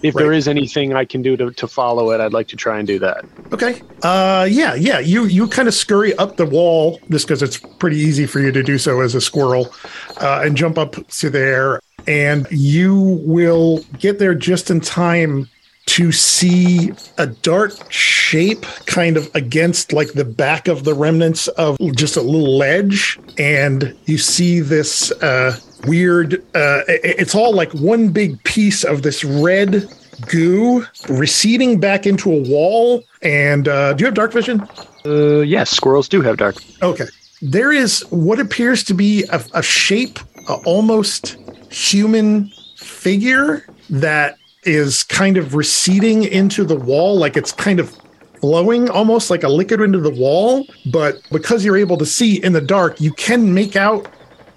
if 0.04 0.16
there 0.16 0.30
Right. 0.30 0.38
is 0.38 0.48
anything 0.48 0.94
I 0.96 1.06
can 1.06 1.22
do 1.22 1.36
to, 1.38 1.52
to 1.52 1.68
follow 1.68 2.12
it, 2.12 2.22
I'd 2.22 2.34
like 2.34 2.48
to 2.50 2.56
try 2.58 2.78
and 2.80 2.88
do 2.88 3.00
that. 3.00 3.26
okay 3.54 3.84
uh 4.02 4.48
yeah 4.50 4.74
yeah 4.76 5.00
you 5.00 5.26
you 5.26 5.48
kind 5.48 5.68
of 5.68 5.74
scurry 5.74 6.16
up 6.18 6.38
the 6.38 6.46
wall 6.46 7.00
just 7.12 7.28
because 7.28 7.44
it's 7.44 7.60
pretty 7.80 7.98
easy 7.98 8.26
for 8.26 8.40
you 8.40 8.52
to 8.52 8.64
do 8.64 8.78
so 8.78 9.02
as 9.02 9.16
a 9.16 9.22
squirrel 9.22 9.74
uh, 10.22 10.42
and 10.44 10.58
jump 10.58 10.78
up 10.78 10.96
to 11.08 11.30
there 11.30 11.80
and 12.08 12.48
you 12.52 13.22
will 13.24 13.86
get 13.98 14.20
there 14.20 14.34
just 14.36 14.70
in 14.72 14.82
time 14.82 15.50
to 15.86 16.12
see 16.12 16.92
a 17.18 17.28
dark 17.28 17.74
shape 17.92 18.66
kind 18.86 19.18
of 19.18 19.30
against 19.36 19.94
like 19.94 20.14
the 20.14 20.26
back 20.26 20.68
of 20.68 20.84
the 20.86 20.94
remnants 20.94 21.48
of 21.50 21.78
just 21.96 22.16
a 22.16 22.22
little 22.22 22.58
ledge 22.58 23.20
and 23.38 23.96
you 24.06 24.18
see 24.18 24.60
this 24.60 25.12
uh 25.22 25.58
weird, 25.86 26.36
uh, 26.56 26.82
it's 26.88 27.36
all 27.36 27.54
like 27.54 27.72
one 27.74 28.08
big 28.08 28.42
piece 28.46 28.86
of 28.86 29.02
this 29.02 29.26
red 29.26 29.86
goo 30.32 30.86
receding 31.10 31.78
back 31.80 32.06
into 32.06 32.32
a 32.32 32.42
wall 32.50 33.04
and 33.22 33.68
uh 33.68 33.92
do 33.94 34.04
you 34.04 34.06
have 34.06 34.14
dark 34.16 34.32
vision 34.32 34.66
Uh, 35.06 35.42
yes, 35.42 35.70
squirrels 35.70 36.08
do 36.08 36.22
have 36.22 36.38
dark. 36.38 36.56
Okay. 36.82 37.06
There 37.42 37.74
is 37.74 38.00
what 38.10 38.40
appears 38.40 38.86
to 38.86 38.94
be 38.94 39.26
a, 39.34 39.44
a 39.54 39.62
shape, 39.62 40.18
a 40.48 40.54
almost 40.66 41.36
human 41.70 42.50
figure 42.78 43.66
that 43.90 44.38
is 44.66 45.04
kind 45.04 45.38
of 45.38 45.56
receding 45.56 46.24
into 46.24 46.64
the 46.64 46.76
wall, 46.76 47.18
like 47.18 47.36
it's 47.38 47.52
kind 47.52 47.80
of 47.80 47.96
flowing 48.42 48.90
almost 48.90 49.30
like 49.30 49.44
a 49.44 49.50
liquid 49.50 49.82
into 49.82 50.00
the 50.00 50.10
wall. 50.12 50.66
But 50.92 51.22
because 51.32 51.64
you're 51.64 51.78
able 51.78 51.98
to 51.98 52.06
see 52.06 52.44
in 52.44 52.54
the 52.54 52.62
dark, 52.62 53.00
you 53.00 53.12
can 53.14 53.54
make 53.54 53.76
out 53.76 54.08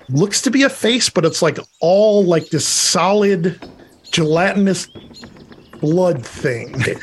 looks 0.08 0.40
to 0.42 0.50
be 0.50 0.62
a 0.62 0.68
face, 0.70 1.08
but 1.10 1.24
it's 1.24 1.42
like 1.42 1.58
all 1.80 2.24
like 2.24 2.48
this 2.50 2.66
solid 2.66 3.60
gelatinous 4.10 4.86
blood 5.80 6.24
thing. 6.24 6.74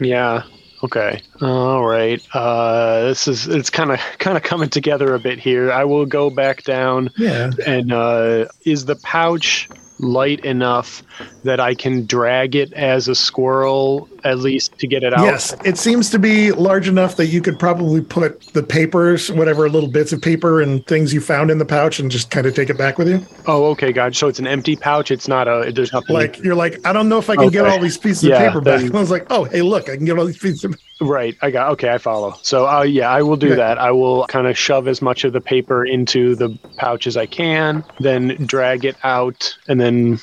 Yeah. 0.00 0.42
Okay. 0.82 1.22
All 1.40 1.86
right. 1.86 2.20
Uh, 2.34 3.04
this 3.04 3.28
is 3.28 3.46
it's 3.46 3.70
kind 3.70 3.92
of 3.92 4.00
kind 4.18 4.36
of 4.36 4.42
coming 4.42 4.68
together 4.68 5.14
a 5.14 5.20
bit 5.20 5.38
here. 5.38 5.70
I 5.70 5.84
will 5.84 6.04
go 6.04 6.30
back 6.30 6.64
down 6.64 7.10
Yeah. 7.16 7.52
and 7.64 7.92
uh, 7.92 8.46
is 8.66 8.86
the 8.86 8.96
pouch 8.96 9.68
light 9.98 10.44
enough 10.44 11.02
that 11.44 11.60
I 11.60 11.74
can 11.74 12.06
drag 12.06 12.56
it 12.56 12.72
as 12.72 13.08
a 13.08 13.14
squirrel 13.14 14.08
at 14.24 14.38
least 14.38 14.76
to 14.78 14.86
get 14.86 15.02
it 15.02 15.12
out? 15.12 15.24
Yes, 15.24 15.54
it 15.64 15.78
seems 15.78 16.10
to 16.10 16.18
be 16.18 16.52
large 16.52 16.88
enough 16.88 17.16
that 17.16 17.26
you 17.26 17.40
could 17.40 17.58
probably 17.58 18.00
put 18.00 18.40
the 18.52 18.62
papers, 18.62 19.30
whatever 19.30 19.68
little 19.68 19.88
bits 19.88 20.12
of 20.12 20.20
paper 20.20 20.60
and 20.60 20.86
things 20.86 21.12
you 21.12 21.20
found 21.20 21.50
in 21.50 21.58
the 21.58 21.64
pouch, 21.64 21.98
and 21.98 22.10
just 22.10 22.30
kind 22.30 22.46
of 22.46 22.54
take 22.54 22.70
it 22.70 22.78
back 22.78 22.98
with 22.98 23.08
you. 23.08 23.24
Oh, 23.46 23.66
okay, 23.66 23.92
gotcha. 23.92 24.16
So 24.18 24.28
it's 24.28 24.38
an 24.38 24.46
empty 24.46 24.76
pouch. 24.76 25.10
It's 25.10 25.28
not 25.28 25.46
a. 25.48 25.70
There's 25.72 25.92
nothing. 25.92 26.14
Like 26.14 26.38
you're 26.42 26.54
like, 26.54 26.84
I 26.86 26.92
don't 26.92 27.08
know 27.08 27.18
if 27.18 27.30
I 27.30 27.36
can 27.36 27.50
get 27.50 27.66
all 27.66 27.78
these 27.80 27.98
pieces 27.98 28.24
Yeah, 28.24 28.40
of 28.42 28.48
paper 28.48 28.60
back. 28.60 28.82
I 28.94 29.00
was 29.00 29.10
like, 29.10 29.26
oh, 29.30 29.44
hey, 29.44 29.62
look, 29.62 29.88
I 29.88 29.96
can 29.96 30.04
get 30.04 30.18
all 30.18 30.26
these 30.26 30.38
pieces. 30.38 30.64
Of- 30.64 30.76
Right. 31.00 31.36
I 31.42 31.50
got. 31.50 31.72
Okay, 31.72 31.88
I 31.90 31.98
follow. 31.98 32.38
So, 32.42 32.66
uh, 32.68 32.82
yeah, 32.82 33.10
I 33.10 33.22
will 33.22 33.36
do 33.36 33.50
Yeah. 33.50 33.54
that. 33.56 33.78
I 33.78 33.90
will 33.90 34.26
kind 34.26 34.46
of 34.46 34.56
shove 34.56 34.88
as 34.88 35.02
much 35.02 35.24
of 35.24 35.32
the 35.32 35.40
paper 35.40 35.84
into 35.84 36.34
the 36.36 36.56
pouch 36.76 37.06
as 37.06 37.16
I 37.16 37.26
can, 37.26 37.84
then 38.00 38.36
drag 38.46 38.84
it 38.84 38.96
out, 39.02 39.54
and 39.68 39.80
then 39.80 40.20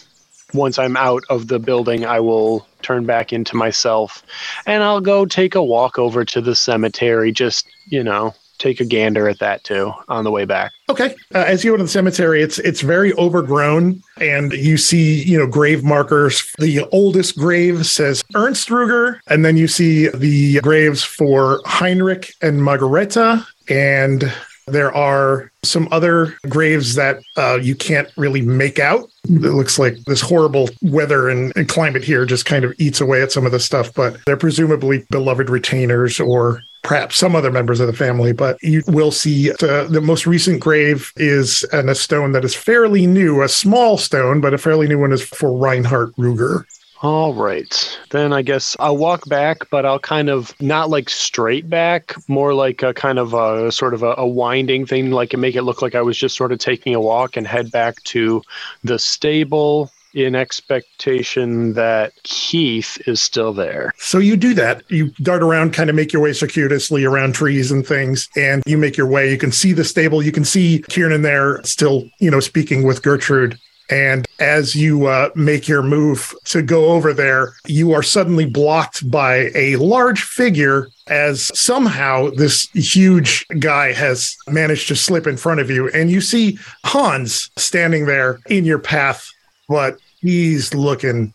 once 0.53 0.79
I'm 0.79 0.97
out 0.97 1.23
of 1.29 1.47
the 1.47 1.59
building, 1.59 2.05
I 2.05 2.19
will 2.19 2.67
turn 2.81 3.05
back 3.05 3.31
into 3.33 3.55
myself, 3.55 4.23
and 4.65 4.81
I'll 4.83 5.01
go 5.01 5.25
take 5.25 5.55
a 5.55 5.63
walk 5.63 5.99
over 5.99 6.25
to 6.25 6.41
the 6.41 6.55
cemetery. 6.55 7.31
Just 7.31 7.67
you 7.87 8.03
know, 8.03 8.33
take 8.61 8.79
a 8.79 8.85
gander 8.85 9.27
at 9.27 9.39
that 9.39 9.63
too 9.63 9.91
on 10.07 10.23
the 10.23 10.31
way 10.31 10.45
back. 10.45 10.71
Okay, 10.89 11.15
uh, 11.33 11.39
as 11.47 11.63
you 11.63 11.71
go 11.71 11.77
to 11.77 11.83
the 11.83 11.89
cemetery, 11.89 12.41
it's 12.41 12.59
it's 12.59 12.81
very 12.81 13.13
overgrown, 13.13 14.01
and 14.19 14.53
you 14.53 14.77
see 14.77 15.23
you 15.23 15.37
know 15.37 15.47
grave 15.47 15.83
markers. 15.83 16.53
The 16.59 16.87
oldest 16.91 17.37
grave 17.37 17.85
says 17.85 18.23
Ernst 18.35 18.69
Ruger, 18.69 19.19
and 19.27 19.43
then 19.43 19.57
you 19.57 19.67
see 19.67 20.09
the 20.09 20.59
graves 20.61 21.03
for 21.03 21.59
Heinrich 21.65 22.33
and 22.41 22.63
Margareta, 22.63 23.45
and 23.69 24.31
There 24.67 24.95
are 24.95 25.51
some 25.63 25.87
other 25.91 26.37
graves 26.47 26.95
that 26.95 27.21
uh, 27.35 27.59
you 27.61 27.75
can't 27.75 28.09
really 28.15 28.41
make 28.41 28.79
out. 28.79 29.09
It 29.25 29.51
looks 29.53 29.77
like 29.79 29.95
this 30.05 30.21
horrible 30.21 30.69
weather 30.81 31.29
and, 31.29 31.51
and 31.55 31.67
climate 31.67 32.03
here 32.03 32.25
just 32.25 32.45
kind 32.45 32.63
of 32.63 32.73
eats 32.77 33.01
away 33.01 33.21
at 33.21 33.31
some 33.31 33.45
of 33.45 33.51
the 33.51 33.59
stuff, 33.59 33.93
but 33.93 34.17
they're 34.25 34.37
presumably 34.37 35.05
beloved 35.09 35.49
retainers 35.49 36.19
or 36.19 36.61
perhaps 36.81 37.15
some 37.15 37.35
other 37.35 37.51
members 37.51 37.79
of 37.79 37.87
the 37.87 37.93
family, 37.93 38.33
but 38.33 38.61
you 38.61 38.81
will 38.87 39.11
see 39.11 39.49
the, 39.49 39.87
the 39.89 40.01
most 40.01 40.25
recent 40.25 40.59
grave 40.59 41.11
is 41.17 41.63
in 41.71 41.89
a 41.89 41.95
stone 41.95 42.31
that 42.31 42.43
is 42.43 42.55
fairly 42.55 43.05
new, 43.05 43.41
a 43.41 43.49
small 43.49 43.97
stone, 43.97 44.41
but 44.41 44.53
a 44.53 44.57
fairly 44.57 44.87
new 44.87 44.99
one 44.99 45.11
is 45.11 45.21
for 45.21 45.55
Reinhardt 45.55 46.15
Ruger. 46.15 46.65
All 47.03 47.33
right. 47.33 47.99
Then 48.11 48.31
I 48.31 48.43
guess 48.43 48.77
I'll 48.79 48.97
walk 48.97 49.27
back, 49.27 49.69
but 49.71 49.87
I'll 49.87 49.99
kind 49.99 50.29
of 50.29 50.53
not 50.61 50.91
like 50.91 51.09
straight 51.09 51.67
back, 51.67 52.13
more 52.27 52.53
like 52.53 52.83
a 52.83 52.93
kind 52.93 53.17
of 53.17 53.33
a 53.33 53.71
sort 53.71 53.95
of 53.95 54.03
a, 54.03 54.13
a 54.19 54.27
winding 54.27 54.85
thing, 54.85 55.09
like 55.09 55.33
and 55.33 55.41
make 55.41 55.55
it 55.55 55.63
look 55.63 55.81
like 55.81 55.95
I 55.95 56.01
was 56.03 56.15
just 56.15 56.37
sort 56.37 56.51
of 56.51 56.59
taking 56.59 56.93
a 56.93 57.01
walk 57.01 57.37
and 57.37 57.47
head 57.47 57.71
back 57.71 58.03
to 58.03 58.43
the 58.83 58.99
stable 58.99 59.91
in 60.13 60.35
expectation 60.35 61.73
that 61.73 62.13
Keith 62.23 63.01
is 63.07 63.21
still 63.21 63.53
there. 63.53 63.93
So 63.97 64.17
you 64.17 64.35
do 64.35 64.53
that. 64.55 64.83
You 64.89 65.09
dart 65.21 65.43
around, 65.43 65.73
kind 65.73 65.89
of 65.89 65.95
make 65.95 66.13
your 66.13 66.21
way 66.21 66.33
circuitously 66.33 67.05
around 67.05 67.33
trees 67.33 67.71
and 67.71 67.85
things, 67.85 68.29
and 68.35 68.63
you 68.65 68.77
make 68.77 68.97
your 68.97 69.07
way. 69.07 69.31
You 69.31 69.37
can 69.37 69.51
see 69.51 69.73
the 69.73 69.83
stable. 69.83 70.21
You 70.21 70.31
can 70.31 70.45
see 70.45 70.83
Kieran 70.89 71.21
there 71.21 71.61
still, 71.63 72.09
you 72.19 72.31
know, 72.31 72.39
speaking 72.39 72.83
with 72.83 73.01
Gertrude. 73.01 73.57
And 73.89 74.25
as 74.39 74.73
you 74.73 75.07
uh, 75.07 75.31
make 75.35 75.67
your 75.67 75.83
move 75.83 76.33
to 76.45 76.61
go 76.61 76.91
over 76.91 77.13
there, 77.13 77.53
you 77.67 77.91
are 77.91 78.01
suddenly 78.01 78.45
blocked 78.45 79.09
by 79.11 79.51
a 79.53 79.75
large 79.75 80.23
figure 80.23 80.87
as 81.07 81.51
somehow 81.59 82.29
this 82.29 82.69
huge 82.69 83.45
guy 83.59 83.91
has 83.91 84.37
managed 84.47 84.87
to 84.87 84.95
slip 84.95 85.27
in 85.27 85.35
front 85.35 85.59
of 85.59 85.69
you. 85.69 85.89
And 85.89 86.09
you 86.09 86.21
see 86.21 86.57
Hans 86.85 87.51
standing 87.57 88.05
there 88.05 88.39
in 88.49 88.63
your 88.63 88.79
path, 88.79 89.29
but 89.71 89.97
he's 90.19 90.73
looking 90.73 91.33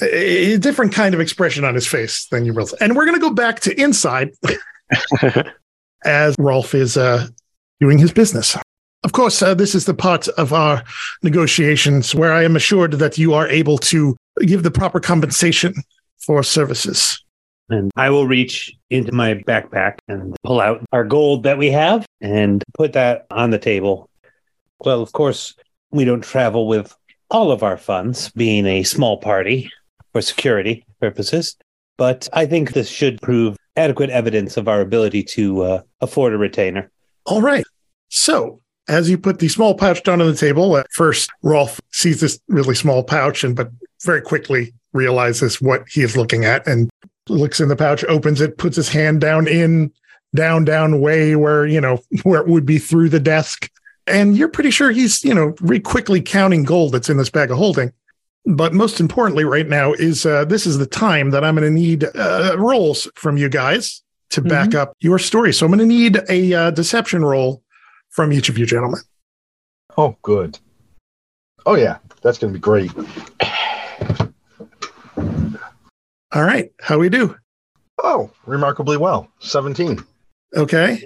a 0.00 0.56
different 0.58 0.92
kind 0.92 1.14
of 1.14 1.20
expression 1.20 1.64
on 1.64 1.74
his 1.74 1.86
face 1.86 2.26
than 2.28 2.46
you 2.46 2.54
will. 2.54 2.68
And 2.80 2.94
we're 2.94 3.06
going 3.06 3.16
to 3.16 3.20
go 3.20 3.34
back 3.34 3.58
to 3.60 3.80
inside 3.80 4.30
as 6.04 6.36
Rolf 6.38 6.76
is 6.76 6.96
uh, 6.96 7.26
doing 7.80 7.98
his 7.98 8.12
business. 8.12 8.56
Of 9.02 9.12
course, 9.12 9.42
uh, 9.42 9.54
this 9.54 9.74
is 9.74 9.84
the 9.84 9.94
part 9.94 10.28
of 10.28 10.52
our 10.52 10.84
negotiations 11.24 12.14
where 12.14 12.32
I 12.32 12.44
am 12.44 12.54
assured 12.54 12.92
that 12.92 13.18
you 13.18 13.34
are 13.34 13.48
able 13.48 13.78
to 13.78 14.16
give 14.42 14.62
the 14.62 14.70
proper 14.70 15.00
compensation 15.00 15.74
for 16.18 16.44
services. 16.44 17.20
And 17.68 17.90
I 17.96 18.10
will 18.10 18.28
reach 18.28 18.72
into 18.90 19.10
my 19.10 19.34
backpack 19.34 19.98
and 20.06 20.36
pull 20.44 20.60
out 20.60 20.84
our 20.92 21.04
gold 21.04 21.42
that 21.42 21.58
we 21.58 21.72
have 21.72 22.06
and 22.20 22.62
put 22.74 22.92
that 22.92 23.26
on 23.32 23.50
the 23.50 23.58
table. 23.58 24.08
Well, 24.84 25.02
of 25.02 25.10
course, 25.10 25.56
we 25.90 26.04
don't 26.04 26.22
travel 26.22 26.68
with 26.68 26.94
all 27.30 27.50
of 27.50 27.62
our 27.62 27.76
funds, 27.76 28.30
being 28.30 28.66
a 28.66 28.82
small 28.82 29.18
party 29.18 29.70
for 30.12 30.20
security 30.22 30.84
purposes, 31.00 31.56
but 31.96 32.28
I 32.32 32.46
think 32.46 32.72
this 32.72 32.88
should 32.88 33.20
prove 33.20 33.56
adequate 33.76 34.10
evidence 34.10 34.56
of 34.56 34.68
our 34.68 34.80
ability 34.80 35.22
to 35.22 35.62
uh, 35.62 35.82
afford 36.00 36.32
a 36.32 36.38
retainer. 36.38 36.90
All 37.26 37.42
right. 37.42 37.64
So, 38.08 38.60
as 38.88 39.10
you 39.10 39.18
put 39.18 39.40
the 39.40 39.48
small 39.48 39.74
pouch 39.74 40.02
down 40.02 40.20
on 40.20 40.28
the 40.28 40.36
table, 40.36 40.76
at 40.76 40.86
first 40.92 41.30
Rolf 41.42 41.80
sees 41.92 42.20
this 42.20 42.38
really 42.48 42.74
small 42.74 43.02
pouch 43.02 43.42
and 43.44 43.56
but 43.56 43.70
very 44.04 44.22
quickly 44.22 44.72
realizes 44.92 45.60
what 45.60 45.88
he 45.88 46.02
is 46.02 46.16
looking 46.16 46.44
at 46.44 46.66
and 46.66 46.88
looks 47.28 47.60
in 47.60 47.68
the 47.68 47.76
pouch, 47.76 48.04
opens 48.04 48.40
it, 48.40 48.58
puts 48.58 48.76
his 48.76 48.88
hand 48.88 49.20
down 49.20 49.48
in 49.48 49.92
down 50.34 50.64
down 50.64 51.00
way 51.00 51.34
where, 51.34 51.66
you 51.66 51.80
know, 51.80 51.98
where 52.22 52.40
it 52.40 52.48
would 52.48 52.66
be 52.66 52.78
through 52.78 53.08
the 53.08 53.20
desk. 53.20 53.70
And 54.06 54.36
you're 54.36 54.48
pretty 54.48 54.70
sure 54.70 54.90
he's, 54.90 55.24
you 55.24 55.34
know, 55.34 55.54
very 55.60 55.80
quickly 55.80 56.20
counting 56.20 56.62
gold 56.64 56.92
that's 56.92 57.08
in 57.08 57.16
this 57.16 57.30
bag 57.30 57.50
of 57.50 57.58
holding. 57.58 57.92
But 58.44 58.72
most 58.72 59.00
importantly, 59.00 59.44
right 59.44 59.66
now 59.68 59.92
is 59.94 60.24
uh, 60.24 60.44
this 60.44 60.66
is 60.66 60.78
the 60.78 60.86
time 60.86 61.30
that 61.30 61.42
I'm 61.42 61.56
going 61.56 61.66
to 61.68 61.80
need 61.80 62.04
uh, 62.14 62.54
rolls 62.56 63.08
from 63.16 63.36
you 63.36 63.48
guys 63.48 64.02
to 64.30 64.40
back 64.40 64.74
up 64.74 64.92
your 65.00 65.18
story. 65.18 65.52
So 65.52 65.66
I'm 65.66 65.72
going 65.72 65.80
to 65.80 65.86
need 65.94 66.20
a 66.28 66.52
uh, 66.54 66.70
deception 66.70 67.24
roll 67.24 67.62
from 68.10 68.32
each 68.32 68.48
of 68.48 68.56
you 68.56 68.64
gentlemen. 68.66 69.00
Oh, 69.98 70.16
good. 70.22 70.58
Oh, 71.64 71.74
yeah. 71.74 71.98
That's 72.22 72.38
going 72.38 72.52
to 72.52 72.58
be 72.58 72.62
great. 72.62 72.92
All 76.32 76.42
right, 76.42 76.70
how 76.80 76.98
we 76.98 77.08
do? 77.08 77.36
Oh, 78.02 78.30
remarkably 78.44 78.96
well. 78.96 79.28
17. 79.40 80.04
Okay, 80.56 81.04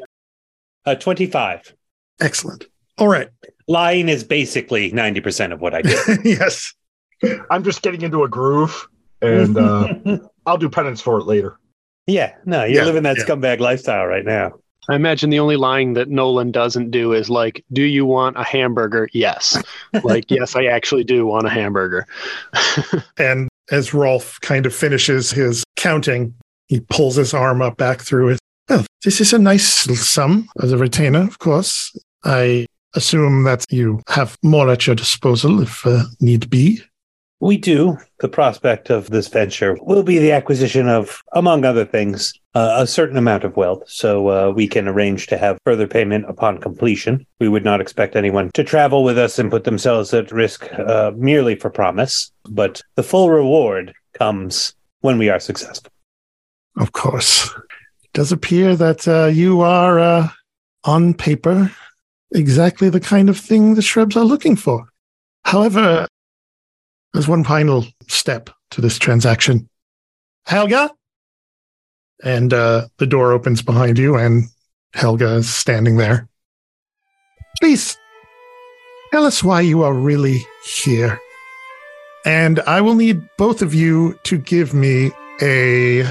Uh, 0.85 0.95
25. 0.95 1.75
excellent. 2.21 2.67
All 3.01 3.09
right, 3.09 3.29
Lying 3.67 4.09
is 4.09 4.23
basically 4.25 4.93
90% 4.93 5.53
of 5.53 5.61
what 5.61 5.75
I 5.75 5.83
do. 5.83 5.97
yes. 6.25 6.73
I'm 7.51 7.65
just 7.65 7.83
getting 7.83 8.03
into 8.03 8.23
a 8.25 8.29
groove, 8.29 8.89
and 9.23 9.57
uh, 9.57 9.95
I'll 10.47 10.59
do 10.59 10.69
penance 10.69 11.01
for 11.01 11.19
it 11.19 11.25
later. 11.25 11.59
yeah, 12.07 12.35
no, 12.45 12.65
you're 12.65 12.83
Yeah, 12.83 12.85
living 12.85 13.03
that 13.05 13.17
yeah. 13.19 13.25
scumbag 13.25 13.59
lifestyle 13.61 14.07
right 14.07 14.25
now. 14.25 14.53
I 14.89 14.97
imagine 14.97 15.31
the 15.31 15.39
only 15.39 15.57
lying 15.57 15.93
that 15.95 16.09
Nolan 16.09 16.51
doesn't 16.51 16.91
do 16.91 17.13
is 17.13 17.29
like, 17.31 17.63
"Do 17.73 17.83
you 17.83 18.05
want 18.07 18.37
a 18.39 18.43
hamburger?" 18.43 19.09
Yes. 19.13 19.63
like, 20.03 20.31
yes, 20.31 20.57
I 20.57 20.65
actually 20.65 21.05
do 21.05 21.27
want 21.27 21.47
a 21.47 21.51
hamburger. 21.51 22.07
And 23.19 23.49
as 23.71 23.95
Rolf 23.95 24.41
kind 24.41 24.67
of 24.67 24.75
finishes 24.75 25.31
his 25.31 25.63
counting, 25.77 26.35
he 26.69 26.81
pulls 26.81 27.17
his 27.17 27.35
arm 27.35 27.63
up 27.63 27.77
back 27.77 28.01
through 28.01 28.31
it. 28.31 28.39
Well, 28.69 28.85
this 29.05 29.21
is 29.21 29.33
a 29.33 29.39
nice 29.39 29.65
sum 29.67 30.49
as 30.63 30.73
a 30.73 30.79
retainer, 30.79 31.21
of 31.23 31.39
course. 31.39 31.95
I 32.25 32.67
assume 32.95 33.45
that 33.45 33.65
you 33.71 34.03
have 34.09 34.37
more 34.43 34.71
at 34.71 34.87
your 34.87 34.97
disposal 34.97 35.63
if 35.63 35.87
uh, 35.87 36.05
need 36.21 36.51
be. 36.51 36.83
We 37.43 37.57
do. 37.57 37.97
The 38.19 38.29
prospect 38.29 38.91
of 38.91 39.09
this 39.09 39.29
venture 39.29 39.79
will 39.81 40.03
be 40.03 40.19
the 40.19 40.33
acquisition 40.33 40.89
of, 40.89 41.23
among 41.33 41.65
other 41.65 41.87
things, 41.87 42.35
uh, 42.55 42.77
a 42.81 42.87
certain 42.87 43.17
amount 43.17 43.45
of 43.45 43.57
wealth. 43.57 43.89
So 43.89 44.29
uh, 44.29 44.51
we 44.51 44.69
can 44.69 44.87
arrange 44.87 45.27
to 45.29 45.39
have 45.39 45.57
further 45.65 45.87
payment 45.87 46.29
upon 46.29 46.59
completion. 46.59 47.27
We 47.39 47.49
would 47.49 47.65
not 47.65 47.81
expect 47.81 48.15
anyone 48.15 48.51
to 48.53 48.63
travel 48.63 49.05
with 49.05 49.17
us 49.17 49.39
and 49.39 49.51
put 49.51 49.65
themselves 49.65 50.13
at 50.13 50.31
risk 50.31 50.71
uh, 50.75 51.13
merely 51.17 51.55
for 51.55 51.71
promise, 51.71 52.31
but 52.51 52.83
the 52.97 53.03
full 53.03 53.31
reward 53.31 53.95
comes 54.13 54.75
when 55.01 55.17
we 55.17 55.31
are 55.31 55.41
successful. 55.41 55.91
Of 56.77 56.93
course. 56.93 57.49
It 58.05 58.13
does 58.13 58.33
appear 58.33 58.77
that 58.77 59.09
uh, 59.09 59.27
you 59.27 59.63
are, 59.63 59.99
uh, 59.99 60.29
on 60.85 61.15
paper, 61.15 61.73
exactly 62.33 62.89
the 62.89 63.01
kind 63.01 63.29
of 63.29 63.39
thing 63.39 63.75
the 63.75 63.81
Shrebs 63.81 64.17
are 64.17 64.25
looking 64.25 64.57
for. 64.57 64.87
However, 65.45 66.07
there's 67.13 67.29
one 67.29 67.45
final 67.45 67.87
step 68.09 68.51
to 68.73 68.81
this 68.81 68.99
transaction. 68.99 69.69
Helga? 70.47 70.91
And 72.23 72.53
uh, 72.53 72.89
the 72.99 73.07
door 73.07 73.33
opens 73.33 73.63
behind 73.63 73.99
you, 73.99 74.17
and 74.17 74.45
Helga 74.95 75.37
is 75.37 75.53
standing 75.53 75.97
there. 75.97 76.29
Please 77.61 77.97
tell 79.11 79.25
us 79.25 79.43
why 79.43 79.61
you 79.63 79.83
are 79.83 79.95
really 79.95 80.45
here. 80.65 81.19
And 82.27 82.61
I 82.61 82.81
will 82.81 82.95
need 82.95 83.23
both 83.39 83.63
of 83.63 83.73
you 83.73 84.19
to 84.25 84.37
give 84.37 84.75
me 84.75 85.11
a 85.41 86.05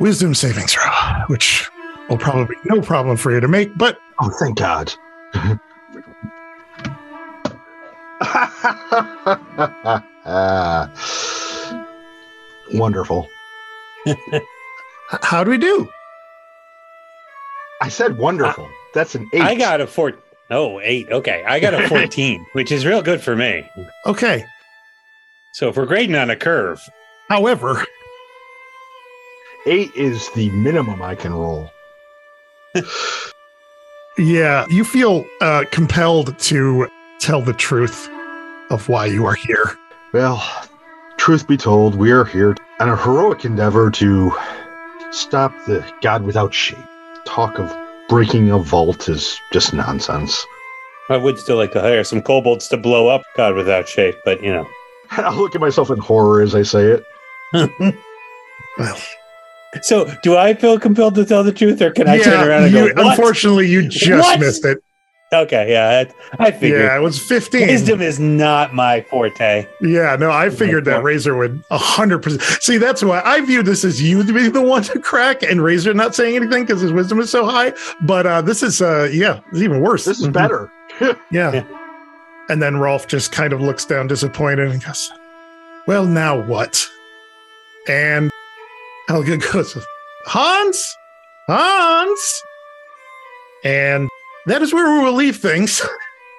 wisdom 0.00 0.34
saving 0.34 0.66
throw, 0.66 0.90
which 1.26 1.68
will 2.08 2.18
probably 2.18 2.54
be 2.54 2.74
no 2.74 2.80
problem 2.80 3.16
for 3.16 3.32
you 3.32 3.40
to 3.40 3.48
make, 3.48 3.76
but 3.76 3.98
Oh, 4.18 4.30
thank 4.40 4.56
God. 4.56 4.94
Wonderful. 12.72 13.28
how 15.22 15.44
do 15.44 15.50
we 15.50 15.58
do? 15.58 15.88
I 17.80 17.88
said 17.88 18.18
wonderful. 18.18 18.68
That's 18.94 19.14
an 19.14 19.28
eight. 19.32 19.42
I 19.42 19.54
got 19.54 19.80
a 19.80 19.86
four. 19.86 20.14
Oh, 20.50 20.80
eight. 20.80 21.08
Okay. 21.10 21.44
I 21.46 21.60
got 21.60 21.74
a 21.74 21.88
14, 21.88 22.46
which 22.52 22.72
is 22.72 22.86
real 22.86 23.02
good 23.02 23.20
for 23.20 23.36
me. 23.36 23.68
Okay. 24.06 24.44
So 25.52 25.68
if 25.68 25.76
we're 25.76 25.86
grading 25.86 26.16
on 26.16 26.30
a 26.30 26.36
curve, 26.36 26.80
However, 27.28 27.84
eight 29.66 29.90
is 29.96 30.30
the 30.30 30.48
minimum 30.50 31.02
I 31.02 31.16
can 31.16 31.34
roll. 31.34 31.70
yeah, 34.18 34.66
you 34.68 34.84
feel 34.84 35.26
uh, 35.40 35.64
compelled 35.70 36.38
to 36.38 36.88
tell 37.18 37.42
the 37.42 37.52
truth 37.52 38.08
of 38.70 38.88
why 38.88 39.06
you 39.06 39.26
are 39.26 39.34
here. 39.34 39.76
Well, 40.12 40.42
truth 41.16 41.46
be 41.46 41.56
told, 41.56 41.94
we 41.94 42.10
are 42.12 42.24
here 42.24 42.56
on 42.80 42.88
a 42.88 42.96
heroic 42.96 43.44
endeavor 43.44 43.90
to 43.90 44.32
stop 45.10 45.52
the 45.66 45.84
God 46.02 46.22
without 46.22 46.54
shape. 46.54 46.78
Talk 47.24 47.58
of 47.58 47.74
breaking 48.08 48.50
a 48.50 48.58
vault 48.58 49.08
is 49.08 49.38
just 49.52 49.72
nonsense. 49.72 50.46
I 51.08 51.16
would 51.16 51.38
still 51.38 51.56
like 51.56 51.72
to 51.72 51.80
hire 51.80 52.04
some 52.04 52.22
kobolds 52.22 52.68
to 52.68 52.76
blow 52.76 53.08
up 53.08 53.22
God 53.36 53.54
without 53.54 53.88
shape, 53.88 54.16
but 54.24 54.42
you 54.42 54.52
know. 54.52 54.68
I'll 55.10 55.36
look 55.36 55.54
at 55.54 55.60
myself 55.60 55.90
in 55.90 55.98
horror 55.98 56.42
as 56.42 56.54
I 56.54 56.62
say 56.62 57.00
it. 57.52 57.94
Well, 58.78 58.98
So, 59.82 60.12
do 60.22 60.36
I 60.36 60.54
feel 60.54 60.78
compelled 60.78 61.14
to 61.16 61.24
tell 61.24 61.42
the 61.44 61.52
truth, 61.52 61.80
or 61.82 61.90
can 61.90 62.08
I 62.08 62.18
turn 62.18 62.46
around 62.48 62.64
and 62.64 62.72
you, 62.72 62.94
go? 62.94 63.02
What? 63.02 63.10
unfortunately, 63.18 63.68
you 63.68 63.82
just 63.88 64.10
What? 64.28 64.40
missed 64.40 64.64
it. 64.64 64.78
Okay, 65.32 65.72
yeah, 65.72 66.06
I, 66.38 66.44
I 66.46 66.50
figured. 66.52 66.82
Yeah, 66.82 66.96
it 66.96 67.00
was 67.00 67.18
15. 67.20 67.66
Wisdom 67.66 68.00
is 68.00 68.20
not 68.20 68.74
my 68.74 69.00
forte. 69.02 69.66
Yeah, 69.82 70.14
no, 70.14 70.30
I 70.30 70.50
figured 70.50 70.84
that 70.84 71.02
Razor 71.02 71.36
would 71.36 71.60
100%. 71.72 72.62
See, 72.62 72.76
that's 72.78 73.02
why 73.02 73.20
I 73.24 73.40
view 73.40 73.64
this 73.64 73.84
as 73.84 74.00
you 74.00 74.22
to 74.22 74.32
be 74.32 74.48
the 74.48 74.62
one 74.62 74.82
to 74.84 75.00
crack 75.00 75.42
and 75.42 75.60
Razor 75.60 75.94
not 75.94 76.14
saying 76.14 76.36
anything 76.36 76.64
because 76.64 76.80
his 76.80 76.92
wisdom 76.92 77.18
is 77.18 77.28
so 77.28 77.44
high. 77.44 77.72
But 78.02 78.24
uh, 78.24 78.40
this 78.42 78.62
is, 78.62 78.80
uh, 78.80 79.08
yeah, 79.12 79.40
it's 79.50 79.60
even 79.62 79.80
worse. 79.80 80.04
This 80.04 80.20
is 80.20 80.28
Mhm. 80.28 80.32
better. 80.32 80.70
Yeah. 81.00 81.52
Yeah. 81.52 81.64
And 82.48 82.62
then 82.62 82.76
Rolf 82.76 83.08
just 83.08 83.32
kind 83.32 83.52
of 83.52 83.60
looks 83.60 83.84
down 83.84 84.06
disappointed 84.06 84.70
and 84.70 84.82
goes, 84.82 85.10
Well, 85.88 86.06
now 86.06 86.40
what? 86.40 86.86
And 87.88 88.30
Helga 89.08 89.36
goes, 89.36 89.76
Hans? 90.26 90.96
Hans? 91.46 92.42
And 93.64 94.08
that 94.46 94.62
is 94.62 94.72
where 94.72 94.98
we 94.98 95.04
will 95.04 95.14
leave 95.14 95.36
things. 95.36 95.82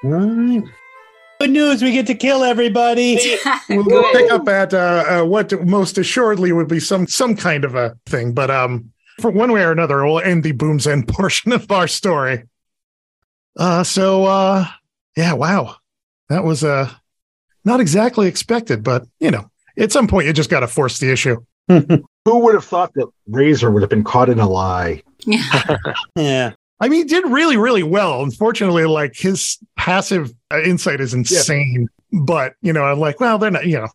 Right. 0.03 0.63
Good 1.39 1.51
news, 1.51 1.81
we 1.83 1.91
get 1.91 2.07
to 2.07 2.15
kill 2.15 2.43
everybody. 2.43 3.19
we'll, 3.69 3.85
we'll 3.85 4.11
pick 4.11 4.31
up 4.31 4.47
at 4.47 4.73
uh, 4.73 5.03
uh, 5.07 5.25
what 5.25 5.51
most 5.65 5.97
assuredly 5.97 6.51
would 6.51 6.67
be 6.67 6.79
some 6.79 7.05
some 7.07 7.35
kind 7.35 7.63
of 7.63 7.75
a 7.75 7.95
thing. 8.07 8.33
But 8.33 8.49
um, 8.49 8.91
for 9.21 9.29
one 9.29 9.51
way 9.51 9.61
or 9.61 9.71
another, 9.71 10.03
we'll 10.03 10.19
end 10.19 10.43
the 10.43 10.51
Boom's 10.51 10.87
End 10.87 11.07
portion 11.07 11.51
of 11.51 11.71
our 11.71 11.87
story. 11.87 12.43
Uh, 13.57 13.83
so 13.83 14.25
uh, 14.25 14.65
yeah, 15.15 15.33
wow, 15.33 15.75
that 16.29 16.43
was 16.43 16.63
uh 16.63 16.91
not 17.63 17.79
exactly 17.79 18.27
expected, 18.27 18.83
but 18.83 19.05
you 19.19 19.29
know, 19.29 19.49
at 19.77 19.91
some 19.91 20.07
point 20.07 20.25
you 20.25 20.33
just 20.33 20.49
got 20.49 20.61
to 20.61 20.67
force 20.67 20.97
the 20.99 21.11
issue. 21.11 21.37
Who 22.27 22.39
would 22.39 22.55
have 22.55 22.65
thought 22.65 22.93
that 22.95 23.07
Razor 23.27 23.71
would 23.71 23.81
have 23.83 23.89
been 23.89 24.03
caught 24.03 24.27
in 24.27 24.37
a 24.37 24.49
lie? 24.49 25.01
yeah. 25.19 25.77
yeah. 26.17 26.53
I 26.81 26.89
mean, 26.89 26.99
he 26.99 27.03
did 27.05 27.23
really, 27.25 27.55
really 27.55 27.83
well. 27.83 28.21
Unfortunately, 28.21 28.83
like 28.83 29.15
his 29.15 29.57
passive 29.77 30.33
uh, 30.51 30.61
insight 30.61 30.99
is 30.99 31.13
insane. 31.13 31.87
But 32.11 32.55
you 32.61 32.73
know, 32.73 32.83
I'm 32.83 32.99
like, 32.99 33.21
well, 33.21 33.37
they're 33.37 33.49
not. 33.49 33.65
You 33.65 33.77
know, 33.79 33.87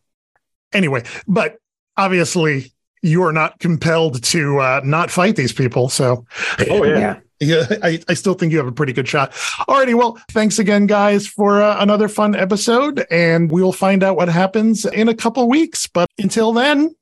anyway. 0.73 1.05
But 1.29 1.59
obviously, 1.99 2.73
you 3.03 3.23
are 3.23 3.33
not 3.35 3.59
compelled 3.59 4.23
to 4.23 4.59
uh, 4.61 4.81
not 4.83 5.11
fight 5.11 5.37
these 5.37 5.53
people. 5.53 5.91
So, 5.91 6.25
Oh, 6.71 6.85
yeah. 6.85 7.21
yeah, 7.39 7.65
I, 7.83 8.01
I 8.09 8.15
still 8.15 8.33
think 8.33 8.51
you 8.51 8.57
have 8.59 8.67
a 8.67 8.73
pretty 8.73 8.95
good 8.95 9.07
shot. 9.07 9.33
Alrighty, 9.69 9.95
well, 9.95 10.19
thanks 10.31 10.59
again, 10.59 10.87
guys, 10.87 11.27
for 11.27 11.61
uh, 11.61 11.83
another 11.83 12.09
fun 12.09 12.35
episode, 12.35 13.05
and 13.11 13.53
we'll 13.53 13.73
find 13.73 14.03
out 14.03 14.17
what 14.17 14.29
happens 14.31 14.87
in 14.87 15.09
a 15.11 15.15
couple 15.15 15.47
weeks. 15.51 15.87
But 15.87 16.09
until 16.19 16.53
then, 16.55 16.95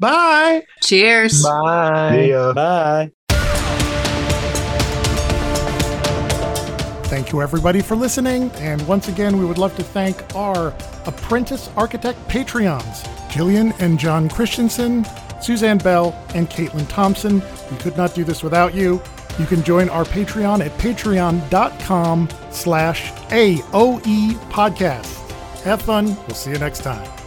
bye. 0.00 0.64
Cheers. 0.82 1.44
Bye. 1.44 2.26
Yeah. 2.30 2.52
Bye. 2.52 3.12
Thank 7.10 7.32
you, 7.32 7.42
everybody, 7.42 7.80
for 7.80 7.96
listening. 7.96 8.50
And 8.52 8.86
once 8.86 9.08
again, 9.08 9.36
we 9.36 9.44
would 9.44 9.58
love 9.58 9.76
to 9.76 9.82
thank 9.82 10.34
our 10.34 10.68
apprentice 11.06 11.68
architect 11.76 12.18
Patreons, 12.28 13.02
Jillian 13.28 13.78
and 13.80 13.98
John 13.98 14.28
Christensen, 14.28 15.04
Suzanne 15.42 15.78
Bell, 15.78 16.16
and 16.34 16.48
Caitlin 16.48 16.88
Thompson. 16.88 17.42
We 17.70 17.76
could 17.78 17.96
not 17.96 18.14
do 18.14 18.22
this 18.22 18.44
without 18.44 18.74
you. 18.74 19.02
You 19.40 19.46
can 19.46 19.64
join 19.64 19.88
our 19.88 20.04
Patreon 20.04 20.64
at 20.64 20.70
patreon.com 20.78 22.28
slash 22.50 23.10
AOE 23.30 24.32
podcast. 24.50 25.30
Have 25.62 25.82
fun. 25.82 26.16
We'll 26.26 26.36
see 26.36 26.50
you 26.50 26.58
next 26.58 26.80
time. 26.82 27.19